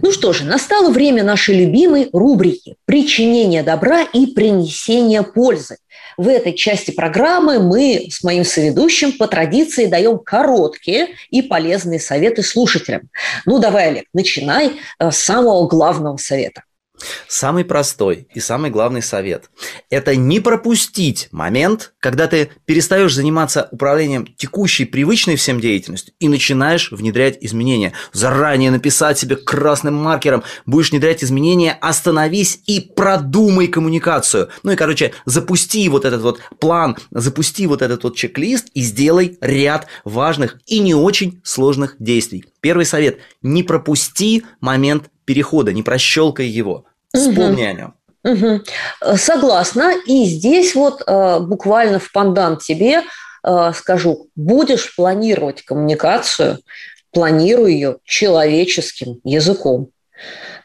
Ну 0.00 0.12
что 0.12 0.32
же, 0.32 0.44
настало 0.44 0.90
время 0.90 1.22
нашей 1.22 1.56
любимой 1.56 2.08
рубрики 2.12 2.76
«Причинение 2.84 3.62
добра 3.62 4.02
и 4.02 4.26
принесение 4.26 5.22
пользы». 5.22 5.76
В 6.16 6.28
этой 6.28 6.52
части 6.54 6.90
программы 6.90 7.58
мы 7.58 8.08
с 8.10 8.22
моим 8.22 8.44
соведущим 8.44 9.12
по 9.12 9.26
традиции 9.26 9.86
даем 9.86 10.18
короткие 10.18 11.08
и 11.30 11.42
полезные 11.42 12.00
советы 12.00 12.42
слушателям. 12.42 13.08
Ну 13.46 13.58
давай, 13.58 13.88
Олег, 13.88 14.04
начинай 14.12 14.72
э, 14.98 15.10
с 15.10 15.16
самого 15.16 15.66
главного 15.66 16.16
совета. 16.16 16.64
Самый 17.28 17.64
простой 17.64 18.28
и 18.34 18.40
самый 18.40 18.70
главный 18.70 19.02
совет– 19.02 19.50
это 19.90 20.16
не 20.16 20.40
пропустить 20.40 21.28
момент, 21.32 21.92
когда 21.98 22.26
ты 22.26 22.50
перестаешь 22.64 23.14
заниматься 23.14 23.68
управлением 23.70 24.26
текущей, 24.26 24.84
привычной 24.84 25.36
всем 25.36 25.60
деятельностью 25.60 26.14
и 26.18 26.28
начинаешь 26.28 26.90
внедрять 26.90 27.38
изменения. 27.40 27.92
Заранее 28.12 28.70
написать 28.70 29.18
себе 29.18 29.36
красным 29.36 29.94
маркером, 29.94 30.42
будешь 30.66 30.90
внедрять 30.90 31.22
изменения, 31.24 31.76
остановись 31.80 32.60
и 32.66 32.80
продумай 32.80 33.68
коммуникацию. 33.68 34.48
Ну 34.62 34.72
и, 34.72 34.76
короче, 34.76 35.12
запусти 35.24 35.88
вот 35.88 36.04
этот 36.04 36.22
вот 36.22 36.40
план, 36.58 36.96
запусти 37.10 37.66
вот 37.66 37.82
этот 37.82 38.04
вот 38.04 38.16
чек-лист 38.16 38.68
и 38.74 38.82
сделай 38.82 39.38
ряд 39.40 39.86
важных 40.04 40.58
и 40.66 40.78
не 40.78 40.94
очень 40.94 41.40
сложных 41.44 41.96
действий. 41.98 42.44
Первый 42.60 42.86
совет– 42.86 43.18
не 43.42 43.62
пропусти 43.62 44.44
момент 44.60 45.10
перехода, 45.24 45.72
не 45.72 45.82
прощелкай 45.82 46.46
его. 46.46 46.84
Вспомни 47.14 47.62
угу. 47.62 47.70
о 47.70 47.72
нем. 47.72 47.94
Угу. 48.24 49.16
Согласна. 49.16 49.92
И 50.06 50.24
здесь 50.24 50.74
вот 50.74 51.02
э, 51.06 51.40
буквально 51.40 51.98
в 51.98 52.12
пандан 52.12 52.56
тебе 52.56 53.02
э, 53.44 53.72
скажу, 53.74 54.28
будешь 54.36 54.94
планировать 54.94 55.62
коммуникацию, 55.62 56.58
планируй 57.12 57.74
ее 57.74 57.96
человеческим 58.04 59.20
языком. 59.24 59.88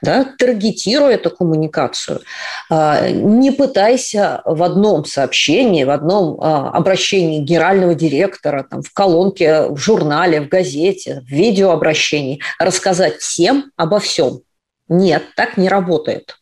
Да, 0.04 0.28
таргетируй 0.38 1.16
эту 1.16 1.32
коммуникацию. 1.32 2.22
Э, 2.70 3.10
не 3.10 3.50
пытайся 3.50 4.44
в 4.46 4.62
одном 4.62 5.04
сообщении, 5.06 5.84
в 5.84 5.90
одном 5.90 6.40
обращении 6.40 7.40
генерального 7.40 7.96
директора, 7.96 8.68
там, 8.70 8.84
в 8.84 8.94
колонке, 8.94 9.64
в 9.70 9.78
журнале, 9.78 10.42
в 10.42 10.48
газете, 10.48 11.24
в 11.28 11.30
видеообращении 11.32 12.40
рассказать 12.60 13.18
всем 13.18 13.72
обо 13.76 14.00
всем. 14.00 14.42
Нет, 14.90 15.24
так 15.36 15.58
не 15.58 15.70
работает. 15.70 16.38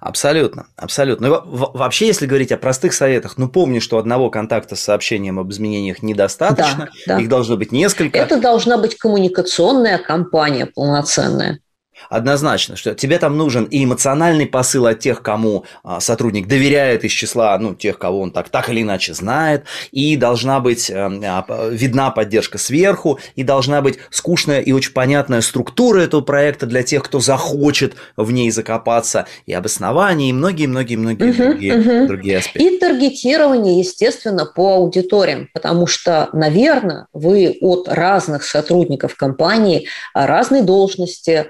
Абсолютно, 0.00 0.66
абсолютно. 0.76 1.28
Ну, 1.28 1.40
вообще, 1.44 2.08
если 2.08 2.26
говорить 2.26 2.50
о 2.50 2.56
простых 2.56 2.92
советах, 2.92 3.34
ну 3.36 3.48
помни, 3.48 3.78
что 3.78 3.98
одного 3.98 4.30
контакта 4.30 4.74
с 4.74 4.80
сообщением 4.80 5.38
об 5.38 5.50
изменениях 5.52 6.02
недостаточно, 6.02 6.88
да, 7.06 7.14
да. 7.14 7.20
их 7.20 7.28
должно 7.28 7.56
быть 7.56 7.70
несколько. 7.70 8.18
Это 8.18 8.40
должна 8.40 8.76
быть 8.76 8.96
коммуникационная 8.96 9.98
кампания 9.98 10.66
полноценная. 10.66 11.60
Однозначно, 12.08 12.76
что 12.76 12.94
тебе 12.94 13.18
там 13.18 13.36
нужен 13.36 13.64
и 13.64 13.84
эмоциональный 13.84 14.46
посыл 14.46 14.86
от 14.86 15.00
тех, 15.00 15.22
кому 15.22 15.64
а, 15.82 16.00
сотрудник 16.00 16.46
доверяет 16.46 17.04
из 17.04 17.12
числа, 17.12 17.56
ну, 17.58 17.74
тех, 17.74 17.98
кого 17.98 18.20
он 18.20 18.30
так, 18.30 18.48
так 18.48 18.68
или 18.68 18.82
иначе 18.82 19.14
знает, 19.14 19.64
и 19.90 20.16
должна 20.16 20.60
быть 20.60 20.90
э, 20.90 20.94
а, 20.94 21.68
видна 21.70 22.10
поддержка 22.10 22.58
сверху, 22.58 23.18
и 23.34 23.42
должна 23.42 23.82
быть 23.82 23.98
скучная 24.10 24.60
и 24.60 24.72
очень 24.72 24.92
понятная 24.92 25.40
структура 25.40 26.00
этого 26.00 26.20
проекта 26.20 26.66
для 26.66 26.82
тех, 26.82 27.02
кто 27.02 27.20
захочет 27.20 27.94
в 28.16 28.30
ней 28.32 28.50
закопаться, 28.50 29.26
и 29.46 29.52
обоснование, 29.52 30.30
и 30.30 30.32
многие-многие-многие 30.32 31.30
угу, 31.30 31.42
другие, 31.42 31.78
угу. 31.78 32.06
другие 32.06 32.38
аспекты. 32.38 32.62
И 32.62 32.78
таргетирование, 32.78 33.78
естественно, 33.78 34.44
по 34.46 34.74
аудиториям, 34.74 35.48
потому 35.52 35.86
что, 35.86 36.28
наверное, 36.32 37.06
вы 37.12 37.56
от 37.60 37.88
разных 37.88 38.44
сотрудников 38.44 39.16
компании, 39.16 39.86
разной 40.14 40.62
должности, 40.62 41.46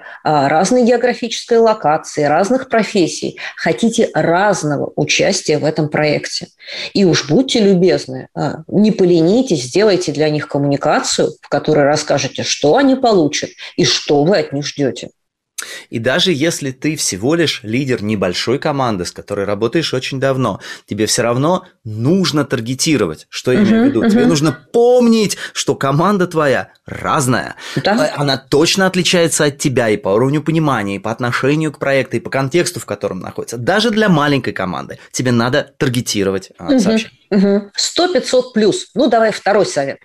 разной 0.48 0.84
географической 0.84 1.58
локации, 1.58 2.24
разных 2.24 2.68
профессий, 2.68 3.38
хотите 3.56 4.10
разного 4.14 4.92
участия 4.96 5.58
в 5.58 5.64
этом 5.64 5.88
проекте. 5.88 6.48
И 6.94 7.04
уж 7.04 7.28
будьте 7.28 7.60
любезны, 7.60 8.28
а, 8.34 8.62
не 8.68 8.90
поленитесь, 8.90 9.64
сделайте 9.64 10.12
для 10.12 10.28
них 10.30 10.48
коммуникацию, 10.48 11.32
в 11.40 11.48
которой 11.48 11.84
расскажете, 11.84 12.42
что 12.42 12.76
они 12.76 12.96
получат 12.96 13.50
и 13.76 13.84
что 13.84 14.24
вы 14.24 14.38
от 14.38 14.52
них 14.52 14.66
ждете. 14.66 15.10
И 15.90 15.98
даже 15.98 16.32
если 16.32 16.70
ты 16.70 16.96
всего 16.96 17.34
лишь 17.34 17.60
лидер 17.62 18.02
небольшой 18.02 18.58
команды, 18.58 19.04
с 19.04 19.12
которой 19.12 19.44
работаешь 19.44 19.92
очень 19.94 20.20
давно, 20.20 20.60
тебе 20.86 21.06
все 21.06 21.22
равно 21.22 21.66
нужно 21.84 22.44
таргетировать. 22.44 23.26
Что 23.28 23.52
я 23.52 23.60
uh-huh, 23.60 23.68
имею 23.68 23.82
в 23.82 23.86
виду? 23.86 24.02
Uh-huh. 24.04 24.10
Тебе 24.10 24.26
нужно 24.26 24.58
помнить, 24.72 25.36
что 25.52 25.74
команда 25.74 26.26
твоя 26.26 26.68
разная. 26.86 27.56
Да. 27.82 28.08
Э, 28.08 28.12
она 28.16 28.36
точно 28.36 28.86
отличается 28.86 29.44
от 29.44 29.58
тебя 29.58 29.88
и 29.88 29.96
по 29.96 30.10
уровню 30.10 30.42
понимания, 30.42 30.96
и 30.96 30.98
по 30.98 31.10
отношению 31.10 31.72
к 31.72 31.78
проекту, 31.78 32.16
и 32.16 32.20
по 32.20 32.30
контексту, 32.30 32.80
в 32.80 32.86
котором 32.86 33.20
находится. 33.20 33.56
Даже 33.56 33.90
для 33.90 34.08
маленькой 34.08 34.52
команды 34.52 34.98
тебе 35.10 35.32
надо 35.32 35.72
таргетировать 35.78 36.50
uh-huh, 36.58 36.78
сообщение. 36.78 37.70
100-500 37.76 38.42
плюс. 38.52 38.88
Ну, 38.94 39.08
давай 39.08 39.32
второй 39.32 39.66
совет. 39.66 39.98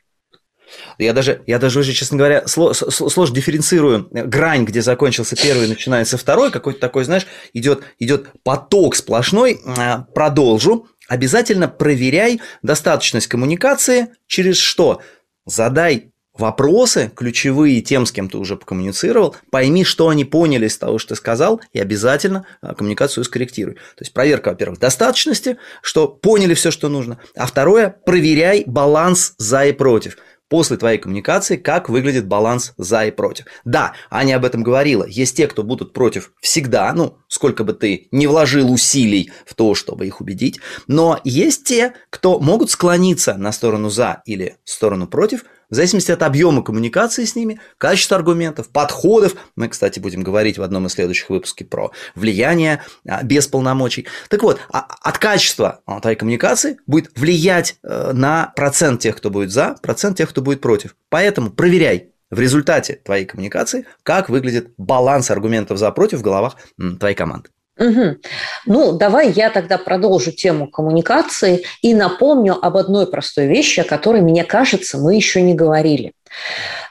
Я 0.97 1.13
даже, 1.13 1.41
я 1.47 1.59
даже 1.59 1.80
уже, 1.80 1.93
честно 1.93 2.18
говоря, 2.18 2.47
сложно 2.47 3.36
дифференцирую 3.36 4.09
грань, 4.11 4.65
где 4.65 4.82
закончился 4.82 5.36
первый, 5.36 5.68
начинается 5.68 6.18
второй, 6.18 6.51
какой-то 6.51 6.80
такой, 6.80 7.03
знаешь, 7.03 7.28
идет, 7.53 7.84
идет 7.99 8.28
поток 8.43 8.95
сплошной. 8.95 9.59
А, 9.65 10.05
продолжу. 10.13 10.88
Обязательно 11.07 11.68
проверяй 11.68 12.41
достаточность 12.61 13.28
коммуникации 13.28 14.09
через 14.28 14.57
что? 14.57 15.01
Задай 15.45 16.11
вопросы 16.38 17.11
ключевые 17.15 17.82
тем, 17.82 18.05
с 18.05 18.11
кем 18.11 18.30
ты 18.30 18.38
уже 18.38 18.55
покоммуницировал, 18.55 19.36
пойми, 19.51 19.84
что 19.84 20.09
они 20.09 20.26
поняли 20.26 20.68
из 20.68 20.78
того, 20.78 20.99
что 20.99 21.09
ты 21.09 21.15
сказал, 21.15 21.61
и 21.74 21.80
обязательно 21.80 22.45
а, 22.61 22.76
коммуникацию 22.76 23.24
скорректируй. 23.24 23.76
То 23.76 24.01
есть 24.01 24.13
проверка, 24.13 24.49
во-первых, 24.49 24.80
достаточности, 24.80 25.57
что 25.82 26.07
поняли 26.07 26.53
все, 26.53 26.72
что 26.72 26.89
нужно, 26.89 27.20
а 27.36 27.45
второе, 27.45 27.89
проверяй 28.05 28.63
баланс 28.65 29.34
за 29.38 29.65
и 29.65 29.72
против 29.72 30.18
после 30.50 30.78
твоей 30.78 30.98
коммуникации, 30.98 31.58
как 31.58 31.89
выглядит 31.89 32.28
баланс 32.28 32.74
за 32.78 33.06
и 33.06 33.12
против. 33.12 33.45
Да, 33.66 33.93
Аня 34.10 34.36
об 34.36 34.45
этом 34.45 34.64
говорила. 34.64 35.06
Есть 35.06 35.38
те, 35.38 35.48
кто 35.48 35.64
будут 35.64 35.93
против 35.93 36.32
всегда, 36.41 36.91
ну, 36.93 37.18
сколько 37.28 37.64
бы 37.64 37.74
ты 37.74 38.08
не 38.12 38.28
вложил 38.28 38.72
усилий 38.72 39.32
в 39.45 39.56
то, 39.56 39.76
чтобы 39.76 40.08
их 40.08 40.22
убедить. 40.22 40.60
Но 40.88 41.20
есть 41.24 41.66
те, 41.66 41.93
кто 42.10 42.39
могут 42.39 42.72
склониться 42.72 43.36
на 43.36 43.52
сторону 43.52 43.89
за 43.89 44.22
или 44.26 44.58
сторону 44.64 45.08
против– 45.08 45.43
в 45.70 45.76
зависимости 45.76 46.11
от 46.11 46.24
объема 46.24 46.63
коммуникации 46.63 47.26
с 47.26 47.36
ними, 47.36 47.59
качества 47.78 48.18
аргументов, 48.18 48.70
подходов. 48.70 49.36
Мы, 49.55 49.68
кстати, 49.68 49.99
будем 49.99 50.24
говорить 50.24 50.57
в 50.57 50.63
одном 50.63 50.86
из 50.86 50.93
следующих 50.93 51.30
выпусков 51.30 51.70
про 51.70 51.91
влияние 52.15 52.84
а, 53.07 53.24
без 53.24 53.47
полномочий. 53.47 54.07
Так 54.30 54.43
вот, 54.43 54.59
а, 54.72 54.88
от 55.01 55.18
качества 55.18 55.82
а, 55.86 55.99
твоей 55.99 56.18
коммуникации 56.18 56.78
будет 56.88 57.11
влиять 57.18 57.78
э, 57.84 58.11
на 58.13 58.53
процент 58.55 59.01
тех, 59.01 59.18
кто 59.18 59.30
будет 59.30 59.51
за, 59.51 59.76
процент 59.82 60.18
тех, 60.18 60.30
кто 60.30 60.41
будет 60.41 60.61
против. 60.61 60.95
Поэтому 61.09 61.49
проверяй 61.49 62.11
в 62.30 62.39
результате 62.39 62.95
твоей 63.03 63.26
коммуникации, 63.26 63.86
как 64.03 64.30
выглядит 64.30 64.74
баланс 64.78 65.32
аргументов 65.32 65.78
за 65.78 65.91
против 65.91 66.20
в 66.20 66.22
головах 66.22 66.57
твоей 66.99 67.15
команды. 67.15 67.49
Угу. 67.80 68.17
Ну, 68.65 68.91
давай 68.93 69.32
я 69.32 69.49
тогда 69.49 69.78
продолжу 69.78 70.32
тему 70.32 70.67
коммуникации 70.67 71.63
и 71.82 71.93
напомню 71.93 72.57
об 72.59 72.78
одной 72.78 73.07
простой 73.07 73.47
вещи, 73.47 73.82
о 73.82 73.84
которой, 73.84 74.21
мне 74.21 74.43
кажется, 74.43 74.97
мы 74.97 75.15
еще 75.15 75.41
не 75.41 75.53
говорили. 75.53 76.13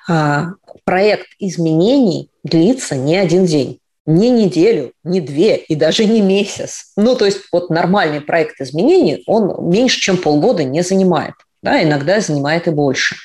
А, 0.09 0.51
проект 0.85 1.29
изменений 1.39 2.31
длится 2.45 2.95
не 2.95 3.17
один 3.17 3.47
день 3.47 3.81
не 4.07 4.31
неделю, 4.31 4.93
не 5.05 5.21
две 5.21 5.57
и 5.57 5.75
даже 5.75 6.05
не 6.05 6.21
месяц. 6.21 6.93
Ну, 6.97 7.17
то 7.17 7.25
есть 7.25 7.41
вот 7.53 7.71
нормальный 7.71 8.21
проект 8.21 8.61
изменений, 8.61 9.23
он 9.27 9.69
меньше, 9.69 10.01
чем 10.01 10.17
полгода 10.17 10.63
не 10.63 10.83
занимает. 10.83 11.35
Да, 11.63 11.83
иногда 11.83 12.21
занимает 12.21 12.69
и 12.69 12.71
больше. 12.71 13.17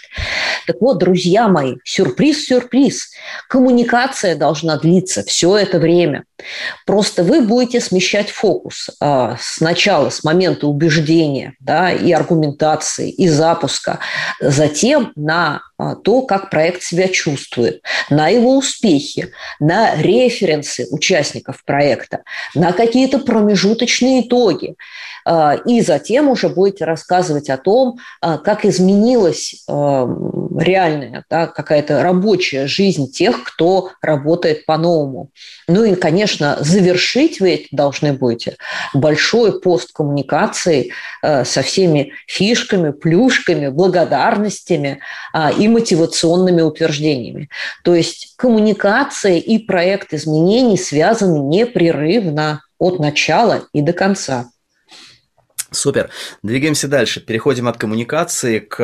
Так 0.68 0.78
вот, 0.82 1.00
друзья 1.00 1.48
мои, 1.48 1.78
сюрприз-сюрприз. 1.84 3.10
Коммуникация 3.48 4.36
должна 4.36 4.78
длиться 4.78 5.24
все 5.24 5.58
это 5.58 5.80
время. 5.80 6.26
Просто 6.86 7.24
вы 7.24 7.42
будете 7.42 7.80
смещать 7.80 8.30
фокус 8.30 8.90
а, 9.00 9.38
сначала 9.40 10.10
с 10.10 10.24
момента 10.24 10.68
убеждения 10.68 11.54
да, 11.60 11.92
и 11.92 12.12
аргументации, 12.12 13.10
и 13.10 13.28
запуска, 13.28 14.00
затем 14.40 15.12
на 15.16 15.62
а, 15.78 15.96
то, 15.96 16.22
как 16.22 16.50
проект 16.50 16.84
себя 16.84 17.08
чувствует, 17.08 17.82
на 18.10 18.30
его 18.30 18.58
успехи, 18.58 19.32
на 19.60 19.96
референсы 19.96 20.88
участников 20.92 21.64
проекта, 21.66 22.24
на 22.56 22.72
какие-то 22.72 23.20
промежуточные 23.20 24.22
итоги. 24.22 24.76
А, 25.26 25.56
и 25.66 25.82
затем 25.82 26.30
уже 26.30 26.50
будете 26.50 26.86
рассказывать 26.86 27.50
о 27.50 27.58
том, 27.58 27.98
как 28.22 28.66
изменилась 28.66 29.64
реальная 30.58 31.26
да, 31.30 31.48
какая-то 31.48 32.04
рабочая 32.04 32.68
жизнь 32.68 33.12
тех, 33.12 33.44
кто 33.44 33.92
работает 34.02 34.66
по-новому. 34.66 35.30
Ну 35.68 35.84
и, 35.84 35.96
конечно, 35.96 36.58
завершить 36.60 37.40
вы 37.40 37.56
это 37.56 37.68
должны 37.72 38.14
будете 38.14 38.58
большой 38.94 39.62
пост 39.62 39.92
коммуникации 39.94 40.92
э, 41.22 41.46
со 41.46 41.62
всеми 41.62 42.14
фишками, 42.28 42.92
плюшками, 42.92 43.70
благодарностями 43.70 45.00
э, 45.34 45.54
и 45.58 45.68
мотивационными 45.68 46.62
утверждениями. 46.62 47.50
То 47.84 47.96
есть 47.96 48.34
коммуникация 48.38 49.38
и 49.38 49.58
проект 49.58 50.14
изменений 50.14 50.78
связаны 50.78 51.40
непрерывно 51.40 52.62
от 52.80 53.00
начала 53.00 53.64
и 53.74 53.82
до 53.82 53.94
конца. 53.94 54.50
Супер. 55.74 56.10
Двигаемся 56.44 56.90
дальше. 56.90 57.22
Переходим 57.22 57.70
от 57.70 57.78
коммуникации 57.78 58.60
к 58.60 58.78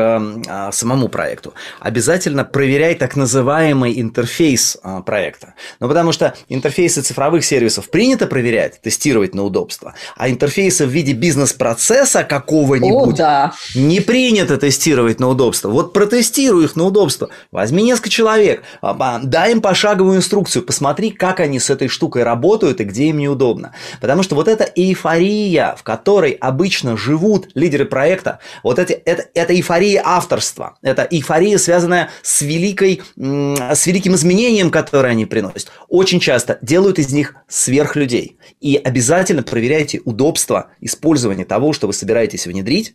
а, 0.47 0.71
самому 0.71 1.09
проекту. 1.09 1.53
Обязательно 1.81 2.45
проверяй 2.45 2.95
так 2.95 3.17
называемый 3.17 3.99
интерфейс 3.99 4.77
а, 4.81 5.01
проекта. 5.01 5.55
Ну, 5.81 5.89
потому 5.89 6.13
что 6.13 6.33
интерфейсы 6.47 7.01
цифровых 7.01 7.43
сервисов 7.43 7.89
принято 7.89 8.25
проверять, 8.25 8.81
тестировать 8.81 9.35
на 9.35 9.43
удобство, 9.43 9.95
а 10.15 10.29
интерфейсы 10.29 10.85
в 10.85 10.89
виде 10.89 11.11
бизнес-процесса 11.11 12.23
какого-нибудь 12.23 13.15
О, 13.15 13.17
да. 13.17 13.53
не 13.75 13.99
принято 13.99 14.55
тестировать 14.55 15.19
на 15.19 15.27
удобство. 15.27 15.67
Вот 15.67 15.91
протестируй 15.91 16.63
их 16.63 16.77
на 16.77 16.85
удобство. 16.85 17.27
Возьми 17.51 17.83
несколько 17.83 18.09
человек, 18.09 18.63
а, 18.81 19.19
дай 19.21 19.51
им 19.51 19.59
пошаговую 19.59 20.15
инструкцию, 20.15 20.63
посмотри, 20.63 21.11
как 21.11 21.41
они 21.41 21.59
с 21.59 21.69
этой 21.69 21.89
штукой 21.89 22.23
работают 22.23 22.79
и 22.79 22.85
где 22.85 23.07
им 23.07 23.17
неудобно. 23.17 23.73
Потому 23.99 24.23
что 24.23 24.35
вот 24.35 24.47
эта 24.47 24.63
эйфория, 24.63 25.75
в 25.77 25.83
которой 25.83 26.31
обычно 26.31 26.76
обычно 26.77 26.97
живут 26.97 27.49
лидеры 27.55 27.85
проекта, 27.85 28.39
вот 28.63 28.79
эти, 28.79 28.93
это, 28.93 29.25
это 29.33 29.53
эйфория 29.53 30.01
авторства, 30.03 30.77
это 30.81 31.07
эйфория, 31.09 31.57
связанная 31.57 32.09
с, 32.21 32.41
великой, 32.41 33.01
с 33.17 33.87
великим 33.87 34.15
изменением, 34.15 34.69
которое 34.69 35.09
они 35.09 35.25
приносят. 35.25 35.71
Очень 35.87 36.19
часто 36.19 36.59
делают 36.61 36.99
из 36.99 37.11
них 37.11 37.35
сверхлюдей. 37.47 38.37
И 38.61 38.75
обязательно 38.75 39.43
проверяйте 39.43 40.01
удобство 40.05 40.67
использования 40.79 41.45
того, 41.45 41.73
что 41.73 41.87
вы 41.87 41.93
собираетесь 41.93 42.45
внедрить, 42.45 42.93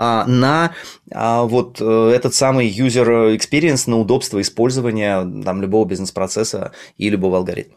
а, 0.00 0.24
на 0.26 0.74
а, 1.12 1.42
вот 1.42 1.78
э, 1.80 2.12
этот 2.14 2.32
самый 2.32 2.70
user 2.70 3.36
experience, 3.36 3.90
на 3.90 3.98
удобство 3.98 4.40
использования 4.40 5.26
там, 5.44 5.60
любого 5.60 5.84
бизнес-процесса 5.86 6.70
и 6.96 7.10
любого 7.10 7.38
алгоритма. 7.38 7.74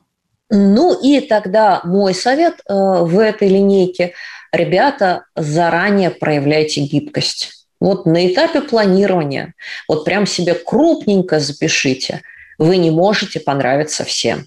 Ну 0.52 0.94
и 1.02 1.20
тогда 1.22 1.82
мой 1.84 2.14
совет 2.14 2.62
э, 2.70 2.74
в 2.74 3.18
этой 3.18 3.50
линейке– 3.50 4.14
ребята, 4.52 5.26
заранее 5.36 6.10
проявляйте 6.12 6.82
гибкость. 6.82 7.68
Вот 7.80 8.06
на 8.06 8.32
этапе 8.32 8.62
планирования, 8.62 9.56
вот 9.88 10.06
прям 10.06 10.28
себе 10.28 10.54
крупненько 10.54 11.40
запишите, 11.40 12.22
вы 12.60 12.78
не 12.78 12.92
можете 12.92 13.40
понравиться 13.40 14.04
всем. 14.04 14.46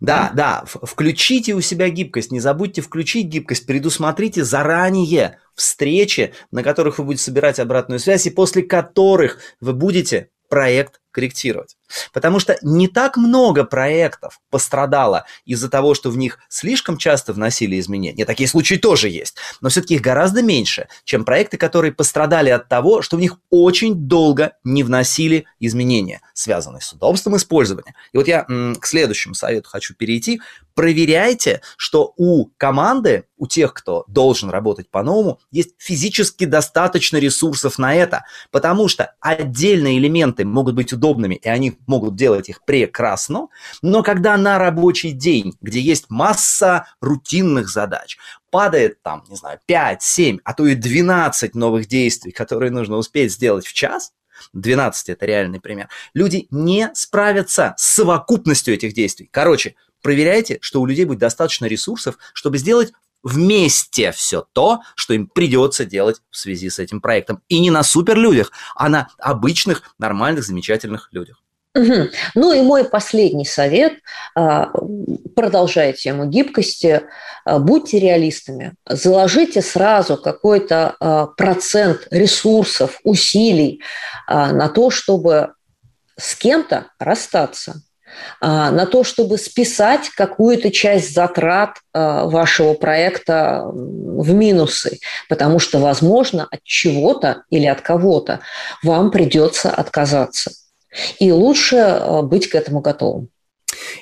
Да, 0.00 0.32
да, 0.34 0.64
включите 0.66 1.54
у 1.54 1.60
себя 1.60 1.88
гибкость, 1.88 2.32
не 2.32 2.40
забудьте 2.40 2.80
включить 2.82 3.26
гибкость, 3.26 3.66
предусмотрите 3.66 4.44
заранее 4.44 5.38
встречи, 5.54 6.32
на 6.50 6.62
которых 6.62 6.98
вы 6.98 7.04
будете 7.04 7.24
собирать 7.24 7.58
обратную 7.58 7.98
связь 7.98 8.26
и 8.26 8.30
после 8.30 8.62
которых 8.62 9.38
вы 9.60 9.72
будете 9.72 10.30
проект 10.48 11.00
корректировать. 11.18 11.76
Потому 12.12 12.38
что 12.38 12.56
не 12.62 12.86
так 12.86 13.16
много 13.16 13.64
проектов 13.64 14.38
пострадало 14.50 15.24
из-за 15.44 15.68
того, 15.68 15.94
что 15.94 16.10
в 16.10 16.16
них 16.16 16.38
слишком 16.48 16.96
часто 16.96 17.32
вносили 17.32 17.80
изменения. 17.80 18.24
Такие 18.24 18.48
случаи 18.48 18.76
тоже 18.76 19.08
есть. 19.08 19.36
Но 19.60 19.68
все-таки 19.68 19.94
их 19.94 20.00
гораздо 20.00 20.42
меньше, 20.42 20.86
чем 21.02 21.24
проекты, 21.24 21.56
которые 21.56 21.92
пострадали 21.92 22.50
от 22.50 22.68
того, 22.68 23.02
что 23.02 23.16
в 23.16 23.20
них 23.20 23.38
очень 23.50 23.96
долго 24.06 24.52
не 24.62 24.84
вносили 24.84 25.46
изменения, 25.58 26.20
связанные 26.34 26.82
с 26.82 26.92
удобством 26.92 27.36
использования. 27.36 27.94
И 28.12 28.16
вот 28.16 28.28
я 28.28 28.44
к 28.44 28.86
следующему 28.86 29.34
совету 29.34 29.68
хочу 29.68 29.94
перейти. 29.94 30.40
Проверяйте, 30.74 31.62
что 31.76 32.12
у 32.16 32.46
команды, 32.56 33.24
у 33.36 33.48
тех, 33.48 33.74
кто 33.74 34.04
должен 34.06 34.50
работать 34.50 34.88
по-новому, 34.88 35.40
есть 35.50 35.70
физически 35.78 36.44
достаточно 36.44 37.16
ресурсов 37.16 37.78
на 37.78 37.96
это. 37.96 38.24
Потому 38.52 38.86
что 38.86 39.14
отдельные 39.18 39.98
элементы 39.98 40.44
могут 40.44 40.76
быть 40.76 40.92
удобны 40.92 41.07
удобными, 41.08 41.36
и 41.36 41.48
они 41.48 41.78
могут 41.86 42.16
делать 42.16 42.48
их 42.48 42.64
прекрасно, 42.64 43.48
но 43.82 44.02
когда 44.02 44.36
на 44.36 44.58
рабочий 44.58 45.12
день, 45.12 45.54
где 45.60 45.80
есть 45.80 46.06
масса 46.08 46.86
рутинных 47.00 47.68
задач, 47.68 48.18
падает 48.50 49.02
там, 49.02 49.24
не 49.28 49.36
знаю, 49.36 49.60
5, 49.66 50.02
7, 50.02 50.38
а 50.44 50.54
то 50.54 50.66
и 50.66 50.74
12 50.74 51.54
новых 51.54 51.86
действий, 51.86 52.32
которые 52.32 52.70
нужно 52.70 52.96
успеть 52.96 53.32
сделать 53.32 53.66
в 53.66 53.72
час, 53.72 54.12
12 54.52 55.08
это 55.08 55.26
реальный 55.26 55.60
пример, 55.60 55.88
люди 56.14 56.46
не 56.50 56.90
справятся 56.94 57.74
с 57.76 57.84
совокупностью 57.84 58.74
этих 58.74 58.94
действий. 58.94 59.28
Короче, 59.30 59.74
проверяйте, 60.02 60.58
что 60.60 60.80
у 60.80 60.86
людей 60.86 61.04
будет 61.04 61.18
достаточно 61.18 61.66
ресурсов, 61.66 62.18
чтобы 62.32 62.58
сделать 62.58 62.92
вместе 63.22 64.12
все 64.12 64.46
то, 64.52 64.80
что 64.94 65.14
им 65.14 65.26
придется 65.26 65.84
делать 65.84 66.20
в 66.30 66.36
связи 66.36 66.70
с 66.70 66.78
этим 66.78 67.00
проектом. 67.00 67.42
И 67.48 67.60
не 67.60 67.70
на 67.70 67.82
суперлюдях, 67.82 68.52
а 68.74 68.88
на 68.88 69.08
обычных, 69.18 69.82
нормальных, 69.98 70.44
замечательных 70.44 71.08
людях. 71.12 71.42
Угу. 71.74 72.08
Ну 72.34 72.52
и 72.52 72.62
мой 72.62 72.84
последний 72.84 73.44
совет, 73.44 73.94
а, 74.34 74.70
продолжая 75.36 75.92
тему 75.92 76.26
гибкости, 76.26 77.02
а, 77.44 77.58
будьте 77.58 78.00
реалистами, 78.00 78.74
заложите 78.88 79.62
сразу 79.62 80.16
какой-то 80.16 80.96
а, 80.98 81.26
процент 81.26 82.08
ресурсов, 82.10 82.98
усилий 83.04 83.82
на 84.26 84.68
то, 84.68 84.90
чтобы 84.90 85.52
с 86.18 86.34
кем-то 86.34 86.88
расстаться, 86.98 87.82
на 88.40 88.86
то, 88.86 89.04
чтобы 89.04 89.38
списать 89.38 90.10
какую-то 90.10 90.70
часть 90.70 91.14
затрат 91.14 91.76
а, 91.92 92.26
вашего 92.26 92.74
проекта 92.74 93.64
в 93.72 94.32
минусы, 94.32 94.98
потому 95.28 95.58
что, 95.58 95.78
возможно, 95.78 96.46
от 96.50 96.62
чего-то 96.62 97.42
или 97.50 97.66
от 97.66 97.80
кого-то 97.80 98.40
вам 98.82 99.10
придется 99.10 99.70
отказаться. 99.70 100.52
И 101.18 101.32
лучше 101.32 101.76
а, 101.76 102.22
быть 102.22 102.48
к 102.48 102.54
этому 102.54 102.80
готовым. 102.80 103.28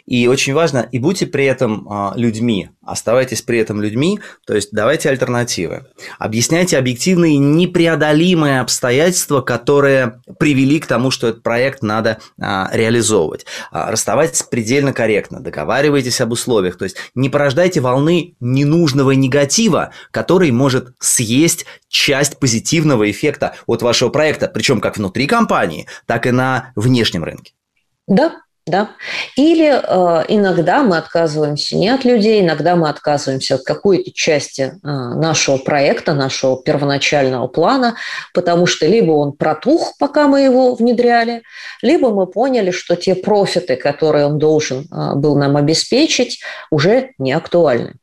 И 0.07 0.27
очень 0.27 0.55
важно, 0.55 0.89
и 0.91 0.99
будьте 0.99 1.27
при 1.27 1.45
этом 1.45 1.87
а, 1.91 2.13
людьми, 2.17 2.71
оставайтесь 2.83 3.43
при 3.43 3.59
этом 3.59 3.83
людьми, 3.83 4.21
то 4.47 4.55
есть 4.55 4.71
давайте 4.73 5.09
альтернативы. 5.09 5.87
Объясняйте 6.19 6.79
объективные 6.79 7.37
непреодолимые 7.37 8.61
обстоятельства, 8.61 9.41
которые 9.41 10.21
привели 10.39 10.79
к 10.79 10.87
тому, 10.87 11.11
что 11.11 11.29
этот 11.29 11.43
проект 11.43 11.83
надо 11.83 12.19
а, 12.41 12.71
реализовывать. 12.73 13.47
А, 13.73 13.91
расставайтесь 13.91 14.43
предельно 14.43 14.93
корректно, 14.93 15.41
договаривайтесь 15.41 16.21
об 16.21 16.33
условиях, 16.33 16.79
то 16.79 16.85
есть 16.85 16.97
не 17.15 17.29
порождайте 17.29 17.81
волны 17.81 18.37
ненужного 18.41 19.13
негатива, 19.13 19.91
который 20.11 20.51
может 20.51 20.95
съесть 20.99 21.67
часть 21.89 22.39
позитивного 22.39 23.11
эффекта 23.11 23.55
от 23.67 23.83
вашего 23.83 24.11
проекта, 24.11 24.49
причем 24.49 24.81
как 24.81 24.97
внутри 24.97 25.27
компании, 25.27 25.87
так 26.07 26.27
и 26.27 26.31
на 26.31 26.73
внешнем 26.77 27.25
рынке. 27.25 27.53
Да, 28.07 28.37
да? 28.67 28.91
Или 29.37 29.69
э, 29.69 30.25
иногда 30.29 30.83
мы 30.83 30.99
отказываемся 30.99 31.77
не 31.77 31.89
от 31.89 32.05
людей, 32.05 32.43
иногда 32.43 32.75
мы 32.75 32.89
отказываемся 32.89 33.55
от 33.55 33.63
какой-то 33.63 34.11
части 34.13 34.63
э, 34.63 34.71
нашего 34.83 35.57
проекта, 35.57 36.15
нашего 36.15 36.61
первоначального 36.61 37.47
плана, 37.47 37.95
потому 38.35 38.67
что 38.67 38.87
либо 38.87 39.13
он 39.13 39.33
протух, 39.33 39.95
пока 39.99 40.27
мы 40.27 40.41
его 40.41 40.75
внедряли, 40.75 41.43
либо 41.81 42.11
мы 42.11 42.27
поняли, 42.27 42.73
что 42.73 42.97
те 42.97 43.15
профиты, 43.15 43.77
которые 43.77 44.27
он 44.27 44.39
должен 44.39 44.89
э, 44.91 45.15
был 45.15 45.37
нам 45.37 45.57
обеспечить, 45.57 46.41
уже 46.71 47.13
не 47.19 47.33
актуальны. 47.33 47.95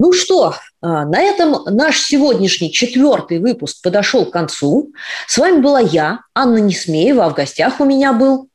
Ну 0.00 0.12
что, 0.12 0.54
э, 0.54 0.86
на 0.86 1.20
этом 1.20 1.64
наш 1.66 2.00
сегодняшний 2.00 2.72
четвертый 2.72 3.40
выпуск 3.40 3.82
подошел 3.82 4.24
к 4.24 4.32
концу. 4.32 4.92
С 5.26 5.36
вами 5.36 5.60
была 5.60 5.80
я, 5.80 6.20
Анна 6.34 6.58
Несмеева, 6.58 7.26
а 7.26 7.28
в 7.28 7.34
гостях 7.34 7.80
у 7.80 7.84
меня 7.84 8.14
был 8.14 8.48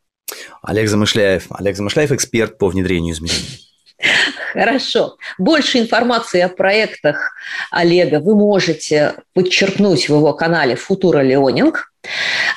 Олег 0.61 0.87
Замышляев. 0.87 1.47
Олег 1.49 1.75
Замышляев– 1.75 2.11
эксперт 2.13 2.57
по 2.57 2.67
внедрению 2.67 3.13
изменений. 3.13 3.69
Хорошо. 4.53 5.17
Больше 5.37 5.79
информации 5.79 6.41
о 6.41 6.49
проектах 6.49 7.33
Олега 7.71 8.19
вы 8.19 8.35
можете 8.35 9.15
подчеркнуть 9.33 10.09
в 10.09 10.13
его 10.15 10.33
канале 10.33 10.75
«Футура 10.75 11.19
Леонинг». 11.19 11.91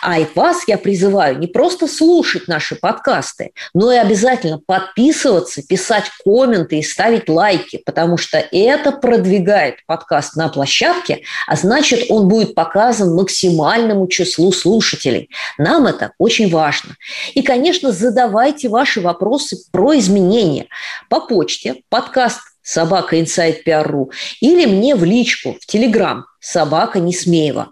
А 0.01 0.19
и 0.19 0.27
вас 0.35 0.63
я 0.67 0.79
призываю 0.79 1.39
не 1.39 1.47
просто 1.47 1.87
слушать 1.87 2.49
наши 2.49 2.77
подкасты, 2.77 3.53
но 3.75 3.93
и 3.93 3.97
обязательно 3.97 4.59
подписываться, 4.59 5.63
писать 5.63 6.05
комменты 6.25 6.79
и 6.79 6.83
ставить 6.83 7.29
лайки, 7.29 7.83
потому 7.85 8.17
что 8.17 8.39
это 8.39 8.93
продвигает 8.93 9.77
подкаст 9.87 10.37
на 10.37 10.49
площадке, 10.49 11.23
а 11.47 11.57
значит, 11.57 12.07
он 12.09 12.29
будет 12.29 12.55
показан 12.55 13.15
максимальному 13.15 14.07
числу 14.07 14.53
слушателей. 14.53 15.29
Нам 15.59 15.87
это 15.87 16.13
очень 16.19 16.51
важно. 16.51 16.97
И, 17.35 17.43
конечно, 17.43 17.93
задавайте 17.93 18.69
ваши 18.69 19.01
вопросы 19.01 19.57
про 19.73 19.99
изменения 19.99 20.67
по 21.09 21.21
почте 21.21 21.83
подкаст 21.89 22.41
собака 22.63 23.17
PR.ru 23.17 24.11
или 24.41 24.67
мне 24.67 24.95
в 24.95 25.05
личку 25.05 25.57
в 25.61 25.67
Телеграм 25.67 26.27
собака 26.41 27.01
Несмеева. 27.01 27.71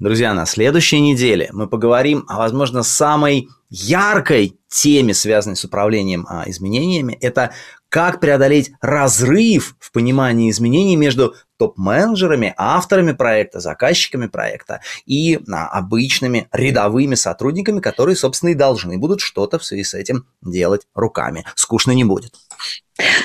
Друзья, 0.00 0.32
на 0.32 0.46
следующей 0.46 0.98
неделе 0.98 1.50
мы 1.52 1.68
поговорим 1.68 2.24
о, 2.26 2.38
возможно, 2.38 2.82
самой 2.82 3.50
яркой 3.68 4.58
теме, 4.66 5.12
связанной 5.12 5.56
с 5.56 5.64
управлением 5.64 6.26
а, 6.26 6.44
изменениями. 6.46 7.18
Это 7.20 7.52
как 7.90 8.18
преодолеть 8.18 8.72
разрыв 8.80 9.76
в 9.78 9.92
понимании 9.92 10.50
изменений 10.50 10.96
между 10.96 11.34
топ-менеджерами, 11.58 12.54
авторами 12.56 13.12
проекта, 13.12 13.60
заказчиками 13.60 14.26
проекта 14.26 14.80
и 15.04 15.38
а, 15.52 15.66
обычными 15.66 16.48
рядовыми 16.50 17.14
сотрудниками, 17.14 17.80
которые, 17.80 18.16
собственно, 18.16 18.50
и 18.50 18.54
должны 18.54 18.96
будут 18.96 19.20
что-то 19.20 19.58
в 19.58 19.66
связи 19.66 19.84
с 19.84 19.92
этим 19.92 20.24
делать 20.40 20.86
руками. 20.94 21.44
Скучно 21.56 21.90
не 21.90 22.04
будет. 22.04 22.32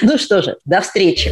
Ну 0.02 0.18
что 0.18 0.42
же, 0.42 0.58
до 0.66 0.82
встречи. 0.82 1.32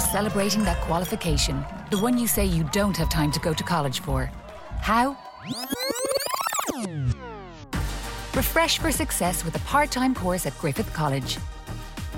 celebrating 0.00 0.64
that 0.64 0.80
qualification, 0.82 1.64
the 1.90 1.98
one 1.98 2.18
you 2.18 2.26
say 2.26 2.44
you 2.44 2.64
don't 2.72 2.96
have 2.96 3.08
time 3.08 3.30
to 3.32 3.40
go 3.40 3.52
to 3.54 3.62
college 3.62 4.00
for. 4.00 4.30
How? 4.80 5.16
Refresh 8.34 8.78
for 8.78 8.92
success 8.92 9.44
with 9.44 9.54
a 9.56 9.60
part 9.60 9.90
time 9.90 10.14
course 10.14 10.46
at 10.46 10.58
Griffith 10.58 10.92
College. 10.92 11.38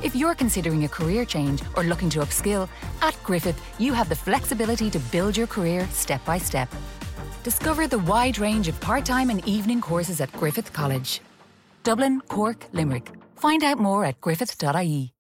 If 0.03 0.15
you're 0.15 0.35
considering 0.35 0.85
a 0.85 0.89
career 0.89 1.25
change 1.25 1.63
or 1.77 1.83
looking 1.83 2.11
to 2.11 2.21
upskill, 2.21 2.69
at 3.03 3.17
Griffith, 3.25 3.61
you 3.79 3.93
have 3.93 4.09
the 4.09 4.17
flexibility 4.17 4.91
to 4.91 4.99
build 5.11 5.37
your 5.37 5.47
career 5.47 5.87
step 5.93 6.25
by 6.25 6.39
step. 6.39 6.69
Discover 7.43 7.89
the 7.89 7.99
wide 8.01 8.39
range 8.39 8.69
of 8.69 8.81
part 8.81 9.05
time 9.05 9.31
and 9.31 9.47
evening 9.47 9.81
courses 9.81 10.21
at 10.21 10.33
Griffith 10.33 10.73
College. 10.73 11.21
Dublin, 11.83 12.21
Cork, 12.29 12.67
Limerick. 12.73 13.11
Find 13.37 13.63
out 13.63 13.79
more 13.79 14.05
at 14.05 14.21
griffith.ie. 14.21 15.13